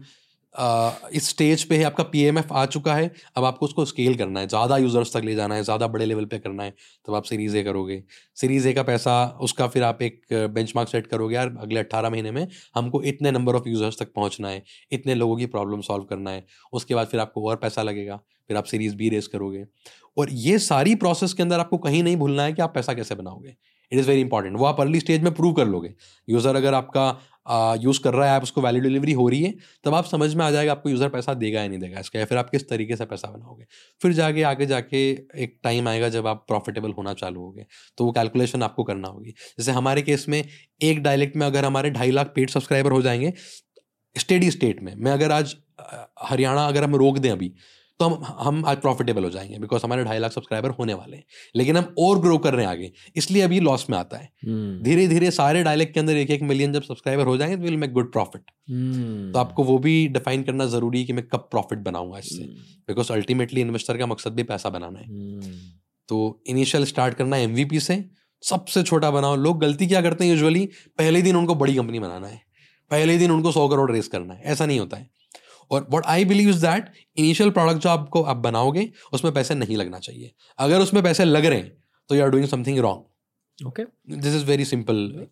इस 1.13 1.29
स्टेज 1.29 1.63
पे 1.65 1.77
है 1.77 1.85
आपका 1.85 2.05
पीएमएफ 2.05 2.53
आ 2.53 2.65
चुका 2.67 2.95
है। 2.95 3.11
अब 3.37 3.45
आपको 3.45 3.67
उसको 3.67 3.85
स्केल 3.85 4.15
करना 4.17 4.41
है। 4.41 4.49
ज़्यादा 4.49 4.77
यूज़र्स 4.77 5.13
तक 5.13 5.25
ले 5.25 5.35
जाना 5.35 5.55
है, 5.55 5.63
ज़्यादा 5.63 5.87
बड़े 5.89 6.05
लेवल 6.07 6.25
पे 6.25 6.39
करना 6.39 6.63
है, 6.63 6.75
तब 7.07 7.15
आप 7.15 7.25
सीरीज़ 7.25 7.57
ए 7.57 7.63
करोगे। 7.63 8.03
सीरीज़ 8.37 8.69
ए 8.69 8.73
का 8.73 8.83
पैसा, 8.83 9.25
उसका 9.41 9.67
फिर 9.69 9.83
आप 9.83 10.03
एक 10.03 10.21
बेंचमार्क 10.33 10.89
सेट 10.89 11.07
करोगे, 11.07 11.35
यार 11.35 11.55
अगले 11.61 11.81
अट्ठारह 11.81 12.11
महीने 12.11 12.31
में 12.31 12.47
हमको 12.75 13.03
इतने 13.05 13.31
नंबर 13.31 13.57
ऑफ़ 13.57 13.69
यूज़र्स 13.69 13.99
तक 13.99 14.13
पहुँचना 14.13 14.49
है, 14.49 14.63
इतने 14.93 15.15
लोगों 15.15 15.37
की 15.37 15.47
प्रॉब्लम 15.49 15.81
सॉल्व 15.83 16.05
करना 16.05 16.31
है। 16.31 16.45
उसके 16.73 16.95
बाद 16.95 17.07
फिर 17.07 17.21
आपको 17.21 17.49
और 17.49 17.57
पैसा 17.57 17.83
लगेगा, 17.83 18.17
फिर 18.51 18.57
आप 18.57 18.65
सीरीज़ 18.65 18.97
बी 18.97 19.09
रेस 19.09 19.27
करोगे। 19.27 19.65
और 20.17 20.31
ये 20.33 20.59
सारी 20.61 20.95
प्रोसेस 20.95 21.33
के 21.33 21.43
अंदर 21.43 21.61
आपको 21.61 21.79
कहीं 21.79 22.03
नहीं 22.03 22.17
भूलना 22.17 22.43
है 22.43 22.53
कि 22.53 22.63
आप 22.63 22.75
पैसा 22.75 22.95
कैसे 22.95 23.15
बनाओगे। 23.15 23.57
इट 23.93 23.99
इज़ 23.99 24.09
वेरी 24.09 24.21
इंपॉर्टेंट 24.21 24.57
वो 24.57 24.65
आप 24.65 24.81
अर्ली 24.81 25.01
स्टेज 25.01 25.23
में 25.23 25.33
प्रूव 25.35 25.53
कर 25.55 25.67
लोगे। 25.67 25.95
यूज़र 26.29 26.57
अगर 26.57 26.75
आपका 26.75 27.09
यूज़ 27.81 28.01
कर 28.01 28.15
रहा 28.15 28.29
है, 28.29 28.37
आप 28.37 28.43
उसको 28.43 28.61
वैल्यू 28.61 28.83
डिलीवरी 28.83 29.13
हो 29.13 29.29
रही 29.29 29.43
है, 29.43 29.53
तब 29.85 29.95
आप 29.95 30.05
समझ 30.07 30.35
में 30.35 30.45
आ 30.45 30.51
जाएगा 30.51 30.73
आपको 30.73 30.89
यूज़र 30.91 31.09
पैसा 31.09 31.35
देगा 31.35 31.61
या 31.63 31.69
नहीं 31.69 31.79
देगा 31.79 32.01
इसका, 32.01 32.19
या 32.19 32.25
फिर 32.25 32.39
आप 32.39 32.51
किस 32.51 32.69
तरीके 32.69 32.97
से 32.97 33.05
पैसा 33.07 33.29
बनाओगे। 33.29 33.65
फिर 34.01 34.13
जाके, 34.13 34.43
आगे 34.45 34.67
जाके 34.67 34.99
एक 35.37 35.59
टाइम 35.65 35.89
आएगा 35.89 36.09
जब 36.09 36.27
आप 36.27 36.45
प्रॉफिटेबल 36.49 36.93
होना 36.93 37.13
चालू 37.15 37.41
होगे 37.41 37.67
तो 37.99 38.05
वो 38.05 38.13
कैलकुलेशन 38.13 38.63
आपको 38.63 38.85
करना 38.85 39.09
होगी। 39.09 39.35
जैसे 39.59 39.73
हमारे 39.73 40.03
केस 40.03 40.29
में 40.29 40.43
एक 40.83 41.03
डायलेक्ट 41.03 41.37
में 41.37 41.47
अगर 41.47 41.65
हमारे 41.65 41.91
ढाई 41.91 42.11
लाख 42.11 42.33
पेड 42.35 42.51
सब्सक्राइबर 42.51 42.93
हो 42.93 43.03
जाएँगे 43.03 43.33
स्टेडी 44.17 44.51
स्टेट 44.51 44.83
में, 44.83 44.95
मैं 44.95 45.13
अगर 45.13 45.33
आज 45.33 45.57
हरियाणा 46.23 46.65
अगर 46.65 46.85
हम 46.85 46.95
रोक 46.97 47.19
दें 47.19 47.31
अभी 47.31 47.53
तो 48.01 48.07
हम 48.09 48.25
हम 48.41 48.65
आज 48.67 48.77
प्रॉफिटेबल 48.77 49.25
हो 49.25 49.31
जाएँगे 49.31 49.59
बिकॉज़ 49.59 49.83
हमारे 49.85 50.05
ढाई 50.05 50.19
लाख 50.19 50.33
सब्सक्राइबर 50.33 50.71
होने 50.71 50.95
वाले 50.95 51.17
हैं। 51.17 51.25
लेकिन 51.57 51.77
हम 51.77 51.95
और 51.99 52.19
ग्रो 52.21 52.39
कर 52.39 52.55
रहे 52.55 52.65
हैं 52.65 52.71
आगे। 52.73 52.93
इसलिए 53.17 53.43
अभी 53.43 53.61
लॉस 53.61 53.87
में 53.91 53.99
आता 53.99 54.17
है। 54.17 54.29
हम्म। 54.47 54.83
धीरे 54.83 55.07
धीरे 55.09 55.31
सारे 55.31 55.63
डायलेक्ट 55.63 55.95
के 55.95 56.01
अंदर 56.01 56.17
एक 56.17 56.31
एक 56.31 56.43
मिलियन 56.43 56.73
जब 56.73 56.83
सब्सक्राइबर 56.83 57.27
हो 57.27 57.37
जाएँगे 57.37 57.57
तो 57.57 57.63
विल 57.63 57.77
मेक 57.77 57.93
गुड 57.93 58.13
प्रॉफिट 58.13 58.43
तो 59.33 59.39
आपको 59.39 59.65
वो 59.65 59.79
भी 59.79 60.09
डिफाइन 60.09 60.43
करना 60.43 60.67
ज़रूरी 60.67 60.99
है 60.99 61.05
कि 61.05 61.13
मैं 61.13 61.25
कब 61.29 61.39
प्रॉफिट 61.39 61.79
बनाऊँगा 61.79 62.19
इससे। 62.19 62.45
बिकॉज़ 62.89 63.13
अल्टीमेटली 63.13 63.61
इन्वेस्टर 63.61 63.99
का 63.99 64.07
मकसद 64.07 64.33
भी 64.33 64.43
पैसा 64.43 64.71
बनाना 64.71 64.99
है। 64.99 65.07
हम्म। 65.07 65.41
तो 66.09 66.43
इनिशियल 66.47 66.85
स्टार्ट 66.85 67.15
करना 67.15 67.37
है 67.37 67.43
एमवीपी 67.43 67.81
से। 67.81 68.05
सबसे 68.43 68.83
छोटा 68.83 69.11
बनाओ। 69.11 69.37
लोग 69.37 69.61
गलती 69.61 69.87
क्या 69.87 70.03
करते 70.03 70.25
हैं 70.25 70.31
यूजुअली 70.33 70.69
पहले 70.99 71.23
दिन 71.23 71.37
उनको 71.37 71.55
बड़ी 71.55 71.75
कंपनी 71.75 71.99
बनाना 71.99 72.27
है। 72.27 72.41
पहले 72.91 73.19
दिन 73.19 73.31
उनको 73.31 73.53
सौ 73.53 73.69
करोड़ 73.69 73.93
रेस 73.93 74.09
करना 74.09 74.35
है। 74.35 74.43
ऐसा 74.45 74.67
नहीं 74.67 74.81
होता 74.81 74.97
है। 74.97 75.16
और 75.71 75.87
what 75.91 76.07
I 76.07 76.25
believe 76.25 76.49
is 76.49 76.67
that 76.67 76.91
initial 77.17 77.51
product 77.51 77.79
जो 77.79 77.89
आपको 77.89 78.23
आप 78.23 78.37
बनाओगे 78.37 78.91
उसमें 79.13 79.35
पैसे 79.35 79.55
नहीं 79.55 79.77
लगना 79.77 79.99
चाहिए। 79.99 80.33
अगर 80.59 80.81
उसमें 80.81 81.03
पैसे 81.03 81.25
लग 81.25 81.47
रहे 81.47 81.59
हैं 81.59 81.73
तो 82.09 82.15
you 82.15 82.23
are 82.23 82.31
doing 82.31 82.49
something 82.49 82.79
wrong 82.79 83.67
okay 83.67 83.83
this 84.17 84.35
is 84.35 84.45
very 84.45 84.65
simple 84.65 85.27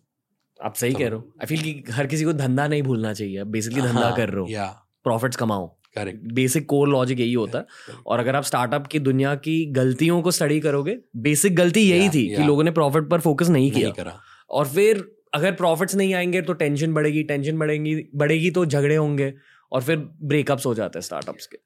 आप 0.63 0.75
सही 0.75 0.93
कह 0.93 1.07
रहे 1.07 1.15
हो। 1.15 1.33
आई 1.41 1.45
फील 1.45 1.61
कि 1.61 1.91
हर 1.91 2.07
किसी 2.07 2.23
को 2.23 2.33
धंधा 2.33 2.67
नहीं 2.67 2.81
भूलना 2.81 3.13
चाहिए। 3.13 3.43
बेसिकली 3.43 3.81
धंधा 3.81 4.11
कर 4.11 4.29
रहे 4.29 4.41
हो। 4.41 4.47
या 4.49 4.65
प्रॉफिट्स 5.03 5.37
कमाओ। 5.37 5.67
करेक्ट 5.95 6.33
बेसिक 6.33 6.65
कोर 6.65 6.89
लॉजिक 6.89 7.19
यही 7.19 7.33
होता। 7.33 7.59
है 7.59 7.95
और 8.07 8.19
अगर 8.19 8.35
आप 8.35 8.43
स्टार्टअप 8.43 8.87
की 8.87 8.99
दुनिया 8.99 9.35
की 9.35 9.65
गलतियों 9.65 10.21
को 10.21 10.31
स्टडी 10.31 10.59
करोगे 10.59 10.97
बेसिक 11.15 11.55
गलती 11.55 11.81
यही 11.81 12.01
Yeah, 12.01 12.15
थी 12.15 12.35
कि 12.35 12.43
लोगों 12.43 12.63
ने 12.63 12.71
प्रॉफिट 12.71 13.09
पर 13.09 13.19
फोकस 13.19 13.49
नहीं 13.49 13.71
किया। 13.71 13.89
करा। 13.89 14.19
और 14.49 14.67
फिर 14.67 15.15
अगर 15.33 15.51
प्रॉफिट्स 15.51 15.95
नहीं 15.95 16.13
आएँगे 16.13 16.41
तो 16.41 16.53
टेंशन 16.53 16.93
बढ़ेगी 16.93 17.23
टेंशन 17.23 17.57
बढ़ेगी 17.57 18.09
बढ़ेगी 18.15 18.51
तो 18.51 18.65
झगड़े 18.65 18.95
होंगे। 18.95 19.33
और 19.71 19.83
फिर 19.83 19.97
ब्रेकअप्स 20.21 20.65
हो 20.65 20.73
जाते 20.73 20.99
हैं 20.99 21.01
स्टार्टअप्स 21.01 21.47
के। 21.47 21.57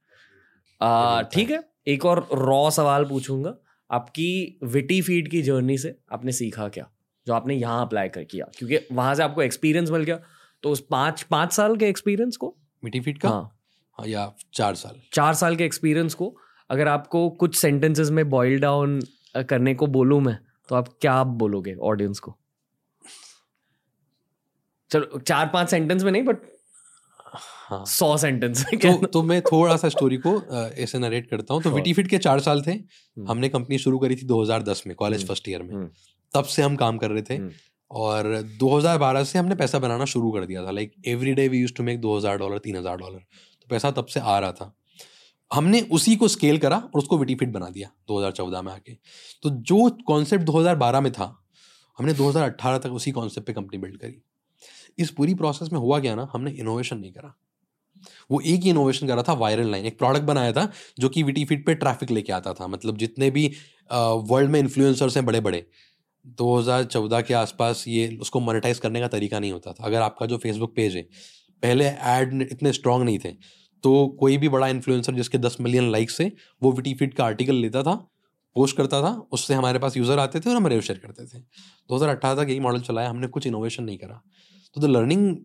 आ, 0.81 1.21
ठीक 1.21 1.51
है 1.51 1.63
एक 1.87 2.05
और 2.05 2.27
रॉ 2.33 2.69
सवाल 2.69 3.05
पूछूँगा। 3.05 3.55
आपकी 3.91 4.59
विटी 4.63 5.01
फ़ीड 5.01 5.31
की 5.31 5.41
जर्नी 5.41 5.77
से 5.77 5.95
आपने 6.11 6.31
सीखा 6.31 6.67
क्या? 6.67 6.89
जो 7.27 7.33
आपने 7.33 7.55
यहाँ 7.55 7.85
अप्लाई 7.85 8.09
कर 8.09 8.23
किया। 8.23 8.45
क्योंकि 8.57 8.95
वहाँ 8.95 9.15
से 9.15 9.23
आपको 9.23 9.41
एक्सपीरियंस 9.41 9.89
मिल 9.89 10.03
गया। 10.03 10.19
तो 10.63 10.69
उस 10.69 10.85
पाँच 10.91 11.21
पाँच 11.21 11.53
साल 11.53 11.77
के 11.77 11.89
एक्सपीरियंस 11.89 12.37
को? 12.37 12.55
विटी 12.83 12.99
फीट 12.99 13.17
का? 13.17 13.29
हाँ। 13.29 13.59
हाँ, 13.99 14.07
या 14.07 14.31
चार 14.53 14.75
साल? 14.75 15.01
चार 15.13 15.33
साल 15.33 15.55
के 15.55 15.65
एक्सपीरियंस 15.65 16.13
को 16.13 16.35
अगर 16.69 16.87
आपको 16.87 17.29
कुछ 17.29 17.55
सेंटेंसेस 17.55 18.09
में 18.09 18.29
बॉइल 18.29 18.59
डाउन 18.59 18.99
करने 19.37 19.73
को 19.75 19.87
बोलूँ 19.87 20.21
मैं 20.21 20.37
तो 20.69 20.75
आप 20.75 20.87
क्या 21.01 21.23
बोलोगे 21.23 21.75
ऑडियंस 21.75 22.19
को? 22.19 22.37
चलो 24.91 25.19
चार 25.19 25.49
पाँच 25.53 25.69
सेंटेंस 25.69 26.03
में 26.03 26.11
नहीं 26.11 26.23
बट 26.23 26.37
हाँ। 27.33 27.85
सौ 27.85 28.17
सेंटेंस 28.17 28.63
तो 28.73 29.05
तो 29.05 29.23
मैं 29.23 29.41
थोड़ा 29.41 29.77
सा 29.77 29.89
स्टोरी 29.89 30.17
को 30.17 30.41
ऐसे 30.67 30.99
नरेट 30.99 31.29
करता 31.29 31.53
हूँ। 31.53 31.61
तो 31.61 31.69
Sure. 31.69 31.79
विटी 31.79 31.93
फिट 31.93 32.07
के 32.07 32.17
चार 32.17 32.39
साल 32.39 32.61
थे। 32.61 32.71
हमने 33.27 33.49
कंपनी 33.49 33.77
शुरू 33.77 33.99
करी 33.99 34.15
थी 34.15 34.25
2010 34.25 34.83
में 34.87 34.95
कॉलेज 34.95 35.19
हम्म, 35.19 35.27
फ़र्स्ट 35.27 35.49
ईयर 35.49 35.63
में। 35.63 35.73
हम्म। 35.75 35.89
तब 36.33 36.43
से 36.43 36.61
हम 36.61 36.75
काम 36.75 36.97
कर 36.97 37.11
रहे 37.11 37.21
थे। 37.21 37.35
हम्म। 37.35 37.51
और 37.91 38.41
2012 38.59 39.23
से 39.23 39.39
हमने 39.39 39.55
पैसा 39.55 39.79
बनाना 39.79 40.05
शुरू 40.05 40.31
कर 40.31 40.45
दिया 40.45 40.65
था। 40.65 40.71
Like 40.71 40.91
every 41.07 41.33
day 41.33 41.47
we 41.47 41.59
use 41.59 41.73
to 41.73 41.83
make 41.83 42.01
2000 42.01 42.37
dollar 42.37 42.57
3000 42.57 42.97
dollar 42.97 43.17
तो 43.17 43.67
पैसा 43.69 43.91
तब 43.91 44.05
से 44.05 44.19
आ 44.19 44.39
रहा 44.39 44.51
था। 44.51 44.75
हमने 45.53 45.81
उसी 45.91 46.15
को 46.15 46.27
स्केल 46.27 46.57
करा 46.57 46.77
और 46.77 46.97
उसको 46.97 47.17
विटी 47.17 47.35
फिट 47.35 47.49
बना 47.49 47.69
दिया 47.69 47.89
2014 48.07 48.61
में 48.61 48.71
आके। 48.73 48.93
तो 49.43 49.49
जो 49.49 49.89
कॉन्सेप्ट 50.07 50.43
2012 50.43 51.01
में 51.01 51.11
था 51.11 51.45
हमने 51.97 52.13
2018 52.13 52.77
तक 52.77 52.91
उसी 52.91 53.11
कॉन्सेप्ट 53.11 53.47
पे 53.47 53.53
कंपनी 53.53 53.77
बिल्ड 53.77 53.97
करी। 53.97 54.21
इस 54.99 55.11
पूरी 55.11 55.33
प्रोसेस 55.35 55.71
में 55.71 55.79
हुआ 55.79 55.99
क्या 55.99 56.15
ना, 56.15 56.27
हमने 56.33 56.51
इनोवेशन 56.53 56.97
नहीं 56.97 57.11
करा। 57.11 57.33
वो 58.31 58.39
एक 58.41 58.61
ही 58.61 58.69
इनोवेशन 58.69 59.07
करा 59.07 59.23
था 59.23 59.33
वायरल 59.35 59.71
लाइन 59.71 59.85
एक 59.85 59.97
प्रोडक्ट 59.97 60.25
बनाया 60.25 60.51
था 60.53 60.67
जो 60.99 61.09
कि 61.09 61.23
विटी 61.23 61.45
फिट 61.45 61.65
पे 61.65 61.75
ट्रैफ़िक 61.75 62.11
लेके 62.11 62.33
आता 62.33 62.53
था। 62.53 62.67
मतलब 62.67 62.97
जितने 62.97 63.29
भी 63.31 63.47
वर्ल्ड 63.91 64.49
में 64.51 64.59
इन्फ्लुएंसर्स 64.59 65.17
हैं 65.17 65.25
बड़े 65.25 65.39
बड़े 65.41 65.65
2014 66.37 67.21
के 67.21 67.33
आसपास 67.35 67.83
ये 67.87 68.07
उसको 68.21 68.39
मोनेटाइज 68.39 68.79
करने 68.79 68.99
का 68.99 69.07
तरीका 69.09 69.39
नहीं 69.39 69.51
होता 69.51 69.73
था। 69.73 69.85
अगर 69.85 70.01
आपका 70.01 70.25
जो 70.25 70.37
फेसबुक 70.37 70.75
पेज 70.75 70.95
है, 70.95 71.01
पहले 71.63 71.85
एड 71.85 72.41
इतने 72.43 72.73
स्ट्रांग 72.73 73.03
नहीं 73.03 73.19
थे 73.19 73.31
तो 73.83 74.07
कोई 74.19 74.37
भी 74.37 74.49
बड़ा 74.49 74.67
इन्फ्लुएंसर 74.67 75.13
जिसके 75.13 75.37
10 75.37 75.57
मिलियन 75.61 75.91
लाइक्स 75.91 76.19
है 76.21 76.31
वो 76.61 76.71
विटी 76.71 76.93
फिट 76.93 77.13
का 77.13 77.25
आर्टिकल 77.25 77.55
लेता 77.55 77.83
था 77.83 77.95
पोस्ट 78.55 78.77
करता 78.77 79.01
था, 79.01 79.09
उससे 79.31 79.53
हमारे 79.53 79.79
पास 79.79 79.97
यूज़र 79.97 80.19
आते 80.19 80.39
थे 80.39 80.49
और 80.49 80.55
हम 80.55 80.67
रेव 80.67 80.81
शेयर 80.81 80.99
करते 80.99 81.25
थे। 81.25 81.39
2018 81.89 82.35
तक 82.35 82.49
यही 82.49 82.59
मॉडल 82.59 82.81
चलाया, 82.81 83.09
हमने 83.09 83.27
कुछ 83.27 83.47
इनोवेशन 83.47 83.83
नहीं 83.83 83.97
करा। 83.97 84.21
तो 84.75 84.81
the 84.81 84.85
learning 84.85 85.35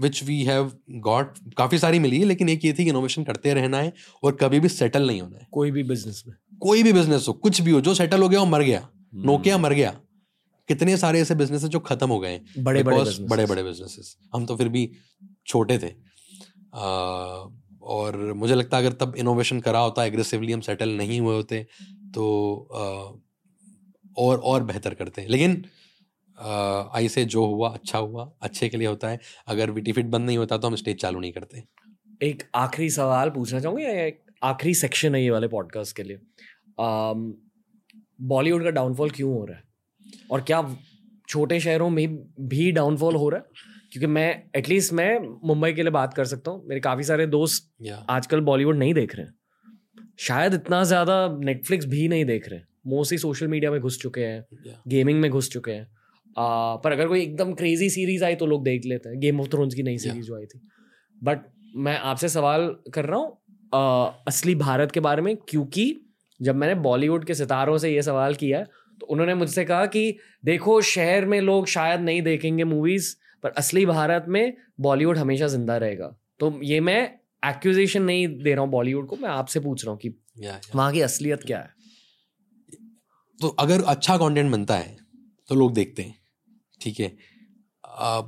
which 0.00 0.22
we 0.24 0.42
have 0.44 0.72
got 1.00 1.38
काफ़ी 1.56 1.78
सारी 1.78 1.98
मिली 1.98 2.18
है 2.20 2.24
लेकिन 2.24 2.48
एक 2.48 2.64
ये 2.64 2.72
थी 2.72 2.84
कि 2.84 2.90
इनोवेशन 2.90 3.24
करते 3.24 3.54
रहना 3.54 3.78
है 3.78 3.92
और 4.22 4.36
कभी 4.36 4.60
भी 4.60 4.68
सेटल 4.68 5.06
नहीं 5.06 5.20
होना 5.20 5.38
है। 5.38 5.46
कोई 5.52 5.70
भी 5.70 5.82
बिज़नेस 5.82 6.22
में। 6.28 6.34
कोई 6.58 6.82
भी 6.82 6.92
बिज़नेस 6.92 7.28
हो 7.28 7.32
कुछ 7.34 7.60
भी 7.60 7.70
हो 7.70 7.80
जो 7.80 7.94
सेटल 7.94 8.22
हो 8.22 8.28
गया 8.28 8.40
वो 8.40 8.46
मर 8.46 8.62
गया। 8.62 8.88
नोकिया 9.16 9.58
मर 9.58 9.72
गया। 9.72 9.90
कितने 10.68 10.96
सारे 10.96 11.20
ऐसे 11.20 11.34
बिज़नेस 11.34 11.64
जो 11.64 11.78
खत्म 11.80 12.08
हो 12.08 12.18
गए 12.20 12.40
बड़े 12.58 12.82
बड़े 12.82 13.26
बड़े 13.26 13.46
बड़े 13.46 13.62
बिजनेसेस 13.62 14.16
हम 14.34 14.46
तो 14.46 14.56
फिर 14.56 14.68
भी 14.68 14.90
छोटे 15.46 15.78
थे। 15.78 15.88
आ, 16.74 16.86
और 17.82 18.16
मुझे 18.36 18.54
लगता 18.54 18.76
है 18.76 18.86
अगर 18.86 18.96
तब 18.96 19.14
इनोवेशन 19.16 19.60
करा 19.60 19.78
होता 19.78 20.04
एग्रेसिवली 20.04 20.52
हम 20.52 20.60
सेटल 20.60 20.90
नहीं 20.90 21.20
हुए 21.20 21.34
होते 21.34 21.66
तो 22.14 22.26
आ, 22.74 22.82
और 24.16 24.38
और 24.38 24.62
बेहतर 24.64 24.94
करते 24.94 25.22
हैं। 25.22 25.28
लेकिन 25.28 25.64
आई 26.38 27.08
से 27.08 27.24
जो 27.26 27.44
हुआ 27.46 27.68
अच्छा 27.70 27.98
हुआ 27.98 28.30
अच्छे 28.42 28.68
के 28.68 28.76
लिए 28.76 28.88
होता 28.88 29.08
है। 29.08 29.20
अगर 29.46 29.70
विटी 29.70 29.92
फिट 29.92 30.06
बंद 30.06 30.26
नहीं 30.26 30.38
होता 30.38 30.58
तो 30.58 30.68
हम 30.68 30.74
स्टेज 30.76 30.96
चालू 30.96 31.20
नहीं 31.20 31.32
करते। 31.32 31.62
एक 32.22 32.42
आखिरी 32.56 32.90
सवाल 32.90 33.30
पूछना 33.30 33.60
चाहूँगा 33.60 33.82
या 33.82 34.04
एक 34.04 34.20
आखिरी 34.42 34.74
सेक्शन 34.74 35.14
है 35.14 35.22
ये 35.22 35.30
वाले 35.30 35.48
पॉडकास्ट 35.48 35.96
के 35.96 36.02
लिए? 36.02 36.18
बॉलीवुड 38.28 38.64
का 38.64 38.70
डाउनफॉल 38.70 39.10
क्यों 39.10 39.32
हो 39.32 39.44
रहा 39.44 39.56
है? 39.56 39.62
और 40.30 40.40
क्या 40.42 40.62
छोटे 41.28 41.58
शहरों 41.60 41.88
में 41.90 42.06
भी 42.48 42.70
डाउनफॉल 42.72 43.16
हो 43.16 43.28
रहा 43.28 43.40
है? 43.40 43.66
क्योंकि 43.92 44.06
मैं 44.06 44.42
एटलीस्ट 44.56 44.92
मैं 44.92 45.18
मुंबई 45.48 45.72
के 45.72 45.82
लिए 45.82 45.90
बात 45.92 46.14
कर 46.14 46.24
सकता 46.26 46.50
हूँ। 46.50 46.64
मेरे 46.66 46.80
काफ़ी 46.80 47.04
सारे 47.04 47.26
दोस्त 47.28 47.70
या 47.82 47.96
आजकल 48.10 48.40
बॉलीवुड 48.42 48.76
नहीं 48.76 48.94
देख 48.94 49.14
रहे 49.16 49.26
हैं। 49.26 49.34
शायद 50.20 50.54
इतना 50.54 50.82
ज़्यादा 50.84 51.26
नेटफ्लिक्स 51.40 51.86
भी 51.86 52.06
नहीं 52.08 52.24
देख 52.24 52.48
रहे 52.48 52.60
मोस्टली 52.86 53.18
सोशल 53.18 53.48
मीडिया 53.48 53.70
में 53.70 53.80
घुस 53.80 53.98
चुके 54.00 54.20
हैं। 54.20 54.44
गेमिंग 54.88 55.20
में 55.20 55.30
घुस 55.30 55.50
चुके 55.50 55.72
हैं। 55.72 55.86
आ, 56.36 56.76
पर 56.76 56.92
अगर 56.92 57.08
कोई 57.08 57.20
एकदम 57.22 57.52
क्रेजी 57.54 57.88
सीरीज़ 57.90 58.24
आई 58.24 58.34
तो 58.34 58.46
लोग 58.46 58.64
देख 58.64 58.84
लेते 58.86 59.08
हैं। 59.08 59.18
गेम 59.20 59.40
ऑफ़ 59.40 59.48
थ्रोन्स 59.48 59.74
की 59.74 59.82
नई 59.82 59.98
सीरीज़ 59.98 60.26
जो 60.26 60.36
आई 60.36 60.46
थी। 60.46 60.60
बट 61.22 61.46
मैं 61.76 61.98
आपसे 62.00 62.28
सवाल 62.28 62.74
कर 62.94 63.04
रहा 63.04 63.18
हूँ 63.18 63.36
असली 64.28 64.54
भारत 64.54 64.92
के 64.92 65.00
बारे 65.00 65.22
में 65.22 65.36
क्योंकि 65.48 65.94
जब 66.40 66.56
मैंने 66.56 66.74
बॉलीवुड 66.80 67.24
के 67.24 67.34
सितारों 67.34 67.78
से 67.78 67.90
ये 67.90 68.02
सवाल 68.02 68.34
किया 68.34 68.62
तो 69.00 69.06
उन्होंने 69.06 69.34
मुझसे 69.34 69.64
कहा 69.64 69.86
कि 69.86 70.18
देखो 70.44 70.80
शहर 70.80 71.24
में 71.26 71.40
लोग 71.40 71.66
शायद 71.66 72.00
नहीं 72.00 72.22
देखेंगे 72.22 72.64
मूवीज़ 72.64 73.14
पर 73.44 73.50
असली 73.50 73.84
भारत 73.86 74.24
में 74.28 74.54
बॉलीवुड 74.80 75.18
हमेशा 75.18 75.46
ज़िंदा 75.46 75.76
रहेगा। 75.76 76.06
तो 76.40 76.52
ये 76.62 76.80
मैं 76.80 77.02
एक्यूजेशन 77.42 78.02
नहीं 78.02 78.26
दे 78.42 78.52
रहा 78.52 78.62
हूँ 78.62 78.70
बॉलीवुड 78.70 79.06
को 79.06 79.16
मैं 79.16 79.28
आपसे 79.28 79.60
पूछ 79.60 79.84
रहा 79.84 79.92
हूँ 79.92 79.98
कि 79.98 80.08
वहाँ 80.74 80.92
की 80.92 81.00
असलियत 81.00 81.42
क्या 81.42 81.58
है? 81.58 81.70
तो 83.38 83.48
अगर 83.58 83.82
अच्छा 83.86 84.16
कंटेंट 84.16 84.50
बनता 84.52 84.76
है 84.76 84.96
तो 85.48 85.54
लोग 85.54 85.72
देखते 85.74 86.02
हैं, 86.02 86.14
ठीक 86.80 87.00
है। 87.00 87.16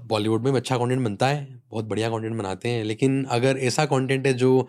बॉलीवुड 0.06 0.44
में 0.44 0.52
अच्छा 0.52 0.76
कंटेंट 0.78 1.02
बनता 1.02 1.26
है, 1.28 1.46
बहुत 1.70 1.84
बढ़िया 1.86 2.08
कंटेंट 2.10 2.36
बनाते 2.36 2.68
हैं, 2.68 2.84
लेकिन 2.84 3.24
अगर 3.30 3.58
ऐसा 3.60 3.84
कंटेंट 3.86 4.26
है 4.26 4.32
जो 4.34 4.68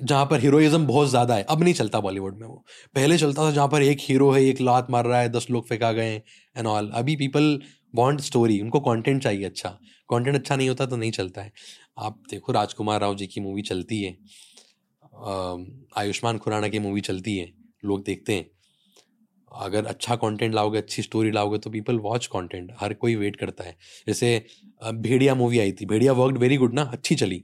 जहाँ 0.00 0.24
पर 0.26 0.40
हीरोइज्म 0.40 0.86
बहुत 0.86 1.08
ज़्यादा 1.08 1.34
है, 1.34 1.42
अब 1.44 1.62
नहीं 1.62 1.74
चलता 1.74 2.00
बॉलीवुड 2.00 2.38
में 2.38 2.46
वो। 2.46 2.64
पहले 2.94 3.16
चलता 3.18 3.42
था 3.42 3.50
जहाँ 3.50 3.68
पर 3.68 3.82
एक 3.82 3.98
हीरो 4.00 4.30
है, 4.32 4.42
एक 4.44 4.60
लात 4.60 4.90
मार 4.90 5.06
रहा 5.06 5.20
है, 5.20 5.28
दस 5.30 5.46
लोग 5.50 5.68
फेंका 5.68 5.92
गए 5.92 6.14
एंड 6.56 6.66
ऑल 6.66 6.90
अभी 6.94 7.16
पीपल 7.16 7.60
वांट 7.94 8.20
स्टोरी 8.20 8.60
उनको 8.60 8.80
कंटेंट 8.82 9.22
चाहिए 9.22 9.44
अच्छा। 9.44 9.68
कंटेंट 10.08 10.36
अच्छा 10.36 10.56
नहीं 10.56 10.68
होता 10.68 10.86
तो 10.86 10.96
नहीं 10.96 11.10
चलता 11.12 11.42
है। 11.42 11.52
आप 11.98 12.22
देखो 12.30 12.52
राजकुमार 12.52 13.00
राव 13.00 13.14
जी 13.16 13.26
की 13.26 13.40
मूवी 13.40 13.62
चलती 13.62 14.02
है 14.02 14.16
आयुष्मान 15.96 16.38
खुराना 16.38 16.68
की 16.68 16.78
मूवी 16.78 17.00
चलती 17.02 17.36
है, 17.38 17.52
लोग 17.84 18.02
देखते 18.04 18.34
हैं। 18.34 18.50
अगर 19.56 19.86
अच्छा 19.86 20.16
कंटेंट 20.16 20.54
लाओगे, 20.54 20.78
अच्छी 20.78 21.02
स्टोरी 21.02 21.30
लाओगे 21.30 21.58
तो 21.58 21.70
पीपल 21.70 21.98
वॉच 22.00 22.26
कंटेंट 22.26 22.72
हर 22.80 22.94
कोई 22.94 23.14
वेट 23.16 23.36
करता 23.36 23.64
है। 23.64 23.76
जैसे 24.06 24.44
भेड़िया 24.82 25.34
मूवी 25.34 25.58
आई 25.58 25.72
थी। 25.72 25.86
भेड़िया 25.86 26.12
वर्कड 26.14 26.38
वेरी 26.38 26.56
गुड 26.56 26.74
ना, 26.74 26.82
अच्छी 26.82 27.14
चली। 27.14 27.42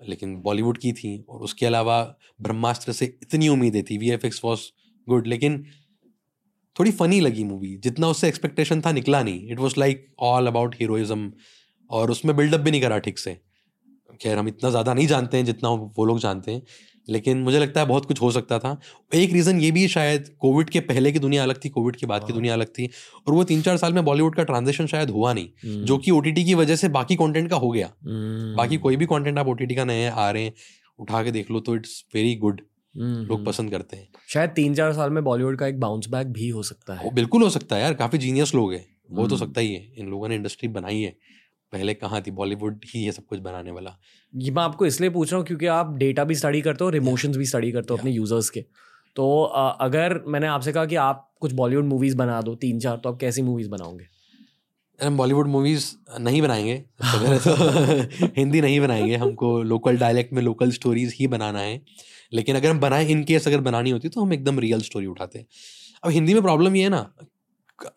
लेकिन 0.00 0.34
बॉलीवुड 0.42 0.78
की 0.78 0.92
थी, 0.92 1.24
और 1.28 1.40
उसके 1.40 1.66
अलावा 1.66 2.02
ब्रह्मास्त्र 2.40 2.92
से 2.92 3.06
इतनी 3.22 3.48
उम्मीदें 3.48 3.82
थी 3.84 3.98
V 3.98 4.10
F 4.10 4.26
X 4.26 4.40
was 4.44 4.60
good 5.06 5.26
लेकिन 5.26 5.64
थोड़ी 6.76 6.90
फनी 6.92 7.20
लगी 7.20 7.44
मूवी 7.44 7.76
जितना 7.78 8.08
उससे 8.08 8.28
एक्सपेक्टेशन 8.28 8.80
था, 8.80 8.92
निकला 8.92 9.22
नहीं। 9.22 9.50
It 9.50 9.58
was 9.58 9.74
like 9.78 10.06
all 10.20 10.46
about 10.46 10.74
heroism 10.74 11.32
और 11.90 12.10
उसमें 12.10 12.34
बिल्डअप 12.36 12.60
भी 12.60 12.70
नहीं 12.70 12.80
करा 12.80 12.98
ठीक 12.98 13.18
से। 13.18 13.34
खैर, 14.20 14.38
हम 14.38 14.48
इतना 14.48 14.70
ज़्यादा 14.70 14.94
नहीं 14.94 15.06
जानते 15.06 15.36
हैं 15.36 15.44
जितना 15.44 15.68
वो 15.68 16.04
लोग 16.04 16.18
जानते 16.20 16.52
हैं। 16.52 16.62
लेकिन 17.08 17.38
मुझे 17.38 17.58
लगता 17.58 17.80
है 17.80 17.86
बहुत 17.86 18.06
कुछ 18.06 18.20
हो 18.22 18.30
सकता 18.30 18.58
था। 18.58 18.78
एक 19.14 19.32
रीज़न 19.32 19.60
ये 19.60 19.70
भी 19.70 19.86
शायद 19.88 20.28
कोविड 20.38 20.70
के 20.70 20.80
पहले 20.80 21.12
की 21.12 21.18
दुनिया 21.18 21.42
अलग 21.42 21.60
थी 21.64 21.68
कोविड 21.68 21.96
के 21.96 22.06
बाद 22.06 22.26
की 22.26 22.32
दुनिया 22.32 22.54
अलग 22.54 22.66
थी 22.68 22.88
और 23.26 23.34
वो 23.34 23.44
तीन 23.44 23.62
चार 23.62 23.76
साल 23.76 23.92
में 23.92 24.04
बॉलीवुड 24.04 24.34
का 24.34 24.44
ट्रांजेक्शन 24.44 24.86
शायद 24.86 25.10
हुआ 25.10 25.32
नहीं 25.32 25.84
जो 25.84 25.98
कि 25.98 26.10
ओटीटी 26.10 26.44
की 26.44 26.54
वजह 26.54 26.76
से 26.76 26.88
बाकी 26.88 27.16
कॉन्टेंट 27.16 27.50
का 27.50 27.56
हो 27.56 27.70
गया। 27.70 27.92
बाकी 28.04 28.76
कोई 28.76 28.96
भी 28.96 29.06
कॉन्टेंट 29.06 29.38
आप 29.38 29.48
ओ 29.48 29.54
का 29.54 29.84
नए 29.84 30.06
आ 30.06 30.30
रहे 30.30 30.44
हैं 30.44 30.52
उठा 30.98 31.22
के 31.24 31.30
देख 31.30 31.50
लो 31.50 31.60
तो 31.60 31.74
इट्स 31.76 32.04
वेरी 32.14 32.34
गुड 32.36 32.60
लोग 32.94 33.44
पसंद 33.46 33.70
करते 33.70 33.96
हैं। 33.96 34.08
शायद 34.28 34.50
तीन 34.50 34.74
चार 34.74 34.92
साल 34.92 35.10
में 35.10 35.22
बॉलीवुड 35.24 35.58
का 35.58 35.66
एक 35.66 35.80
बाउंस 35.80 36.08
बैक 36.08 36.26
भी 36.26 36.48
हो 36.48 36.62
सकता 36.62 36.94
वो 36.94 37.00
है। 37.00 37.14
बिल्कुल 37.14 37.42
हो 37.42 37.50
सकता 37.50 37.76
है 37.76 37.82
यार 37.82 37.94
काफ़ी 37.94 38.18
जीनियस 38.18 38.54
लोग 38.54 38.72
हैं। 38.72 38.84
वो 39.10 39.26
तो 39.28 39.34
हम्म। 39.34 39.46
सकता 39.46 39.60
ही 39.60 39.72
है 39.74 39.92
इन 39.98 40.08
लोगों 40.08 40.28
ने 40.28 40.34
इंडस्ट्री 40.34 40.68
बनाई 40.68 41.00
है। 41.00 41.16
पहले 41.72 41.94
कहाँ 41.94 42.20
थी 42.22 42.30
बॉलीवुड 42.30 42.84
ही 42.86 43.04
ये 43.04 43.12
सब 43.12 43.24
कुछ 43.26 43.38
बनाने 43.40 43.70
वाला। 43.70 43.96
ये 44.32 44.50
मैं 44.50 44.62
आपको 44.62 44.86
इसलिए 44.86 45.10
पूछ 45.10 45.30
रहा 45.32 45.38
हूँ 45.38 45.46
क्योंकि 45.46 45.66
आप 45.68 45.94
डेटा 45.98 46.24
भी 46.24 46.34
स्टडी 46.34 46.60
करते 46.62 46.84
हो 46.84 46.90
और 46.90 46.96
इमोशंस 46.96 47.36
भी 47.36 47.46
स्टडी 47.46 47.72
करते 47.72 47.94
हो 47.94 47.98
अपने 47.98 48.10
यूज़र्स 48.10 48.50
के। 48.50 48.60
तो 49.16 49.42
अगर 49.42 50.20
मैंने 50.26 50.46
आपसे 50.46 50.72
कहा 50.72 50.84
कि 50.86 50.96
आप 50.96 51.28
कुछ 51.40 51.52
बॉलीवुड 51.52 51.84
मूवीज़ 51.84 52.16
बना 52.16 52.40
दो 52.42 52.54
तीन 52.56 52.78
चार 52.80 52.96
तो 52.96 53.08
आप 53.08 53.18
कैसी 53.20 53.42
मूवीज़ 53.42 53.68
बनाओगे? 53.70 54.06
हम 55.00 55.16
बॉलीवुड 55.16 55.46
मूवीज़ 55.48 55.86
नहीं 56.20 56.42
बनाएँगे। 56.42 56.76
तो 57.38 58.30
हिंदी 58.36 58.60
नहीं 58.60 58.80
बनाएँगे 58.80 59.16
हमको 59.16 59.62
लोकल 59.64 59.98
डायलेक्ट 59.98 60.32
में 60.32 60.42
लोकल 60.42 60.70
स्टोरीज 60.70 61.14
ही 61.18 61.26
बनाना 61.26 61.60
है। 61.60 61.80
लेकिन 62.32 62.56
अगर 62.56 62.70
हम 62.70 62.80
बनाए 62.80 63.06
इन 63.06 63.24
केस 63.24 63.48
अगर 63.48 63.60
बनानी 63.60 63.90
होती 63.90 64.08
तो 64.08 64.20
हम 64.20 64.32
एकदम 64.32 64.58
रियल 64.58 64.80
स्टोरी 64.82 65.06
उठाते। 65.06 65.38
हैं 65.38 65.46
अब 66.04 66.10
हिंदी 66.10 66.34
में 66.34 66.42
प्रॉब्लम 66.42 66.76
ये 66.76 66.82
है 66.82 66.88
ना 66.88 67.00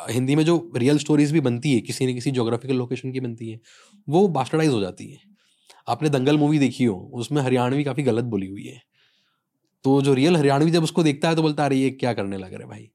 हिंदी 0.10 0.36
में 0.36 0.44
जो 0.46 0.58
रियल 0.78 0.98
स्टोरीज 1.00 1.32
भी 1.32 1.40
बनती 1.42 1.74
है, 1.74 1.80
किसी 1.82 2.06
न 2.08 2.14
किसी 2.14 2.32
जोग्राफिकल 2.32 2.76
लोकेशन 2.76 3.12
की 3.12 3.20
बनती 3.20 3.50
है, 3.50 3.60
वो 4.08 4.28
बास्टर्डाइज 4.30 4.72
हो 4.72 4.80
जाती 4.82 5.08
है। 5.08 5.18
आपने 5.88 6.10
दंगल 6.10 6.38
मूवी 6.38 6.60
देखी 6.60 6.86
हो, 6.86 6.96
उसमें 7.16 7.42
हरियाणवी 7.42 7.84
काफ़ी 7.84 8.04
गलत 8.04 8.24
बोली 8.26 8.48
हुई 8.48 8.64
है। 8.66 8.82
तो 9.86 10.02
जो 10.02 10.14
रियल 10.14 10.38
हरियाणवी 10.38 10.72
जब 10.72 10.84
उसको 10.84 11.04
देखता 11.04 11.30
है 11.30 11.36
तो 11.36 11.42
बोलता 11.42 11.66
अरे, 11.66 11.76
ये 11.78 11.90
क्या 11.92 12.14
करने 12.14 12.38
लग 12.38 12.54
रहे 12.54 12.68
भाई? 12.68 12.90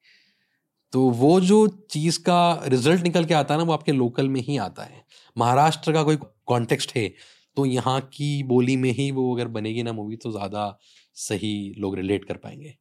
तो 0.92 1.00
वो 1.12 1.40
जो 1.42 1.66
चीज़ 1.90 2.18
का 2.20 2.62
रिज़ल्ट 2.66 3.02
निकल 3.02 3.24
के 3.24 3.34
आता 3.34 3.54
है 3.54 3.58
ना, 3.58 3.64
वो 3.64 3.72
आपके 3.72 3.92
लोकल 3.92 4.28
में 4.28 4.40
ही 4.42 4.56
आता 4.58 4.84
है। 4.84 5.04
महाराष्ट्र 5.36 5.92
का 5.92 6.02
कोई 6.04 6.16
कॉन्टेक्स्ट 6.46 6.96
है 6.96 7.12
तो 7.56 7.64
यहाँ 7.66 8.00
की 8.14 8.42
बोली 8.44 8.76
में 8.76 8.90
ही 8.92 9.10
वो 9.12 9.34
अगर 9.34 9.48
बनेगी 9.50 9.82
ना 9.82 9.92
मूवी 9.92 10.16
तो 10.16 10.30
ज़्यादा 10.32 10.64
सही 11.16 11.52
लोग 11.78 11.96
रिलेट 11.96 12.24
कर 12.24 12.36
पाएँगे। 12.36 12.74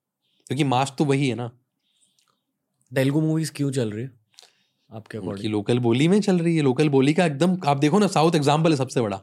क्योंकि 0.49 0.63
मास 0.65 0.93
तो 0.99 1.05
वही 1.05 1.29
है 1.29 1.35
ना। 1.35 1.51
तेलुगु 2.91 3.21
मूवीज़ 3.21 3.51
क्यों 3.55 3.71
चल 3.71 3.91
रही 3.91 4.03
है? 4.03 4.11
आपके 4.91 5.17
अकॉर्डिंग 5.17 5.51
लोकल 5.51 5.79
बोली 5.79 6.07
में 6.07 6.19
चल 6.21 6.37
रही 6.37 6.55
है। 6.55 6.61
लोकल 6.63 6.89
बोली 6.89 7.13
का 7.13 7.25
एकदम 7.25 7.57
आप 7.67 7.77
देखो 7.77 7.99
ना 7.99 8.07
साउथ 8.09 8.35
एग्ज़ाम्पल 8.35 8.71
है 8.71 8.77
सबसे 8.77 9.01
बड़ा। 9.01 9.21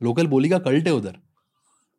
लोकल 0.00 0.26
बोली 0.26 0.48
का 0.48 0.58
कल्ट 0.60 0.86
है 0.86 0.92
उधर 0.94 1.16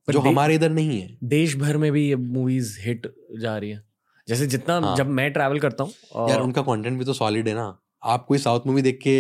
जो 0.08 0.20
हमारे 0.20 0.56
इधर 0.56 0.70
नहीं 0.72 1.00
है। 1.00 1.18
देश 1.26 1.56
भर 1.58 1.78
में 1.78 1.92
भी 1.92 2.08
ये 2.08 2.16
मूवीज़ 2.16 2.78
हिट 2.82 3.08
जा 3.40 3.58
रही 3.58 3.70
है। 3.70 3.84
जैसे 4.28 4.48
जितना 4.48 4.80
हाँ। 4.80 4.96
जब 4.98 5.08
मैं 5.10 5.32
ट्रैवल 5.34 5.60
करता 5.60 5.84
हूँ 5.84 6.30
यार 6.30 6.42
उनका 6.42 6.62
कंटेंट 6.62 6.98
भी 7.00 7.06
तो 7.06 7.14
सॉलिड 7.14 7.48
है 7.48 7.54
ना। 7.56 7.78
आप 8.04 8.26
कोई 8.26 8.38
साउथ 8.38 8.68
मूवी 8.68 8.82
देख 8.82 9.00
के 9.04 9.16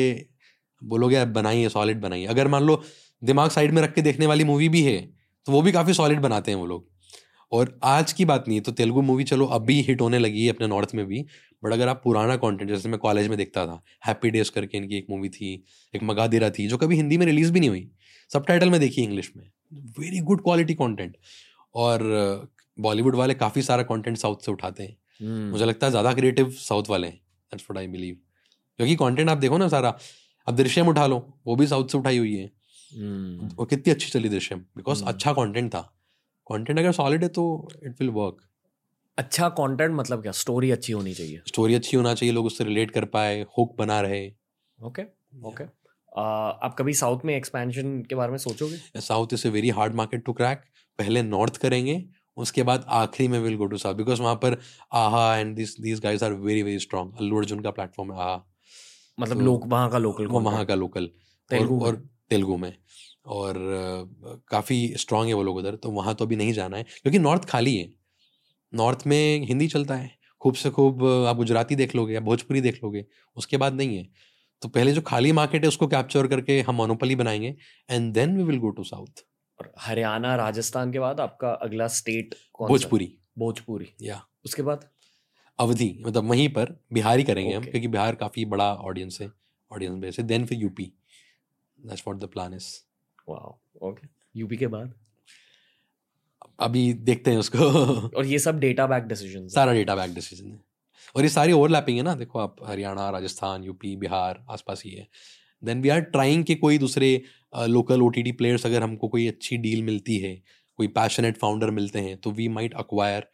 बोलोगे 0.81 1.15
यार 1.15 1.25
बनाइए 1.31 1.69
सॉलिड 1.69 2.01
बनाइए 2.01 2.25
अगर 2.27 2.47
मान 2.47 2.63
लो 2.63 2.81
दिमाग 3.21 3.49
साइड 3.49 3.71
में 3.71 3.81
रख 3.81 3.93
के 3.93 4.01
देखने 4.01 4.27
वाली 4.27 4.43
मूवी 4.43 4.69
भी 4.69 4.81
है 4.83 4.99
तो 5.47 5.51
वो 5.51 5.61
भी 5.61 5.71
काफ़ी 5.71 5.93
सॉलिड 5.93 6.19
बनाते 6.21 6.51
हैं 6.51 6.57
वो 6.57 6.65
लोग। 6.65 6.89
और 7.51 7.79
आज 7.83 8.11
की 8.13 8.25
बात 8.25 8.47
नहीं 8.47 8.57
है 8.57 8.63
तो 8.63 8.71
तेलुगु 8.71 9.01
मूवी 9.01 9.23
चलो 9.25 9.45
अभी 9.53 9.79
हिट 9.81 10.01
होने 10.01 10.19
लगी 10.19 10.43
है 10.43 10.53
अपने 10.53 10.67
नॉर्थ 10.67 10.93
में 10.95 11.05
भी। 11.05 11.25
बट 11.63 11.73
अगर 11.73 11.87
आप 11.87 12.01
पुराना 12.03 12.35
कंटेंट 12.35 12.69
जैसे 12.69 12.89
मैं 12.89 12.99
कॉलेज 12.99 13.27
में 13.27 13.37
देखता 13.37 13.65
था 13.67 13.81
हैप्पी 14.07 14.29
डेज़ 14.29 14.51
करके 14.51 14.77
इनकी 14.77 14.97
एक 14.97 15.07
मूवी 15.09 15.29
थी 15.29 15.53
एक 15.93 16.03
मगादिरा 16.03 16.49
थी 16.49 16.67
जो 16.67 16.77
कभी 16.77 16.95
हिंदी 16.95 17.17
में 17.17 17.25
रिलीज़ 17.25 17.51
भी 17.51 17.59
नहीं 17.59 17.69
हुई। 17.69 17.89
सब 18.31 18.45
में 18.63 18.79
देखी 18.79 19.01
इंग्लिश 19.03 19.31
में। 19.37 19.43
वेरी 19.99 20.19
गुड 20.21 20.41
क्वालिटी 20.43 20.73
कॉन्टेंट 20.73 21.17
और 21.75 22.03
बॉलीवुड 22.77 23.15
वाले 23.15 23.33
काफ़ी 23.33 23.61
सारा 23.61 23.83
कॉन्टेंट 23.83 24.17
साउथ 24.17 24.45
से 24.45 24.51
उठाते 24.51 24.83
हैं। 24.83 24.97
हम्म, 25.21 25.49
मुझे 25.51 25.65
लगता 25.65 25.87
है 25.87 25.91
ज़्यादा 25.91 26.13
क्रिएटिव 26.13 26.49
साउथ 26.51 26.89
वाले 26.89 27.07
हैं। 27.07 27.15
दैट्स 27.15 27.63
व्हाट 27.63 27.77
आई 27.77 27.87
बिलीव 27.87 28.15
क्योंकि 28.79 28.95
कंटेंट 28.95 29.29
आप 29.29 29.37
देखो 29.37 29.57
ना 29.57 29.67
सारा 29.67 29.97
अब 30.47 30.55
दृश्यम 30.55 30.87
उठा 30.87 31.05
लो 31.07 31.17
वो 31.47 31.55
भी 31.55 31.67
साउथ 31.67 31.87
से 31.87 31.97
उठाई 31.97 32.17
हुई 32.17 32.35
है। 32.35 32.45
और 33.49 33.67
कितनी 33.69 33.93
अच्छी 33.93 34.09
चली 34.09 34.29
दृश्यम 34.29 34.59
बिकॉज़ 34.77 34.99
हम्म। 34.99 35.13
अच्छा 35.13 35.33
कंटेंट 35.33 35.69
था। 35.73 35.81
कंटेंट 36.47 36.79
अगर 36.79 36.91
सॉलिड 36.91 37.23
है 37.23 37.29
तो 37.29 37.43
इट 37.83 38.01
विल 38.01 38.09
वर्क 38.09 38.41
अच्छा 39.21 39.49
कंटेंट 39.57 39.95
मतलब 39.95 40.21
क्या? 40.21 40.31
स्टोरी 40.33 40.71
अच्छी 40.71 40.93
होनी 40.93 41.13
चाहिए। 41.13 41.41
स्टोरी 41.47 41.75
अच्छी 41.75 41.97
होना 41.97 42.13
चाहिए 42.13 42.33
लोग 42.35 42.45
उससे 42.45 42.63
रिलेट 42.63 42.91
कर 42.91 43.05
पाए 43.15 43.41
हुक 43.57 43.75
बना 43.79 43.99
रहे। 44.01 44.25
ओके 44.79 45.01
ओके 45.47 45.63
आप 46.13 46.75
कभी 46.79 46.93
साउथ 46.93 47.25
में 47.25 47.35
एक्सपेंशन 47.35 48.01
के 48.09 48.15
बारे 48.15 48.31
में 48.31 48.37
सोचोगे? 48.37 48.77
South 49.01 49.33
is 49.33 49.47
a 49.47 49.51
very 49.51 49.69
hard 49.69 49.93
market 49.95 50.23
to 50.25 50.33
crack 50.33 50.63
पहले 50.99 51.21
नॉर्थ 51.23 51.57
करेंगे 51.57 52.03
उसके 52.37 52.63
बाद 52.63 52.85
आखिरी 52.97 53.27
में 53.27 53.39
will 53.39 53.55
go 53.57 53.65
to 53.65 53.77
South 53.77 53.95
because 53.95 54.21
वहाँ 54.21 54.35
पर 54.43 54.57
आहा 54.93 55.23
and 55.37 55.55
this 55.55 55.79
these 55.81 55.99
guys 55.99 56.25
are 56.25 56.33
very 56.47 56.63
very 56.63 56.79
strong 56.79 57.13
Allu 57.19 57.37
Arjun 57.37 57.59
का 57.59 57.71
प्लेटफॉर्म 57.71 58.11
है 58.13 58.19
आहा 58.19 58.35
मतलब 59.17 59.37
तो 59.37 59.43
लोग 59.45 59.69
वहाँ 59.71 59.89
का 59.91 59.97
लोकल 59.97 60.27
वहाँ 60.27 60.65
का 60.65 60.75
लोकल 60.75 61.09
तेलुगु 61.51 61.85
और, 61.85 61.95
तेलुगु 62.29 62.57
में। 62.57 62.73
और 63.27 63.55
काफ़ी 64.51 64.77
स्ट्रांग 64.97 65.27
है 65.27 65.33
वो 65.33 65.43
लोग 65.43 65.57
उधर 65.57 65.75
तो 65.75 65.89
वहाँ 65.91 66.15
तो 66.15 66.25
अभी 66.25 66.35
नहीं 66.35 66.53
जाना 66.53 66.77
है 66.77 66.83
क्योंकि 66.83 67.19
नॉर्थ 67.19 67.45
खाली 67.45 67.75
है। 67.77 67.89
नॉर्थ 68.73 69.03
में 69.07 69.45
हिंदी 69.45 69.67
चलता 69.67 69.95
है। 69.95 70.11
खूब 70.41 70.55
से 70.55 70.69
खूब 70.69 71.05
आप 71.27 71.35
गुजराती 71.37 71.75
देख 71.75 71.95
लोगे 71.95 72.13
या 72.13 72.19
भोजपुरी 72.19 72.61
देख 72.61 72.79
लोगे 72.83 73.05
उसके 73.37 73.57
बाद 73.57 73.73
नहीं 73.73 73.97
है। 73.97 74.07
तो 74.61 74.69
पहले 74.69 74.91
जो 74.93 75.01
खाली 75.01 75.31
मार्केट 75.31 75.63
है 75.63 75.67
उसको 75.67 75.87
कैप्चर 75.87 76.27
करके 76.27 76.59
हम 76.61 76.75
मोनोपली 76.75 77.15
बनाएँगे 77.15 77.55
and 77.89 78.13
then 78.13 78.37
we 78.37 78.43
will 78.43 78.57
go 78.59 78.69
to 78.69 78.83
South 78.83 79.23
और 79.59 79.71
हरियाणा 79.79 80.35
राजस्थान 80.35 80.91
के 80.91 80.99
बाद 80.99 81.19
आपका 81.19 81.51
अगला 81.61 81.87
स्टेट 81.87 82.35
कौन 82.53 82.67
भोजपुरी। 82.69 83.13
भोजपुरी। 83.37 83.87
या। 84.01 84.21
उसके 84.45 84.61
बाद? 84.61 84.89
अवधि 85.59 85.95
मतलब 86.05 86.29
वहीं 86.29 86.47
पर 86.49 86.75
बिहार 86.93 87.17
ही 87.17 87.23
करेंगे 87.23 87.53
हम 87.53 87.63
क्योंकि 87.63 87.87
बिहार 87.87 88.15
काफ़ी 88.15 88.45
बड़ा 88.45 88.73
ऑडियंस 88.73 89.17
है 89.21 89.31
ऑडियंस 89.71 89.99
बेस 89.99 90.19
है। 90.19 90.25
देन 90.25 90.45
फिर 90.45 90.59
UP 90.59 90.91
that's 91.79 92.03
what 92.07 92.21
the 92.21 92.27
plan 92.27 92.53
is 92.53 92.67
वाह 93.29 93.87
ओके 93.87 94.07
यूपी 94.35 94.57
के 94.57 94.67
बाद? 94.67 94.93
अभी 96.61 96.93
देखते 96.93 97.31
हैं 97.31 97.37
उसको। 97.37 97.57
और 98.17 98.25
ये 98.25 98.39
सब 98.39 98.59
डेटा 98.59 98.87
बैक 98.87 99.03
डिसीज़न 99.03 99.47
सारा 99.49 99.73
डेटा 99.73 99.95
बैक 99.95 100.13
डिसीज़न 100.13 100.51
है। 100.51 100.59
और 101.15 101.23
ये 101.23 101.29
सारी 101.29 101.51
ओवरलैपिंग 101.51 101.97
है 101.97 102.03
ना 102.03 102.15
देखो 102.15 102.39
आप 102.39 102.55
हरियाणा 102.65 103.09
राजस्थान 103.09 103.63
यूपी 103.63 103.95
बिहार 103.95 104.43
आसपास 104.49 104.83
ही 104.85 104.91
है। 104.91 105.07
देन 105.63 105.81
वी 105.81 105.89
आर 105.89 106.01
ट्राइंग 106.11 106.43
कि 106.43 106.55
कोई 106.55 106.77
दूसरे 106.77 107.09
लोकल 107.69 108.01
ओ 108.01 108.09
टी 108.09 108.31
प्लेयर्स 108.31 108.65
अगर 108.65 108.83
हमको 108.83 109.07
कोई 109.07 109.27
अच्छी 109.27 109.57
डील 109.57 109.83
मिलती 109.83 110.17
है 110.17 110.35
कोई 110.79 110.87
पैशनेट 110.95 111.37
फाउंडर 111.37 111.69
मिलते 111.71 111.99
हैं 111.99 112.17
तो 112.17 112.31
वी 112.31 112.47
माइट 112.49 112.73
अक्वायर 112.73 113.27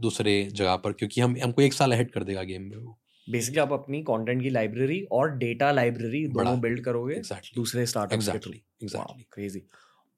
दूसरे 0.00 0.42
जगह 0.52 0.76
पर 0.76 0.92
क्योंकि 0.92 1.20
हम 1.20 1.36
हमको 1.42 1.62
एक 1.62 1.72
साल 1.72 1.92
हेड 1.92 2.10
कर 2.10 2.24
देगा 2.24 2.42
गेम 2.42 2.62
में 2.62 2.76
वो। 2.76 2.98
बेसिकली 3.26 3.60
आप 3.60 3.72
अपनी 3.72 4.00
कंटेंट 4.02 4.42
की 4.42 4.50
लाइब्रेरी 4.50 5.00
और 5.12 5.30
डेटा 5.38 5.70
लाइब्रेरी 5.72 6.26
दोनों 6.28 6.60
बिल्ड 6.60 6.84
करोगे 6.84 7.14
एग्जैक्टली 7.14 7.54
दूसरे 7.54 7.86
स्टार्टअप्स 7.86 8.28
के 8.28 8.38
थ्रू 8.38 8.52
एग्जैक्टली 8.52 8.86
एग्जैक्टली 8.86 9.26
क्रेजी 9.32 9.62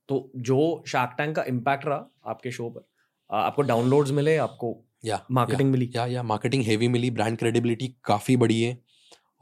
तो 0.08 0.30
जो 0.36 0.82
शार्क 0.86 1.14
टैंक 1.18 1.36
का 1.36 1.42
इम्पैक्ट 1.48 1.86
रहा 1.86 2.10
आपके 2.26 2.50
शो 2.50 2.68
पर 2.70 2.86
आपको 3.30 3.62
डाउनलोड्स 3.62 4.10
मिले 4.10 4.36
आपको 4.36 4.76
या 5.04 5.20
मार्केटिंग 5.30 5.70
मिली। 5.70 5.90
या 5.96 6.06
या 6.06 6.22
मार्केटिंग 6.22 6.62
हेवी 6.64 6.88
मिली 6.88 7.10
ब्रांड 7.10 7.38
क्रेडिबिलिटी 7.38 7.94
काफ़ी 8.04 8.36
बढ़ी 8.36 8.60
है। 8.62 8.78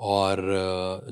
और 0.01 0.41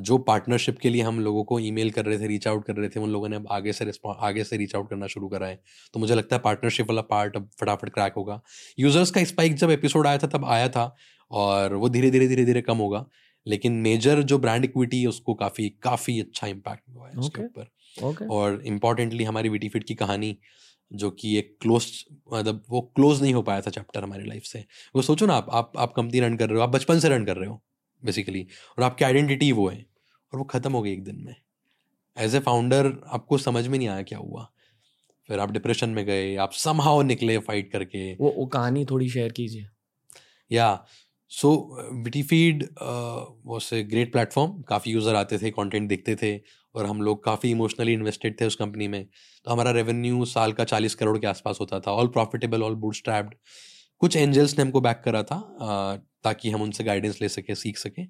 जो 0.01 0.17
पार्टनरशिप 0.19 0.79
के 0.79 0.89
लिए 0.89 1.03
हम 1.03 1.21
लोगों 1.21 1.45
को 1.45 1.59
ईमेल 1.61 1.91
कर 1.91 2.05
रहे 2.05 2.19
थे 2.19 2.27
रीच 2.27 2.47
आउट 2.49 2.65
कर 2.67 2.77
रहे 2.77 2.89
थे 2.89 3.01
उन 3.01 3.11
लोगों 3.11 3.29
ने 3.29 3.37
अब 3.37 3.47
आगे 3.51 3.73
से 3.73 3.91
आगे 4.07 4.45
से 4.45 4.57
रीच 4.57 4.75
आउट 4.77 4.91
करना 4.91 5.07
शुरू 5.07 5.29
करा 5.29 5.47
है। 5.47 5.61
तो 5.95 6.01
मुझे 6.01 6.15
लगता 6.15 6.37
है 6.37 6.43
पार्टनरशिप 6.43 6.91
वाला 6.91 7.03
पार्ट 7.03 7.37
अब 7.37 7.49
फटाफट 7.61 7.91
क्रैक 7.91 8.15
होगा। 8.17 8.41
यूज़र्स 8.79 9.11
का 9.11 9.25
स्पाइक 9.25 9.55
जब 9.55 9.71
एपिसोड 9.71 10.07
आया 10.07 10.19
था 10.19 10.27
तब 10.27 10.45
आया 10.45 10.69
था 10.69 10.95
और 11.31 11.75
वो 11.75 11.89
धीरे 11.89 12.11
धीरे 12.11 12.29
धीरे 12.29 12.45
धीरे 12.45 12.63
कम 12.63 12.79
होगा। 12.79 13.05
लेकिन 13.47 13.73
मेजर 13.73 14.23
जो 14.23 14.39
ब्रांड 14.39 14.65
इक्विटी 14.65 15.01
है 15.01 15.07
उसको 15.07 15.35
काफ़ी 15.35 15.69
काफ़ी 15.83 16.21
अच्छा 16.21 16.47
इम्पैक्ट 16.47 16.83
हुआ 16.89 17.07
है 17.07 17.13
okay. 17.13 17.25
उसके 17.25 17.43
ऊपर। 17.43 17.69
ओके 17.97 18.27
और 18.35 18.61
इम्पॉर्टेंटली 18.67 19.25
हमारी 19.25 19.49
विटी 19.49 19.69
फिट 19.69 19.85
की 19.85 19.95
कहानी 19.95 20.37
जो 20.91 21.11
कि 21.11 21.37
एक 21.39 21.57
क्लोज 21.61 21.87
मतलब 22.33 22.63
वो 22.71 22.81
क्लोज 22.97 23.23
नहीं 23.23 23.35
हो 23.35 23.43
पाया 23.43 23.61
था 23.61 23.71
चैप्टर 23.71 24.03
हमारी 24.03 24.25
लाइफ 24.25 24.43
से। 24.45 24.65
वो 24.95 25.03
सोचो 25.03 25.27
ना 25.27 25.35
आप 25.35 25.47
आप 25.53 25.73
आप 25.79 25.93
कंपनी 25.97 26.21
रन 26.21 26.37
कर 26.37 26.49
रहे 26.49 26.59
हो 26.59 26.63
आप 26.63 26.71
बचपन 26.71 26.99
से 27.01 27.09
रन 27.09 27.25
कर 27.25 27.37
रहे 27.37 27.49
हो 27.49 27.61
बेसिकली 28.03 28.47
और 28.79 28.85
आपकी 28.85 29.05
आइडेंटिटी 29.05 29.51
वो 29.53 29.69
है 29.69 29.85
और 30.33 30.39
वो 30.39 30.45
ख़त्म 30.47 30.73
हो 30.73 30.83
गई 30.83 30.93
एक 30.93 31.05
दिन 31.05 31.23
में। 31.27 31.35
एज 32.17 32.35
ए 32.35 32.39
फाउंडर 32.41 32.93
आपको 33.09 33.39
समझ 33.39 33.67
में 33.67 33.79
नहीं 33.79 33.89
आया 33.89 34.03
क्या 34.03 34.19
हुआ। 34.19 34.49
फिर 35.29 35.39
आप 35.41 35.51
डिप्रेशन 35.53 35.91
में 35.91 36.05
गए 36.07 36.35
आप 36.37 36.53
समहाउ 36.55 37.03
निकले 37.03 37.39
फाइट 37.41 37.71
करके। 37.73 38.13
वो 38.15 38.35
वो 38.37 38.47
कहानी 38.49 38.85
थोड़ी 38.85 39.09
शेयर 39.11 39.33
कीजिए। 39.33 39.67
या 40.51 40.85
so 41.33 41.51
Witty 41.95 42.23
Feed 42.23 42.65
was 42.83 43.75
a 43.75 43.83
great 43.85 44.13
platform 44.13 44.61
काफ़ी 44.63 44.93
यूज़र 44.93 45.15
आते 45.15 45.39
थे 45.39 45.51
कंटेंट 45.51 45.89
देखते 45.89 46.17
थे 46.17 46.37
और 46.75 46.87
हम 46.87 47.03
लोग 47.03 47.23
काफ़ी 47.25 47.51
इमोशनली 47.51 47.93
इन्वेस्टेड 47.93 48.41
थे 48.41 48.47
उस 48.47 48.57
कंपनी 48.57 48.89
में। 48.89 49.05
तो 49.47 49.51
हमारा 49.51 49.71
रेवेन्यू 49.73 50.25
साल 50.27 50.53
का 50.53 50.65
चालीस 50.67 50.95
करोड़ 50.95 51.19
के 51.19 51.27
आसपास 51.27 51.59
होता 51.61 51.81
था। 51.81 51.93
All 51.93 52.09
profitable 52.09 52.63
all 52.63 52.75
boot 52.77 52.95
strapped 52.95 53.35
कुछ 54.01 54.17
एंजल्स 54.17 54.57
ने 54.59 54.63
हमको 54.63 54.81
बैक 54.81 55.01
करा 55.05 55.23
था 55.23 55.39
ताकि 56.25 56.51
हम 56.51 56.63
उनसे 56.63 56.85
गाइडेंस 56.85 57.21
ले 57.23 57.29
सकें, 57.29 57.55
सीख 57.55 57.79
सकें। 57.79 58.07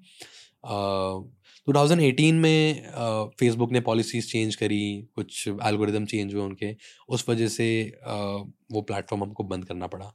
टू 1.67 1.73
थाउज़ेंड 1.73 2.01
एटीन 2.01 2.35
में 2.35 3.31
फेसबुक 3.39 3.71
ने 3.71 3.79
पॉलिसीज़ 3.81 4.27
चेंज 4.27 4.55
करी, 4.55 5.07
कुछ 5.15 5.47
एल्गोरिदम 5.47 6.05
चेंज 6.05 6.33
हुए 6.33 6.43
उनके। 6.43 6.75
उस 7.09 7.25
वजह 7.29 7.47
से 7.49 7.67
वो 8.05 8.81
प्लेटफॉर्म 8.81 9.23
हमको 9.23 9.43
बंद 9.45 9.65
करना 9.65 9.87
पड़ा। 9.87 10.11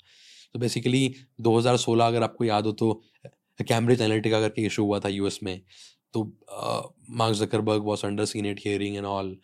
तो 0.55 0.59
बेसिकली 0.59 1.15
2016 1.41 2.07
अगर 2.07 2.23
आपको 2.23 2.45
याद 2.45 2.67
हो 2.67 2.73
तो 2.75 2.93
कैम्ब्रिज 3.61 4.01
एनालिटिका 4.03 4.41
करके 4.41 4.63
इशू 4.67 4.85
हुआ 4.85 4.99
था 5.01 5.09
यूएस 5.09 5.39
में। 5.43 5.61
तो 6.15 6.23
Mark 7.13 7.35
Zuckerberg 7.37 7.83
was 7.85 8.07
under 8.07 8.25
Senate 8.25 8.61
hearing 8.65 8.97
and 8.97 9.07
all 9.07 9.37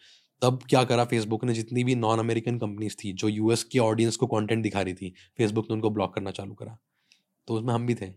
तब 0.43 0.59
क्या 0.69 0.83
करा 0.85 1.05
फेसबुक 1.05 1.45
ने? 1.45 1.53
जितनी 1.55 1.85
भी 1.85 1.95
नॉन 1.95 2.19
अमेरिकन 2.19 2.59
कंपनीज़ 2.59 2.97
थी, 2.97 3.13
जो 3.13 3.29
यूएस 3.29 3.65
की 3.65 3.79
ऑडियंस 3.79 4.17
को 4.17 4.27
कंटेंट 4.27 4.63
दिखा 4.63 4.81
रही 4.83 4.95
थी 4.95 5.13
फेसबुक 5.39 5.71
ने 5.71 5.75
उनको 5.75 5.91
ब्लॉक 5.91 6.15
करना 6.15 6.31
चालू 6.31 6.55
करा। 6.55 6.77
तो 7.49 7.55
उसमें 7.55 7.73
हम 7.75 7.87
भी 7.87 7.95
थे। 7.95 8.13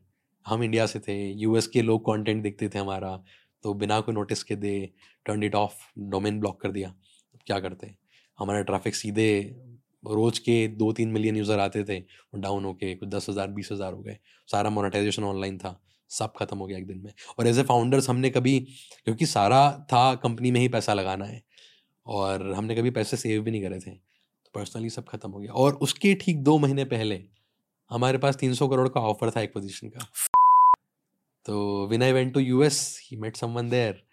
हम 0.45 0.63
इंडिया 0.63 0.85
से 0.85 0.99
थे। 0.99 1.15
यूएस 1.33 1.67
के 1.67 1.81
लोग 1.81 2.01
कंटेंट 2.05 2.41
देखते 2.43 2.69
थे 2.69 2.79
हमारा। 2.79 3.15
तो 3.63 3.73
बिना 3.73 3.99
कोई 4.01 4.15
नोटिस 4.15 4.43
के 4.43 4.55
they 4.55 4.73
turn 5.25 5.43
it 5.43 5.55
off 5.55 5.75
domain 6.11 6.39
block 6.39 6.61
कर 6.61 6.71
दिया। 6.71 6.93
क्या 7.47 7.59
करते? 7.59 7.93
हमारा 8.39 8.61
ट्रैफ़िक 8.61 8.95
सीधे 8.95 9.29
रोज 10.03 10.39
के 10.39 10.67
दो 10.69 10.91
तीन 10.93 11.09
मिलियन 11.11 11.37
यूज़र 11.37 11.59
आते 11.59 11.83
थे। 11.83 11.99
डाउन 12.35 12.65
होके 12.65 12.93
कुछ 12.95 13.09
दस 13.09 13.29
हज़ार, 13.29 13.47
बीस 13.49 13.69
हज़ार 13.71 13.93
हो 13.93 14.01
गए। 14.01 14.17
सारा 14.49 14.69
मोनेटाइजेशन 14.69 15.23
ऑनलाइन 15.23 15.57
था। 15.57 15.79
सब 16.09 16.33
खत्म 16.37 16.57
हो 16.57 16.65
गया 16.67 16.77
एक 16.77 16.87
दिन 16.87 16.99
में। 16.99 17.11
और 17.37 17.47
एज 17.47 17.59
ए 17.59 17.63
फाउंडर्स 17.63 18.09
हमने 18.09 18.29
कभी, 18.29 18.59
क्योंकि 19.05 19.25
सारा 19.27 19.61
था 19.91 20.13
कंपनी 20.17 20.51
में 20.51 20.59
ही 20.59 20.67
पैसा 20.69 20.93
लगाना 20.93 21.25
है, 21.25 21.41
और 22.05 22.51
हमने 22.53 22.75
कभी 22.75 22.89
पैसे 22.91 23.17
सेव 23.17 23.41
भी 23.43 23.51
नहीं 23.51 23.61
करे 23.61 23.79
थे 23.79 23.91
तो 23.91 24.51
पर्सनली 24.53 24.89
सब 24.89 25.07
खत्म 25.07 25.31
हो 25.31 25.39
गया। 25.39 25.51
और 25.53 25.75
उसके 25.77 26.13
ठीक 26.15 26.43
दो 26.43 26.57
महीने 26.59 26.85
पहले, 26.87 27.21
हमारे 27.91 28.17
पास 28.17 28.35
तीन 28.37 28.53
सौ 28.53 28.67
करोड़ 28.67 28.87
का 28.89 29.01
ऑफ़र 29.03 29.31
था 29.31 29.41
एक 29.41 29.53
पोजीशन 29.53 29.89
का। 29.89 30.07
तो 31.45 31.87
when 31.87 32.03
I 32.03 32.11
went 32.11 32.33
to 32.33 32.39
U 32.39 32.63
S 32.63 32.79
he 33.03 33.17
met 33.17 33.37
someone 33.37 33.69
there 33.69 34.03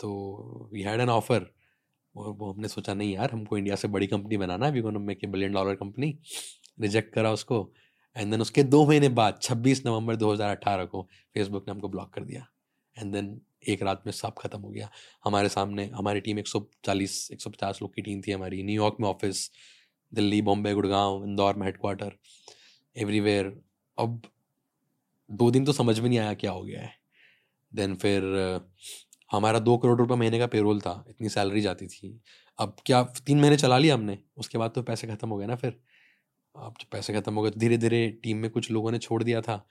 तो 0.00 0.70
वी 0.72 0.82
हैड 0.82 1.00
एन 1.00 1.08
ऑफ़र 1.10 1.50
वो 2.14 2.52
हमने 2.52 2.68
सोचा, 2.68 2.94
नहीं 2.94 3.14
यार, 3.14 3.30
हमको 3.32 3.56
इंडिया 3.58 3.76
से 3.76 3.88
बड़ी 3.88 4.06
कंपनी 4.06 4.36
बनाना 4.36 4.66
है 4.66 4.72
we 4.72 4.80
gonna 4.80 4.98
make 5.00 5.24
a 5.24 5.26
billion 5.26 5.52
dollar 5.52 5.74
company 5.74 6.12
reject 6.80 7.12
करा 7.14 7.32
उसको। 7.32 7.62
एंड 8.16 8.30
देन 8.30 8.40
उसके 8.40 8.62
दो 8.62 8.86
महीने 8.86 9.08
बाद 9.08 9.38
26 9.42 9.84
नवंबर 9.86 10.16
2018 10.16 10.84
को 10.84 11.02
फेसबुक 11.34 11.68
ने 11.68 11.72
हमको 11.72 11.88
ब्लॉक 11.88 12.12
कर 12.14 12.24
दिया। 12.24 12.46
एंड 12.96 13.12
देन 13.12 13.40
एक 13.68 13.82
रात 13.82 14.02
में 14.06 14.12
सब 14.12 14.34
खत्म 14.38 14.60
हो 14.60 14.70
गया। 14.70 14.90
हमारे 15.24 15.48
सामने, 15.48 15.90
हमारी 15.94 16.20
टीम 16.20 16.38
140 16.38 17.28
150 17.32 17.82
लोग 17.82 17.94
की 17.94 18.02
टीम 18.02 18.20
थी 18.20 18.32
हमारी। 18.32 18.62
न्यूयॉर्क 18.62 18.96
में 19.00 19.08
ऑफ़िस 19.08 19.50
दिल्ली 20.12 20.42
बॉम्बे 20.42 20.74
गुड़गांव 20.74 21.24
इंदौर 21.24 21.54
में 21.54 21.66
हेडक्वार्टर 21.66 22.12
एवरीवेयर 22.96 23.46
अब 23.98 24.22
दो 25.30 25.50
दिन 25.50 25.64
तो 25.64 25.72
समझ 25.72 25.98
में 26.00 26.08
नहीं 26.08 26.18
आया 26.18 26.34
क्या 26.34 26.50
हो 26.50 26.62
गया 26.62 26.80
है। 26.80 26.92
देन 27.72 27.94
फिर, 27.94 28.22
हमारा 29.32 29.58
दो 29.58 29.76
करोड़ 29.76 29.98
रुपये 29.98 30.16
महीने 30.16 30.38
का 30.38 30.46
पेरोल 30.46 30.80
था। 30.80 31.04
इतनी 31.08 31.28
सैलरी 31.28 31.60
जाती 31.60 31.86
थी। 31.86 32.20
अब 32.58 32.76
क्या 32.86 33.02
तीन 33.26 33.40
महीने 33.40 33.56
चला 33.56 33.78
लिया 33.78 33.94
हमने? 33.94 34.18
उसके 34.36 34.58
बाद 34.58 34.70
तो 34.70 34.82
पैसे 34.82 35.06
ख़त्म 35.06 35.28
हो 35.28 35.36
गए 35.36 35.46
ना 35.46 35.56
फिर। 35.56 35.80
अब 36.54 36.74
जब 36.80 36.86
पैसे 36.92 37.12
ख़त्म 37.12 37.34
हो 37.34 37.42
गए 37.42 37.50
तो 37.50 37.60
धीरे 37.60 37.76
धीरे 37.78 38.08
टीम 38.22 38.36
में 38.36 38.50
कुछ 38.50 38.70
लोगों 38.70 38.90
ने 38.92 38.98
छोड़ 38.98 39.22
दिया 39.22 39.40
था 39.40 39.64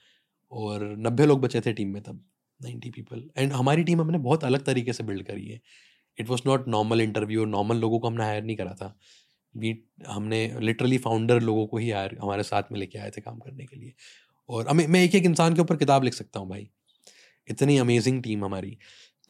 और 0.52 0.84
नब्बे 0.98 1.26
लोग 1.26 1.40
बचे 1.40 1.60
थे 1.60 1.72
टीम 1.72 1.88
में 1.88 2.02
तब 2.02 2.24
नाइन्टी 2.60 2.90
पीपल। 2.90 3.28
एंड 3.36 3.52
हमारी 3.52 3.84
टीम 3.84 4.00
हमने 4.00 4.18
बहुत 4.18 4.44
अलग 4.44 4.64
तरीके 4.64 4.92
से 4.92 5.04
बिल्ड 5.04 5.26
करी 5.26 5.46
है। 5.46 5.60
It 6.18 6.28
was 6.28 6.42
not 6.46 6.68
normal 6.68 7.00
interview 7.00 7.44
normal 7.44 7.76
लोगों 7.76 7.98
को 8.00 8.08
हमने 8.08 8.24
हायर 8.24 8.42
नहीं 8.44 8.56
करा 8.56 8.74
था। 8.74 8.96
वी, 9.54 9.78
हमने 10.08 10.60
लिटरली 10.60 10.98
फाउंडर 10.98 11.40
लोगों 11.40 11.66
को 11.66 11.78
ही 11.78 11.90
हायर, 11.90 12.16
हमारे 12.22 12.42
साथ 12.42 12.72
में 12.72 12.78
लेके 12.80 12.98
आए 12.98 13.10
थे 13.10 13.20
काम 13.20 13.38
करने 13.38 13.64
के 13.64 13.76
लिए। 13.76 13.92
और 14.48 14.68
हमें, 14.68 14.86
मैं 14.86 15.02
एक 15.04 15.14
एक 15.14 15.24
इंसान 15.24 15.54
के 15.54 15.60
ऊपर 15.60 15.76
किताब 15.76 16.04
लिख 16.04 16.14
सकता 16.14 16.40
हूँ 16.40 16.48
भाई। 16.50 16.68
इतनी 17.48 17.78
अमेजिंग 17.78 18.22
टीम 18.22 18.44
हमारी। 18.44 18.76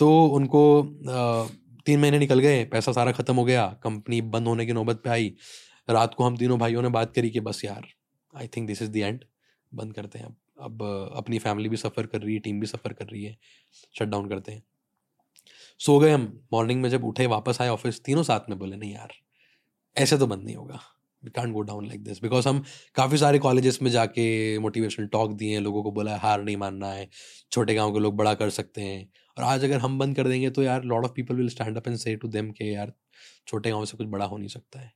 तो 0.01 0.27
उनको 0.27 0.63
तीन 1.87 2.01
महीने 2.01 2.19
निकल 2.19 2.39
गए, 2.39 2.65
पैसा 2.65 2.93
सारा 2.93 3.13
ख़त्म 3.13 3.35
हो 3.37 3.45
गया, 3.45 3.67
कंपनी 3.83 4.21
बंद 4.21 4.47
होने 4.47 4.67
की 4.67 4.73
नौबत 4.73 5.01
पे 5.05 5.11
आई। 5.11 5.35
रात 5.89 6.15
को 6.15 6.25
हम 6.25 6.37
तीनों 6.37 6.59
भाइयों 6.59 6.83
ने 6.83 6.89
बात 6.89 7.15
करी 7.15 7.31
कि 7.31 7.41
बस 7.41 7.65
यार 7.65 7.87
I 8.35 8.49
think 8.49 8.67
this 8.67 8.83
is 8.83 8.91
the 8.91 8.97
end 8.97 9.25
बंद 9.75 9.95
करते 9.95 10.19
हैं। 10.19 10.27
अब 10.27 10.37
अब 10.61 10.83
अपनी 11.17 11.39
फैमिली 11.39 11.69
भी 11.69 11.77
सफ़र 11.77 12.07
कर 12.07 12.21
रही 12.21 12.35
है 12.35 12.41
टीम 12.41 12.61
भी 12.61 12.67
सफ़र 12.67 12.93
कर 12.93 13.07
रही 13.07 13.25
है। 13.25 13.37
शट 13.99 14.05
डाउन 14.05 14.29
करते 14.29 14.53
हैं। 14.53 14.63
सो 15.81 15.99
गए 15.99 16.11
हम। 16.11 16.41
मॉर्निंग 16.53 16.83
में 16.83 16.89
जब 16.91 17.05
उठे, 17.05 17.27
वापस 17.27 17.59
आए 17.61 17.69
ऑफ़िस 17.69 18.03
तीनों 18.05 18.23
साथ 18.23 18.41
में 18.51 18.59
बोले, 18.59 18.77
नहीं 18.77 18.93
यार, 18.95 19.13
ऐसे 19.97 20.19
तो 20.19 20.27
बंद 20.27 20.45
नहीं 20.45 20.57
होगा। 20.57 20.81
We 21.23 21.31
can't 21.31 21.53
go 21.53 21.61
down 21.61 21.87
like 21.87 22.03
this 22.05 22.23
because 22.23 22.49
हम 22.49 22.63
काफ़ी 22.95 23.19
सारे 23.19 23.39
कॉलेजेस 23.39 23.79
में 23.83 23.91
जाके 23.91 24.59
मोटिवेशनल 24.59 25.07
टॉक 25.07 25.33
दिए 25.33 25.55
हैं। 25.55 25.61
लोगों 25.61 25.83
को 25.83 25.93
बोला, 25.93 26.17
हार 26.17 26.43
नहीं 26.43 26.57
मानना 26.57 26.93
है। 26.93 27.09
छोटे 27.53 27.75
गाँव 27.75 27.93
के 27.93 28.01
लोग 28.01 28.17
बड़ा 28.17 28.35
कर 28.35 28.51
सकते 28.51 28.83
हैं। 28.83 29.09
और 29.39 29.45
आज 29.45 29.65
अगर 29.65 29.79
हम 29.79 29.99
बंद 29.99 30.17
कर 30.17 30.29
देंगे 30.29 30.51
तो 30.51 30.63
यार 30.63 30.85
lot 30.85 31.05
of 31.05 31.13
people 31.13 31.37
will 31.37 31.49
stand 31.49 31.77
up 31.77 31.89
and 31.89 31.97
say 31.97 32.17
to 32.17 32.29
them 32.29 32.51
के, 32.51 32.65
यार, 32.65 32.93
छोटे 33.47 33.71
गाँव 33.71 33.85
से 33.85 33.97
कुछ 33.97 34.07
बड़ा 34.07 34.25
हो 34.25 34.39
नहीं 34.39 34.49
सकता 34.49 34.81
है। 34.81 34.93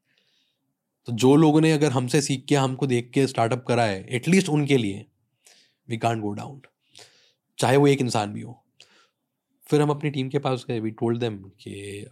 तो 1.09 1.13
जो 1.15 1.35
लोगों 1.37 1.61
ने 1.61 1.71
अगर 1.73 1.91
हमसे 1.91 2.21
सीख 2.23 2.45
के, 2.49 2.55
हमको 2.55 2.87
देख 2.87 3.11
के 3.11 3.27
स्टार्टअप 3.27 3.65
करा 3.69 3.85
है 3.85 4.05
एटलीस्ट 4.17 4.49
उनके 4.49 4.77
लिए 4.77 5.05
वी 5.89 5.97
कांट 5.97 6.21
गो 6.23 6.33
डाउन 6.33 6.61
चाहे 7.59 7.77
वो 7.77 7.87
एक 7.87 8.01
इंसान 8.01 8.33
भी 8.33 8.41
हो। 8.41 8.65
फिर 9.67 9.83
हम 9.83 9.91
अपनी 9.91 10.11
टीम 10.11 10.29
के 10.29 10.39
पास 10.39 10.65
गए 10.69 10.81
वी 10.81 10.91
टोल्ड 10.91 11.21
देम 11.21 11.39
कि 11.61 12.05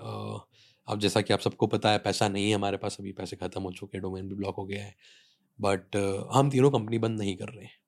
अब 0.89 0.99
जैसा 1.01 1.21
कि 1.21 1.33
आप 1.33 1.41
सबको 1.41 1.67
पता 1.67 1.91
है, 1.91 1.99
पैसा 1.99 2.29
नहीं 2.29 2.49
है 2.49 2.55
हमारे 2.55 2.77
पास, 2.77 2.97
अभी 3.01 3.13
पैसे 3.13 3.37
ख़त्म 3.37 3.63
हो 3.63 3.73
चुके 3.73 3.97
हैं 3.97 4.03
डोमेन 4.03 4.29
भी 4.29 4.35
ब्लॉक 4.35 4.57
हो 4.57 4.65
गया 4.65 4.85
है। 4.85 4.95
बट 5.59 5.97
हम 6.33 6.51
तीनों 6.51 6.71
कंपनी 6.71 6.99
बंद 6.99 7.19
नहीं 7.21 7.37
कर 7.37 7.49
रहे 7.49 7.65
हैं। 7.65 7.79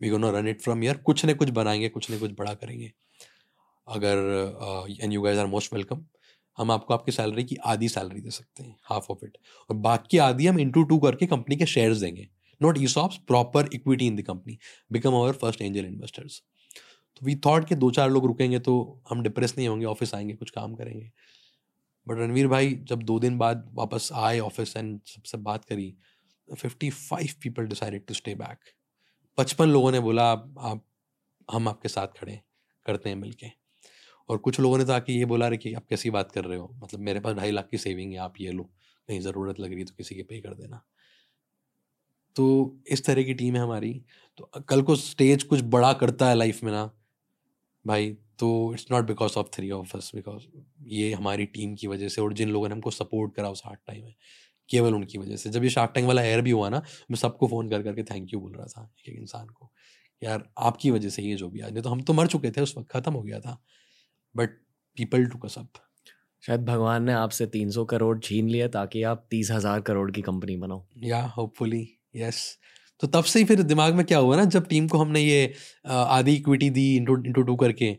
वी 0.00 0.08
गोनो 0.08 0.30
रन 0.30 0.48
इट 0.48 0.62
फ्रॉम 0.62 0.84
ईयर 0.84 0.96
कुछ 0.96 1.24
ना 1.24 1.32
कुछ 1.34 1.50
बनाएँगे, 1.50 1.88
कुछ 1.88 2.10
न 2.10 2.18
कुछ 2.18 2.32
बड़ा 2.38 2.54
करेंगे। 2.54 2.92
अगर 3.88 4.96
and 5.00 5.12
you 5.12 5.22
guys 5.22 5.38
are 5.38 5.46
most 5.46 5.74
welcome 5.74 6.04
हम 6.58 6.70
आपको 6.70 6.94
आपकी 6.94 7.12
सैलरी 7.12 7.44
की 7.44 7.56
आधी 7.64 7.88
सैलरी 7.88 8.20
दे 8.20 8.30
सकते 8.30 8.62
हैं 8.62 8.76
हाफ़ 8.84 9.06
ऑफ़ 9.10 9.24
इट 9.24 9.38
और 9.70 9.76
बाकी 9.78 10.18
आधी 10.18 10.46
हम 10.46 10.58
इंटू 10.60 10.82
टू 10.82 10.98
करके 10.98 11.26
कंपनी 11.26 11.56
के 11.56 11.66
शेयर्स 11.66 11.98
देंगे. 11.98 12.28
Not 12.60 12.78
ESOPs 12.86 13.16
proper 13.26 13.68
equity 13.74 14.06
in 14.06 14.16
the 14.16 14.22
company 14.22 14.58
become 14.92 15.14
our 15.14 15.32
first 15.32 15.62
angel 15.62 15.84
investors 15.84 16.42
तो 17.16 17.26
वी 17.26 17.34
थॉट 17.36 17.68
के 17.68 17.74
दो 17.74 17.90
चार 17.90 18.10
लोग 18.10 18.26
रुकेंगे 18.26 18.58
तो 18.58 19.02
हम 19.10 19.22
डिप्रेस 19.22 19.54
नहीं 19.58 19.68
होंगे 19.68 19.84
ऑफ़िस 19.86 20.14
आएँगे 20.14 20.34
कुछ 20.34 20.50
काम 20.50 20.74
करेंगे. 20.74 21.10
बट 22.06 22.18
रणवीर 22.18 22.46
भाई 22.48 22.74
जब 22.82 23.02
दो 23.02 23.18
दिन 23.18 23.38
बाद 23.38 23.68
वापस 23.72 24.08
आए 24.12 24.38
ऑफ़िस 24.40 24.76
एंड 24.76 25.00
सबसे 25.06 25.38
बात 25.38 25.64
करी 25.64 25.94
fifty 26.48 26.90
five 26.90 27.34
people 27.42 27.66
decided 27.66 28.06
to 28.06 28.14
stay 28.14 28.34
back 28.34 28.58
पचपन 29.38 29.68
लोगों 29.68 29.92
ने 29.92 30.00
बोला 30.00 30.30
आप, 30.30 30.54
आप 30.58 30.84
हम 31.48 31.68
आपके 31.68 31.88
साथ 31.88 32.18
खड़े 32.18 32.40
करते 32.86 33.08
हैं 33.08 33.16
मिलके. 33.16 33.61
और 34.28 34.38
कुछ 34.38 34.60
लोगों 34.60 34.78
ने 34.78 34.84
तो 34.84 34.92
आके 34.92 35.12
ये 35.12 35.24
बोला 35.26 35.48
रहे 35.48 35.58
कि 35.58 35.74
आप 35.74 35.86
कैसी 35.90 36.10
बात 36.10 36.32
कर 36.32 36.44
रहे 36.44 36.58
हो? 36.58 36.70
मतलब 36.76 37.00
मेरे 37.00 37.20
पास 37.20 37.36
ढाई 37.36 37.50
लाख 37.50 37.68
की 37.70 37.78
सेविंग 37.78 38.12
है, 38.12 38.18
आप 38.18 38.34
ये 38.40 38.52
लो। 38.52 38.64
कहीं 39.08 39.20
ज़रूरत 39.20 39.60
लग 39.60 39.70
रही 39.70 39.78
है 39.78 39.84
तो 39.84 39.94
किसी 39.98 40.14
के 40.14 40.22
पे 40.22 40.40
कर 40.40 40.54
देना। 40.54 40.82
तो 42.36 42.44
इस 42.88 43.04
तरह 43.04 43.22
की 43.22 43.34
टीम 43.34 43.56
है 43.56 43.62
हमारी। 43.62 43.92
तो 44.38 44.50
कल 44.68 44.82
को 44.82 44.94
स्टेज 44.96 45.42
कुछ 45.42 45.60
बड़ा 45.66 45.92
करता 45.92 46.28
है 46.28 46.34
लाइफ 46.34 46.62
में 46.64 46.70
ना, 46.72 46.90
भाई 47.84 48.10
तो 48.38 48.48
it's 48.74 48.86
not 48.92 49.06
because 49.06 49.38
of 49.38 49.48
three 49.54 49.70
of 49.70 49.96
us, 49.96 50.10
because 50.14 50.44
ये 50.88 51.12
हमारी 51.14 51.46
टीम 51.48 51.74
की 51.76 51.86
वजह 51.86 52.08
से 52.08 52.20
और 52.22 52.32
जिन 52.32 52.48
लोगों 52.50 52.68
ने 52.68 52.74
हमको 52.74 52.90
सपोर्ट 52.92 53.34
करा 53.34 53.50
उस 53.50 53.62
हार्ड 53.66 53.78
टाइम 53.86 54.04
में, 54.04 54.14
केवल 54.68 54.94
उनकी 54.94 55.18
वजह 55.18 55.36
से। 55.36 55.50
जब 55.50 55.64
ये 55.64 55.70
शार्क 55.70 55.92
टैंक 55.94 56.06
वाला 56.08 56.22
एयर 56.24 56.42
भी 56.42 56.50
हुआ 56.52 56.68
ना, 56.68 56.82
मैं 57.10 57.16
सबको 57.18 57.48
फ़ोन 57.48 57.70
कर, 57.70 57.82
करके 57.82 58.02
थैंक 58.04 58.34
यू 58.34 58.40
बोल 58.40 58.54
रहा 58.54 58.66
था 58.68 58.90
एक 59.08 59.16
इंसान 59.16 59.48
को। 59.48 59.70
यार, 60.22 60.48
आपकी 60.60 60.90
वजह 60.90 61.10
से 61.10 61.22
ये 61.22 61.36
जो 61.36 61.48
भी, 61.50 61.60
आज 61.60 61.72
नहीं 61.72 61.82
तो 61.82 61.90
हम 61.90 62.02
तो 62.02 62.12
मर 62.14 62.26
चुके 62.28 62.50
थे, 62.50 62.60
उस 62.62 62.74
वक्त 62.78 62.90
ख़त्म 62.92 63.12
हो 63.14 63.22
गया 63.22 63.40
था। 63.40 63.58
बट 64.34 64.50
पीपल 64.96 65.26
टू 65.26 65.38
कसअप 65.38 65.78
शायद 66.42 66.64
भगवान 66.64 67.04
ने 67.04 67.12
आपसे 67.12 67.46
तीन 67.48 67.70
सौ 67.70 67.84
करोड़ 67.84 68.18
छीन 68.20 68.48
लिया 68.48 68.68
ताकि 68.68 69.02
आप 69.02 69.26
तीस 69.30 69.50
हज़ार 69.50 69.80
करोड़ 69.80 70.10
की 70.10 70.22
कंपनी 70.22 70.56
बनाओ। 70.56 70.84
या 71.04 71.22
होपफुली 71.36 71.86
यस 72.16 72.40
तो 73.02 73.06
तब 73.08 73.24
से 73.24 73.38
ही 73.38 73.44
फिर 73.44 73.62
दिमाग 73.62 73.94
में 73.94 74.04
क्या 74.06 74.18
हुआ 74.18 74.36
ना 74.36 74.44
जब 74.46 74.66
टीम 74.68 74.88
को 74.88 74.98
हमने 74.98 75.20
ये 75.20 75.54
आधी 75.86 76.34
इक्विटी 76.34 76.70
दी 76.70 76.84
इंटू 76.96 77.16
इंटू 77.18 77.42
टू 77.42 77.56
करके 77.56 77.96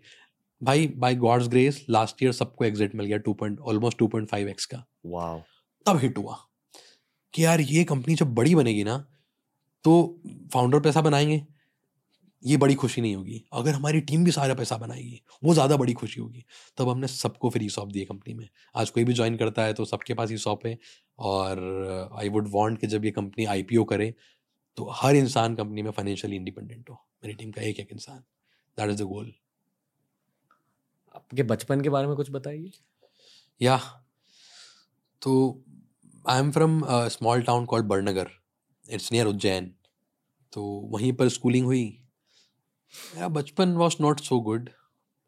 भाई 0.62 0.88
by 0.98 1.16
God's 1.16 1.48
grace 1.48 1.86
last 1.90 2.24
year 2.24 2.32
सबको 2.34 2.66
एग्जिट 2.66 2.96
मिल 2.96 3.06
गया 3.06 3.18
two 3.20 3.34
point 3.34 3.60
almost 3.60 3.98
two 3.98 4.08
point 4.08 4.30
five 4.30 4.50
X 4.50 4.66
का। 4.66 4.84
वाह 5.06 5.38
तब 5.86 6.00
हिट 6.00 6.18
हुआ। 6.18 6.38
कि 7.34 7.44
यार 7.46 7.62
ये 7.62 7.84
कंपनी 7.84 8.16
जब 8.16 8.34
बड़ी 8.36 8.56
बनेगी 8.56 8.84
ना 8.84 8.98
तो 9.86 9.94
फाउंडर 10.54 10.80
पैसा 10.80 11.02
बनाएँगे। 11.02 11.42
ये 12.44 12.58
बड़ी 12.58 12.76
खुशी 12.76 13.02
नहीं 13.02 13.16
होगी। 13.16 13.44
अगर 13.54 13.74
हमारी 13.74 14.00
टीम 14.02 14.24
भी 14.26 14.32
सारा 14.32 14.54
पैसा 14.54 14.78
बनाएगी 14.78 15.22
वो 15.44 15.54
ज़्यादा 15.54 15.78
बड़ी 15.78 15.94
खुशी 15.94 16.22
होगी। 16.22 16.44
तब 16.78 16.90
हमने 16.90 17.08
सबको 17.10 17.50
फिर 17.50 17.64
ई 17.64 17.70
सॉप 17.70 17.88
दिए 17.90 18.06
कंपनी 18.06 18.34
में। 18.34 18.48
आज 18.76 18.90
कोई 18.90 19.04
भी 19.04 19.14
ज्वाइन 19.14 19.38
करता 19.38 19.64
है 19.64 19.74
तो 19.74 19.86
सबके 19.86 20.14
पास 20.14 20.32
ई 20.32 20.38
सॉप 20.40 20.66
है 20.66 20.78
और 21.22 22.10
आई 22.14 22.30
वुड 22.30 22.50
वांट 22.54 22.80
कि 22.80 22.88
जब 22.88 23.06
ये 23.06 23.12
कंपनी 23.12 23.46
आईपीओ 23.48 23.84
करे 23.86 24.14
तो 24.78 24.90
हर 24.94 25.16
इंसान 25.16 25.56
कंपनी 25.56 25.82
में 25.82 25.92
फाइनेंशियली 25.92 26.36
इंडिपेंडेंट 26.36 26.90
हो। 26.90 26.96
मेरी 27.24 27.34
टीम 27.36 27.52
का 27.52 27.62
एक 27.62 27.80
एक 27.80 27.92
इंसान। 27.92 28.24
दैट 28.78 28.90
इज़ 28.90 29.04
द 29.04 29.06
गोल 29.08 29.34
आपके 31.16 31.44
बचपन 31.46 31.82
के 31.82 31.90
बारे 31.90 32.08
में 32.08 32.16
कुछ 32.16 32.32
बताइए। 32.32 32.72
या 33.62 33.78
तो 35.22 35.64
I 36.26 36.40
am 36.40 36.52
from 36.52 36.82
small 37.10 37.42
town 37.44 37.66
called 37.66 37.86
Badnagar 37.88 38.30
it's 38.86 39.12
near 39.12 39.28
Ujjain 39.28 39.74
तो 40.54 40.64
वहीं 40.94 41.12
पर 41.14 41.30
स्कूलिंग 41.30 41.66
हुई। 41.66 41.86
या 43.18 43.28
बचपन 43.28 43.74
was 43.76 43.96
not 44.02 44.20
so 44.20 44.40
good 44.40 44.70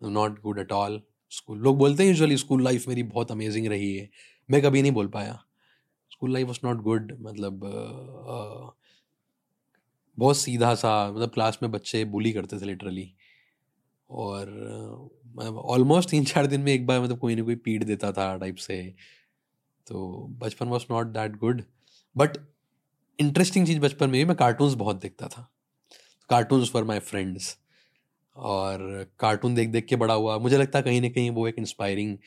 not 0.02 0.42
good 0.42 0.60
at 0.60 0.72
all 0.72 1.02
school 1.32 1.60
लोग 1.60 1.78
बोलते 1.78 2.04
हैं 2.04 2.10
यूजुअली 2.10 2.38
स्कूल 2.38 2.64
लाइफ 2.64 2.88
मेरी 2.88 3.04
बहुत 3.04 3.32
अमेजिंग 3.32 3.68
रही 3.68 3.96
है। 3.96 4.10
मैं 4.50 4.62
कभी 4.62 4.82
नहीं 4.82 4.92
बोल 4.92 5.08
पाया। 5.08 5.34
School 6.12 6.34
life 6.34 6.48
was 6.48 6.60
not 6.64 6.82
good 6.84 7.12
मतलब 7.22 7.60
बहुत 10.18 10.38
सीधा 10.38 10.74
सा 10.76 11.12
मतलब 11.12 11.30
क्लास 11.30 11.60
में 11.64 11.72
बच्चे 11.72 12.04
बुली 12.06 12.32
करते 12.34 12.60
थे 12.60 12.66
लिटरली 12.66 13.12
और 14.10 14.50
मतलब 15.28 15.58
ऑलमोस्ट 15.58 16.10
तीन 16.10 16.26
चार 16.26 16.48
दिन 16.48 16.62
में 16.62 16.72
एक 16.74 16.86
बार 16.88 17.02
मतलब 17.02 17.20
कोई 17.20 17.36
ना 17.36 17.44
कोई 17.44 17.56
पीट 17.56 17.84
देता 17.84 18.12
था 18.12 18.36
टाइप 18.38 18.56
से। 18.56 18.84
तो 19.88 20.28
बचपन 20.42 20.68
was 20.68 20.86
not 20.92 21.08
that 21.08 21.36
good 21.38 21.64
but 22.16 22.38
interesting 23.20 23.68
चीज़ 23.68 23.80
बचपन 23.80 24.10
में 24.10 24.14
भी 24.14 24.26
मैं 24.26 24.36
कार्टून्स 24.38 24.74
बहुत 24.76 25.02
देखता 25.02 25.28
था। 25.28 25.52
कार्टून्स 26.30 26.72
फॉर 26.72 26.84
माई 26.84 27.00
फ्रेंड्स 27.02 27.56
और 28.36 29.06
कार्टून 29.20 29.56
देख 29.56 29.70
देख 29.70 29.86
के 29.86 29.96
बड़ा 29.96 30.14
हुआ। 30.14 30.38
मुझे 30.38 30.58
लगता 30.58 30.80
है 30.80 30.84
कहीं 30.84 31.02
ना 31.02 31.10
कहीं 31.10 31.30
वो 31.32 31.48
एक 31.48 31.56
इंस्पायरिंग। 31.58 32.18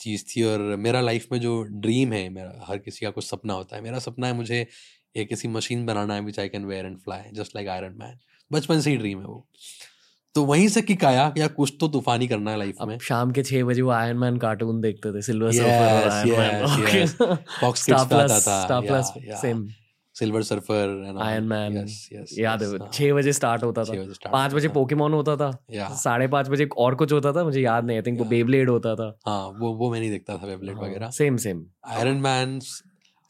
चीज़ 0.00 0.24
थी 0.26 0.42
और 0.42 0.60
मेरा 0.78 1.00
लाइफ 1.00 1.26
में 1.32 1.38
जो 1.40 1.62
ड्रीम 1.62 2.12
है 2.12 2.28
मेरा 2.30 2.64
हर 2.68 2.78
किसी 2.78 3.06
का 3.06 3.10
कुछ 3.10 3.24
सपना 3.24 3.54
होता 3.54 3.76
है। 3.76 3.82
मेरा 3.82 3.98
सपना 4.00 4.26
है 4.26 4.32
मुझे 4.34 4.66
एक 5.16 5.32
ऐसी 5.32 5.48
मशीन 5.48 5.86
बनाना 5.86 6.14
है 6.14 6.20
which 6.22 6.38
I 6.40 6.48
can 6.48 6.64
wear 6.64 6.86
and 6.86 6.98
fly 6.98 7.30
just 7.34 7.56
like 7.56 7.68
Iron 7.68 7.94
Man 7.98 8.18
बचपन 8.50 8.80
से 8.80 8.90
ही 8.90 8.96
ड्रीम 8.96 9.18
है 9.18 9.26
वो। 9.26 9.46
तो 10.34 10.44
वहीं 10.44 10.68
से 10.68 10.80
किक 10.82 11.04
आया 11.04 11.28
कि 11.30 11.40
यार 11.40 11.48
कुछ 11.50 11.72
तो 11.80 11.88
तूफानी 11.88 12.26
करना 12.28 12.50
है 12.50 12.58
लाइफ 12.58 12.76
में। 12.82 12.98
शाम 12.98 13.32
के 13.32 13.42
छह 13.42 13.62
बजे 13.64 13.82
वो 13.82 13.90
आयरन 13.90 14.16
मैन 14.18 14.36
कार्टून 14.38 14.80
देखते 14.80 15.12
थे 15.12 15.22
सिल्वर 15.22 15.52
सर्फर 15.52 15.94
और 15.94 16.08
आयरन 16.10 16.30
मैन 16.80 17.74
स्टार 17.74 18.04
पे 18.06 18.14
आता 18.14 18.38
था, 18.40 19.00
same 19.40 19.68
Silver 20.14 20.42
Surfer 20.42 21.16
Iron 21.22 21.44
Man 21.44 21.76
याद 22.38 22.62
है 22.62 22.68
हाँ, 22.70 22.88
छह 22.92 23.12
बजे 23.12 23.32
स्टार्ट 23.32 23.62
होता 23.62 23.84
था। 23.84 24.30
पाँच 24.32 24.52
बजे 24.54 24.68
पोकेमोन 24.68 25.12
होता 25.12 25.36
था। 25.36 25.50
साढ़े 25.96 26.28
पाँच 26.28 26.48
बजे 26.48 26.68
और 26.78 26.94
कुछ 26.94 27.12
होता 27.12 27.32
था 27.32 27.44
मुझे 27.44 27.60
याद 27.60 27.84
नहीं 27.84 27.96
आई 27.96 28.02
थिंक 28.02 28.18
वो. 28.18 28.24
बेबलेड 28.24 28.70
होता 28.70 28.94
था। 28.94 29.16
हाँ 29.26 29.46
वो 29.58 29.72
वो 29.74 29.90
मैं 29.92 30.00
नहीं 30.00 30.10
देखता 30.10 30.36
था 30.36 30.46
वेबलेट 30.46 30.76
वगैरह। 30.76 31.10
Same 31.10 31.36
same 31.46 31.64
Iron 31.86 32.16
Man 32.26 32.58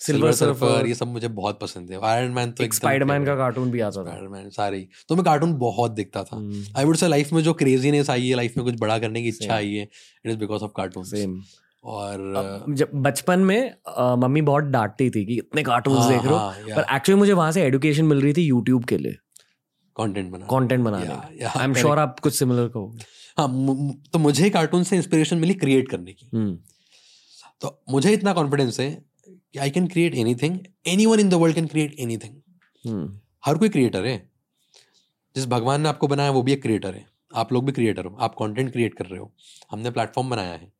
Silver 0.00 0.32
Surfer 0.32 0.86
ये 0.86 0.94
सब 0.94 1.08
मुझे 1.08 1.28
बहुत 1.30 1.58
पसंद 1.60 1.90
है। 1.90 2.00
आयरन 2.04 2.32
मैन 2.32 2.50
तो 2.52 2.64
एक 2.64 2.74
स्पाइडरमैन 2.74 3.24
का 3.26 3.36
कार्टून 3.36 3.70
भी 3.70 3.80
आता 3.80 4.00
था। 4.00 4.04
स्पाइडरमैन 4.04 4.48
सारे 4.50 4.78
ही। 4.78 4.88
तो 5.08 5.16
मैं 5.16 5.24
कार्टून 5.24 5.54
बहुत 5.58 5.92
देखता 5.92 6.22
था। 6.24 6.36
आई 6.78 6.84
वुड 6.84 6.96
से 6.96 7.08
लाइफ 7.08 7.32
में 7.32 7.42
जो 7.42 7.52
क्रेजीनेस 7.54 8.10
आई 8.10 8.28
है 8.28 8.36
लाइफ 8.36 8.56
में 8.56 8.64
कुछ 8.66 8.80
बड़ा 8.80 8.98
करने 8.98 9.22
की 9.22 9.28
इच्छा 9.28 9.54
आई 9.54 9.74
है 9.74 9.82
it 9.82 10.30
is 10.30 10.36
because 10.38 10.62
of 10.62 10.72
cartoon 10.76 11.04
same 11.04 11.40
और 11.84 12.64
जब 12.70 12.90
बचपन 12.94 13.40
में 13.40 13.74
मम्मी 14.18 14.40
बहुत 14.42 14.64
डांटती 14.66 15.08
थी 15.10 15.24
कि 15.26 15.36
इतने 15.38 15.62
कार्टून 15.62 15.96
हाँ, 15.96 16.08
देख 16.08 16.22
रहे 16.22 16.30
हो। 16.30 16.36
हाँ, 16.36 16.52
पर 16.76 16.94
एक्चुअली 16.96 17.18
मुझे 17.18 17.32
वहाँ 17.32 17.52
से 17.52 17.62
एडुकेशन 17.62 18.04
मिल 18.04 18.20
रही 18.20 18.32
थी 18.32 18.42
यूट्यूब 18.42 18.84
के 18.84 18.98
लिए। 18.98 19.12
कंटेंट 19.96 20.30
बना 20.30 20.46
कंटेंट 20.46 20.84
बनाने 20.84 21.44
आई 21.46 21.64
एम 21.64 21.74
श्योर 21.74 21.98
आप 21.98 22.20
कुछ 22.20 22.34
सिमिलर 22.34 22.68
कहोगे। 22.68 23.04
हाँ 23.38 23.48
तो 24.12 24.18
मुझे 24.18 24.50
कार्टून 24.50 24.84
से 24.84 24.96
इंस्पिरेशन 24.96 25.38
मिली 25.38 25.54
क्रिएट 25.54 25.88
करने 25.88 26.12
की। 26.12 26.30
हम्म। 26.34 26.58
तो 27.60 27.82
मुझे 27.90 28.12
इतना 28.12 28.32
कॉन्फिडेंस 28.32 28.80
है 28.80 28.90
कि 29.28 29.58
I 29.58 29.70
can 29.70 29.86
create 29.86 30.14
anything 30.14 30.58
anyone 31.06 31.20
in 31.20 31.28
the 31.28 31.34
world 31.34 31.54
can 31.56 31.66
create 31.66 31.96
anything 32.00 32.34
hmm. 32.84 33.18
हर 33.46 33.58
कोई 33.58 33.68
क्रिएटर 33.68 34.06
है। 34.06 34.16
जिस 35.36 35.46
भगवान 35.46 35.80
ने 35.80 35.88
आपको 35.88 36.08
बनाया 36.08 36.30
वो 36.30 36.42
भी 36.42 36.52
एक 36.52 36.62
क्रिएटर 36.62 36.94
है। 36.94 37.06
आप 37.34 37.52
लोग 37.52 37.64
भी 37.66 37.72
क्रिएटर 37.72 38.04
हो। 38.04 38.16
आप 38.20 38.34
कंटेंट 38.38 38.72
क्रिएट 38.72 38.94
कर 38.94 39.06
रहे 39.06 39.18
हो। 39.20 39.32
हमने 39.70 39.90
प्लेटफॉर्म 39.90 40.30
बनाया 40.30 40.52
है। 40.52 40.72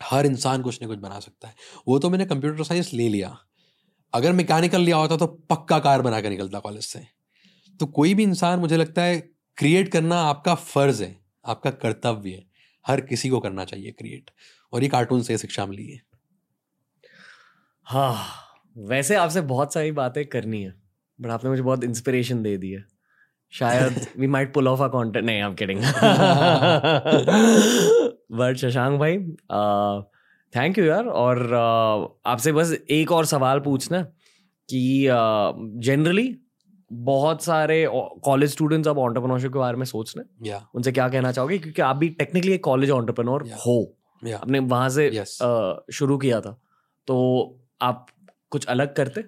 हर 0.00 0.26
इंसान 0.26 0.62
कुछ 0.62 0.82
ना 0.82 0.88
कुछ 0.88 0.98
बना 0.98 1.20
सकता 1.20 1.48
है। 1.48 1.54
वो 1.88 1.98
तो 1.98 2.10
मैंने 2.10 2.24
कंप्यूटर 2.26 2.64
साइंस 2.64 2.92
ले 2.94 3.08
लिया। 3.08 3.36
अगर 4.12 4.32
मैकेनिकल 4.32 4.80
लिया 4.80 4.96
होता 4.96 5.16
तो 5.16 5.26
पक्का 5.26 5.78
कार 5.78 6.02
बना 6.02 6.20
कर 6.20 6.30
निकलता 6.30 6.58
कॉलेज 6.58 6.84
से। 6.84 7.00
तो 7.80 7.86
कोई 7.86 8.14
भी 8.14 8.22
इंसान 8.22 8.58
मुझे 8.58 8.76
लगता 8.76 9.02
है 9.02 9.20
क्रिएट 9.58 9.88
करना 9.88 10.20
आपका 10.20 10.54
फ़र्ज़ 10.54 11.02
है, 11.04 11.16
आपका 11.44 11.70
कर्तव्य 11.70 12.30
है। 12.30 12.44
हर 12.86 13.00
किसी 13.00 13.28
को 13.28 13.40
करना 13.40 13.64
चाहिए 13.64 13.90
क्रिएट 13.90 14.30
और 14.72 14.82
ये 14.82 14.88
कार्टून 14.88 15.22
से 15.22 15.38
शिक्षा 15.38 15.66
मिली 15.66 15.86
है। 15.86 16.00
हाँ 17.86 18.26
वैसे 18.76 19.14
आपसे 19.14 19.40
बहुत 19.40 19.74
सारी 19.74 19.92
बातें 19.92 20.24
करनी 20.26 20.62
है 20.62 20.74
बट 21.20 21.30
आपने 21.30 21.50
मुझे 21.50 21.62
बहुत 21.62 21.84
इंस्पिरेशन 21.84 22.42
दे 22.42 22.56
दी 22.56 22.70
है। 22.70 22.84
शायद 23.52 24.06
we 24.18 24.26
might 24.26 24.52
pull 24.54 24.68
off 24.68 24.82
a 24.82 24.86
content 24.88 25.24
नहीं 25.26 25.42
एम 25.42 25.54
किडिंग 25.54 25.80
बट 28.38 28.56
शशांक 28.56 28.98
भाई 29.00 29.16
थैंक 30.52 30.78
यू 30.78 30.84
यार. 30.84 31.06
और 31.06 31.38
uh, 31.46 32.30
आपसे 32.30 32.52
बस 32.52 32.72
एक 32.90 33.12
और 33.12 33.24
सवाल 33.26 33.60
पूछना 33.60 34.02
कि 34.68 35.06
जनरली 35.86 36.36
बहुत 36.92 37.42
सारे 37.44 37.84
कॉलेज 38.24 38.50
स्टूडेंट्स 38.50 38.88
अब 38.88 38.98
ऑन्टरप्रनोरशिप 38.98 39.52
के 39.52 39.58
बारे 39.58 39.76
में 39.76 39.84
सोच 39.84 40.14
रहे 40.16 40.48
या 40.48 40.62
उनसे 40.74 40.92
क्या 40.92 41.08
कहना 41.08 41.32
चाहोगे? 41.32 41.58
क्योंकि 41.58 41.82
आप 41.82 41.96
भी 41.96 42.08
टेक्निकली 42.08 42.52
एक 42.52 42.64
कॉलेज 42.64 42.90
ऑन्टरप्रनोर 42.90 43.42
Yeah. 43.42 43.58
हो। 43.58 43.96
या 44.22 44.38
आपने 44.38 44.58
वहाँ 44.58 44.88
से 44.88 45.10
Yes. 45.10 45.36
अ, 45.42 45.84
शुरू 45.92 46.18
किया 46.18 46.40
था। 46.40 46.60
तो 47.06 47.16
आप 47.82 48.06
कुछ 48.50 48.66
अलग 48.66 48.94
करते? 48.94 49.24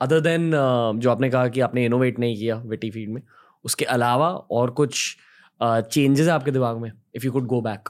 अदर 0.00 0.20
देन 0.20 0.50
जो 0.96 1.10
आपने 1.10 1.30
कहा 1.30 1.48
कि 1.48 1.60
आपने 1.60 1.84
इनोवेट 1.84 2.18
नहीं 2.18 2.36
किया 2.36 2.56
विटी 2.66 2.90
फ़ीड 2.90 3.10
में 3.10 3.22
उसके 3.64 3.84
अलावा 3.86 4.28
और 4.28 4.70
कुछ 4.70 5.16
चेंजेस 5.60 6.26
है 6.26 6.32
आपके 6.32 6.50
दिमाग 6.50 6.76
में? 6.78 6.90
If 7.14 7.24
you 7.24 7.32
could 7.32 7.46
go 7.46 7.60
back 7.60 7.88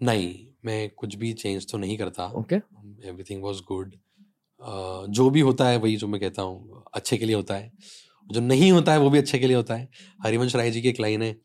नहीं 0.00 0.34
मैं 0.64 0.88
कुछ 0.90 1.14
भी 1.16 1.32
चेंज 1.34 1.70
तो 1.70 1.78
नहीं 1.78 1.96
करता। 1.98 2.26
ओके 2.36 2.56
एवरीथिंग 2.56 3.42
वाज 3.42 3.60
गुड 3.68 3.94
जो 5.10 5.28
भी 5.30 5.40
होता 5.40 5.68
है 5.68 5.76
वही 5.78 5.96
जो 5.96 6.06
मैं 6.08 6.20
कहता 6.20 6.42
हूँ 6.42 6.82
अच्छे 6.94 7.16
के 7.16 7.24
लिए 7.24 7.36
होता 7.36 7.54
है। 7.54 7.70
जो 8.26 8.40
नहीं 8.40 8.70
होता 8.72 8.92
है 8.92 8.98
वो 8.98 9.10
भी 9.10 9.18
अच्छे 9.18 9.38
के 9.38 9.46
लिए 9.46 9.56
होता 9.56 9.74
है। 9.74 9.88
हरिवंश 10.24 10.56
राय 10.56 10.70
जी 10.70 10.82
की 10.82 10.88
एक 10.88 11.00
लाइन 11.00 11.22
है 11.22 11.36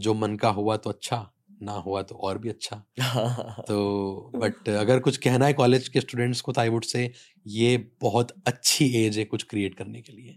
जो 0.00 0.14
मन 0.14 0.36
का 0.36 0.48
हुआ 0.50 0.76
तो 0.76 0.90
अच्छा 0.90 1.16
ना 1.62 1.72
हुआ 1.72 2.02
तो 2.02 2.14
और 2.14 2.38
भी 2.38 2.48
अच्छा। 2.48 2.76
तो 3.68 4.32
बट 4.36 4.68
अगर 4.68 4.98
कुछ 4.98 5.16
कहना 5.16 5.46
है 5.46 5.52
कॉलेज 5.52 5.88
के 5.88 6.00
स्टूडेंट्स 6.00 6.40
को 6.40 6.52
तो 6.52 6.60
आई 6.60 6.68
वुड 6.68 6.84
से 6.84 7.12
ये 7.46 7.76
बहुत 8.00 8.32
अच्छी 8.46 8.86
एज 9.04 9.18
है 9.18 9.24
कुछ 9.24 9.42
क्रिएट 9.42 9.74
करने 9.74 10.00
के 10.00 10.12
लिए। 10.12 10.36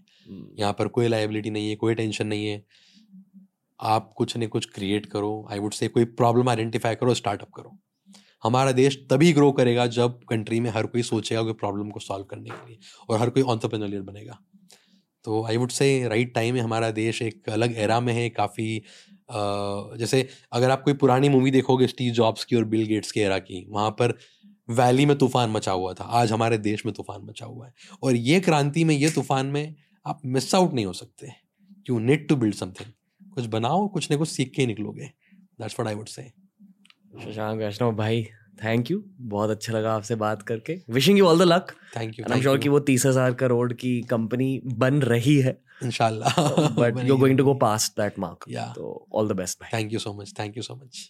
यहाँ 0.59 0.73
पर 0.73 0.87
कोई 0.87 1.07
लाइबिलिटी 1.07 1.49
नहीं 1.49 1.69
है 1.69 1.75
कोई 1.75 1.95
टेंशन 1.95 2.27
नहीं 2.27 2.47
है। 2.47 2.63
आप 3.81 4.13
कुछ 4.17 4.37
न 4.37 4.47
कुछ 4.47 4.65
क्रिएट 4.65 5.05
करो 5.05 5.47
आई 5.51 5.59
वुड 5.59 5.73
से 5.73 5.87
कोई 5.87 6.05
प्रॉब्लम 6.05 6.49
आइडेंटिफाई 6.49 6.95
करो 6.95 7.13
स्टार्टअप 7.13 7.49
करो। 7.55 7.77
हमारा 8.43 8.71
देश 8.71 9.07
तभी 9.11 9.33
ग्रो 9.33 9.51
करेगा 9.51 9.87
जब 9.87 10.19
कंट्री 10.29 10.59
में 10.59 10.69
हर 10.69 10.85
कोई 10.85 11.01
सोचेगा 11.01 11.43
कोई 11.43 11.53
प्रॉब्लम 11.53 11.89
को 11.89 11.99
सॉल्व 11.99 12.25
करने 12.25 12.49
के 12.49 12.67
लिए 12.67 12.77
और 13.09 13.19
हर 13.19 13.29
कोई 13.29 13.43
ऑन्टरप्रेन्योरियल 13.43 14.01
बनेगा। 14.01 14.39
तो 15.25 15.45
I 15.45 15.57
would 15.57 15.69
say 15.69 16.07
right 16.07 16.33
time 16.33 16.55
है 16.55 16.61
हमारा 16.61 16.91
देश 16.91 17.21
एक 17.21 17.49
अलग 17.49 17.77
एरा 17.77 17.99
में 17.99 18.13
है 18.13 18.29
काफ़ी 18.29 18.83
जैसे 19.97 20.27
अगर 20.53 20.69
आप 20.69 20.83
कोई 20.83 20.93
पुरानी 20.95 21.29
मूवी 21.29 21.51
देखोगे 21.51 21.87
स्टीव 21.87 22.13
जॉब्स 22.13 22.43
की 22.45 22.55
और 22.55 22.63
बिल 22.65 22.85
गेट्स 22.87 23.11
के 23.11 23.21
एरा 23.21 23.39
की 23.39 23.65
वहाँ 23.69 23.89
पर 23.99 24.17
वैली 24.69 25.05
में 25.05 25.17
तूफ़ान 25.17 25.49
मचा 25.49 25.71
हुआ 25.71 25.93
था 25.93 26.03
आज 26.19 26.31
हमारे 26.31 26.57
देश 26.59 26.85
में 26.85 26.93
तूफ़ान 26.95 27.21
मचा 27.23 27.45
हुआ 27.45 27.65
है। 27.65 27.73
और 28.03 28.15
ये 28.15 28.39
क्रांति 28.39 28.83
में 28.83 28.95
ये 28.95 29.09
तूफ़ान 29.09 29.45
में 29.47 29.75
आप 30.05 30.21
मिस 30.25 30.53
आउट 30.55 30.73
नहीं 30.73 30.85
हो 30.85 30.93
सकते। 30.93 31.31
You 31.89 31.99
need 32.01 32.27
to 32.27 32.35
build 32.35 32.55
something 32.55 32.91
कुछ 33.33 33.45
बनाओ 33.47 33.87
कुछ 33.87 34.09
ना 34.11 34.17
कुछ 34.17 34.29
सीख 34.29 34.51
के 34.55 34.65
निकलोगे। 34.65 35.05
दैट्स 35.59 35.75
व्हाट 35.79 35.87
आई 35.87 35.95
वुड 35.95 36.07
से 36.07 36.31
शशांक 37.23 37.59
वैष्णव 37.59 37.95
भाई 37.95 38.23
थैंक 38.63 38.91
यू 38.91 39.03
बहुत 39.21 39.49
अच्छा 39.49 39.73
लगा 39.73 39.93
आपसे 39.93 40.15
बात 40.15 40.41
करके। 40.41 40.77
Wishing 40.89 41.17
you 41.19 41.25
all 41.25 41.39
the 41.39 41.41
luck 41.43 41.71
thank 41.95 42.19
you 42.19 42.25
I 42.25 42.35
am 42.35 42.41
sure 42.41 42.57
कि 42.57 42.69
वो 42.69 42.79
तीस 42.81 43.05
हज़ार 43.05 43.33
करोड़ 43.33 43.71
की 43.73 44.01
कंपनी 44.09 44.61
बन 44.65 45.01
रही 45.03 45.35
है। 45.37 45.57
इंशाल्लाह 45.85 46.67
but 46.79 47.03
you 47.05 47.17
going 47.17 47.37
to 47.37 47.43
go 47.43 47.53
past 47.63 47.99
that 47.99 48.19
mark 48.19 48.49
Yeah. 48.49 48.75
तो 48.75 49.07
ऑल 49.13 49.27
द 49.29 49.31
बेस्ट 49.37 49.61
भाई 49.61 49.69
thank 49.73 49.93
you 49.93 49.99
so 49.99 50.13
much 50.13 50.33
thank 50.39 50.57
you 50.57 50.63
so 50.63 50.75
much 50.75 51.09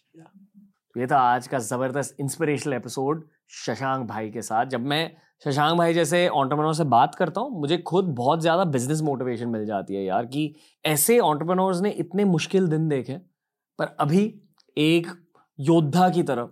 ये 0.95 1.07
था 1.07 1.19
आज 1.27 1.47
का 1.47 1.59
ज़बरदस्त 1.59 2.15
इंस्पिरेशनल 2.19 2.73
एपिसोड 2.73 3.23
शशांक 3.65 4.07
भाई 4.07 4.29
के 4.31 4.41
साथ। 4.41 4.65
जब 4.65 4.85
मैं 4.87 5.11
शशांक 5.43 5.77
भाई 5.77 5.93
जैसे 5.93 6.27
ऑन्टरप्रनोर 6.29 6.73
से 6.75 6.83
बात 6.91 7.15
करता 7.15 7.41
हूँ 7.41 7.59
मुझे 7.61 7.77
खुद 7.87 8.05
बहुत 8.15 8.41
ज़्यादा 8.41 8.63
बिज़नेस 8.75 9.01
मोटिवेशन 9.01 9.49
मिल 9.49 9.65
जाती 9.65 9.95
है 9.95 10.03
यार 10.03 10.25
कि 10.25 10.43
ऐसे 10.85 11.17
ऑन्टरप्रनोर्स 11.21 11.81
ने 11.81 11.89
इतने 12.03 12.25
मुश्किल 12.25 12.67
दिन 12.67 12.87
देखे 12.89 13.17
पर 13.79 13.95
अभी 13.99 14.23
एक 14.77 15.07
योद्धा 15.59 16.09
की 16.09 16.23
तरफ़ 16.23 16.49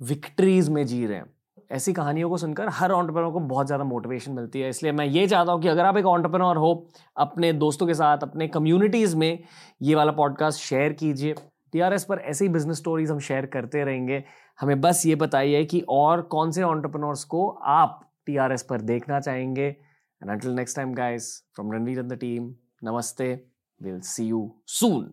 विक्ट्रीज 0.00 0.68
में 0.68 0.86
जी 0.86 1.04
रहे 1.06 1.16
हैं। 1.16 1.30
ऐसी 1.70 1.92
कहानियों 1.92 2.28
को 2.30 2.36
सुनकर 2.36 2.68
हर 2.68 2.92
ऑन्टरप्रनोर 2.92 3.32
को 3.32 3.40
बहुत 3.40 3.66
ज़्यादा 3.66 3.84
मोटिवेशन 3.84 4.32
मिलती 4.32 4.60
है। 4.60 4.68
इसलिए 4.68 4.92
मैं 4.92 5.06
ये 5.06 5.26
चाहता 5.26 5.52
हूँ 5.52 5.60
कि 5.62 5.68
अगर 5.68 5.84
आप 5.84 5.96
एक 5.96 6.06
ऑन्टरप्रनोर 6.06 6.56
हो, 6.56 6.88
अपने 7.16 7.52
दोस्तों 7.54 7.86
के 7.86 7.94
साथ, 7.94 8.18
अपने 8.22 8.48
कम्युनिटीज़ 8.48 9.16
में 9.16 9.38
ये 9.82 9.94
वाला 9.94 10.12
पॉडकास्ट 10.12 10.60
शेयर 10.60 10.92
कीजिए। 10.92 11.34
टीआरएस 11.72 12.04
पर 12.04 12.18
ऐसे 12.18 12.44
ही 12.44 12.48
बिज़नेस 12.48 12.76
स्टोरीज 12.76 13.10
हम 13.10 13.18
शेयर 13.20 13.46
करते 13.46 13.84
रहेंगे। 13.84 14.22
हमें 14.58 14.80
बस 14.80 15.02
ये 15.06 15.14
बताइए 15.16 15.64
कि 15.64 15.80
और 15.88 16.22
कौन 16.30 16.50
से 16.50 16.62
ऑन्टरप्रनोर्स 16.62 17.24
को 17.24 17.48
आप 17.48 18.00
टीआरएस 18.26 18.62
पर 18.62 18.80
देखना 18.82 19.20
चाहेंगे। 19.20 19.66
And 19.66 20.30
until 20.30 20.50
next 20.50 20.76
time 20.76 20.94
guys 20.94 21.30
from 21.54 21.72
Ranveer 21.72 21.98
and 21.98 22.12
the 22.12 22.16
team 22.18 22.52
नमस्ते। 22.84 23.32
Will 23.80 24.00
see 24.02 24.26
you 24.26 24.50
soon 24.68 25.10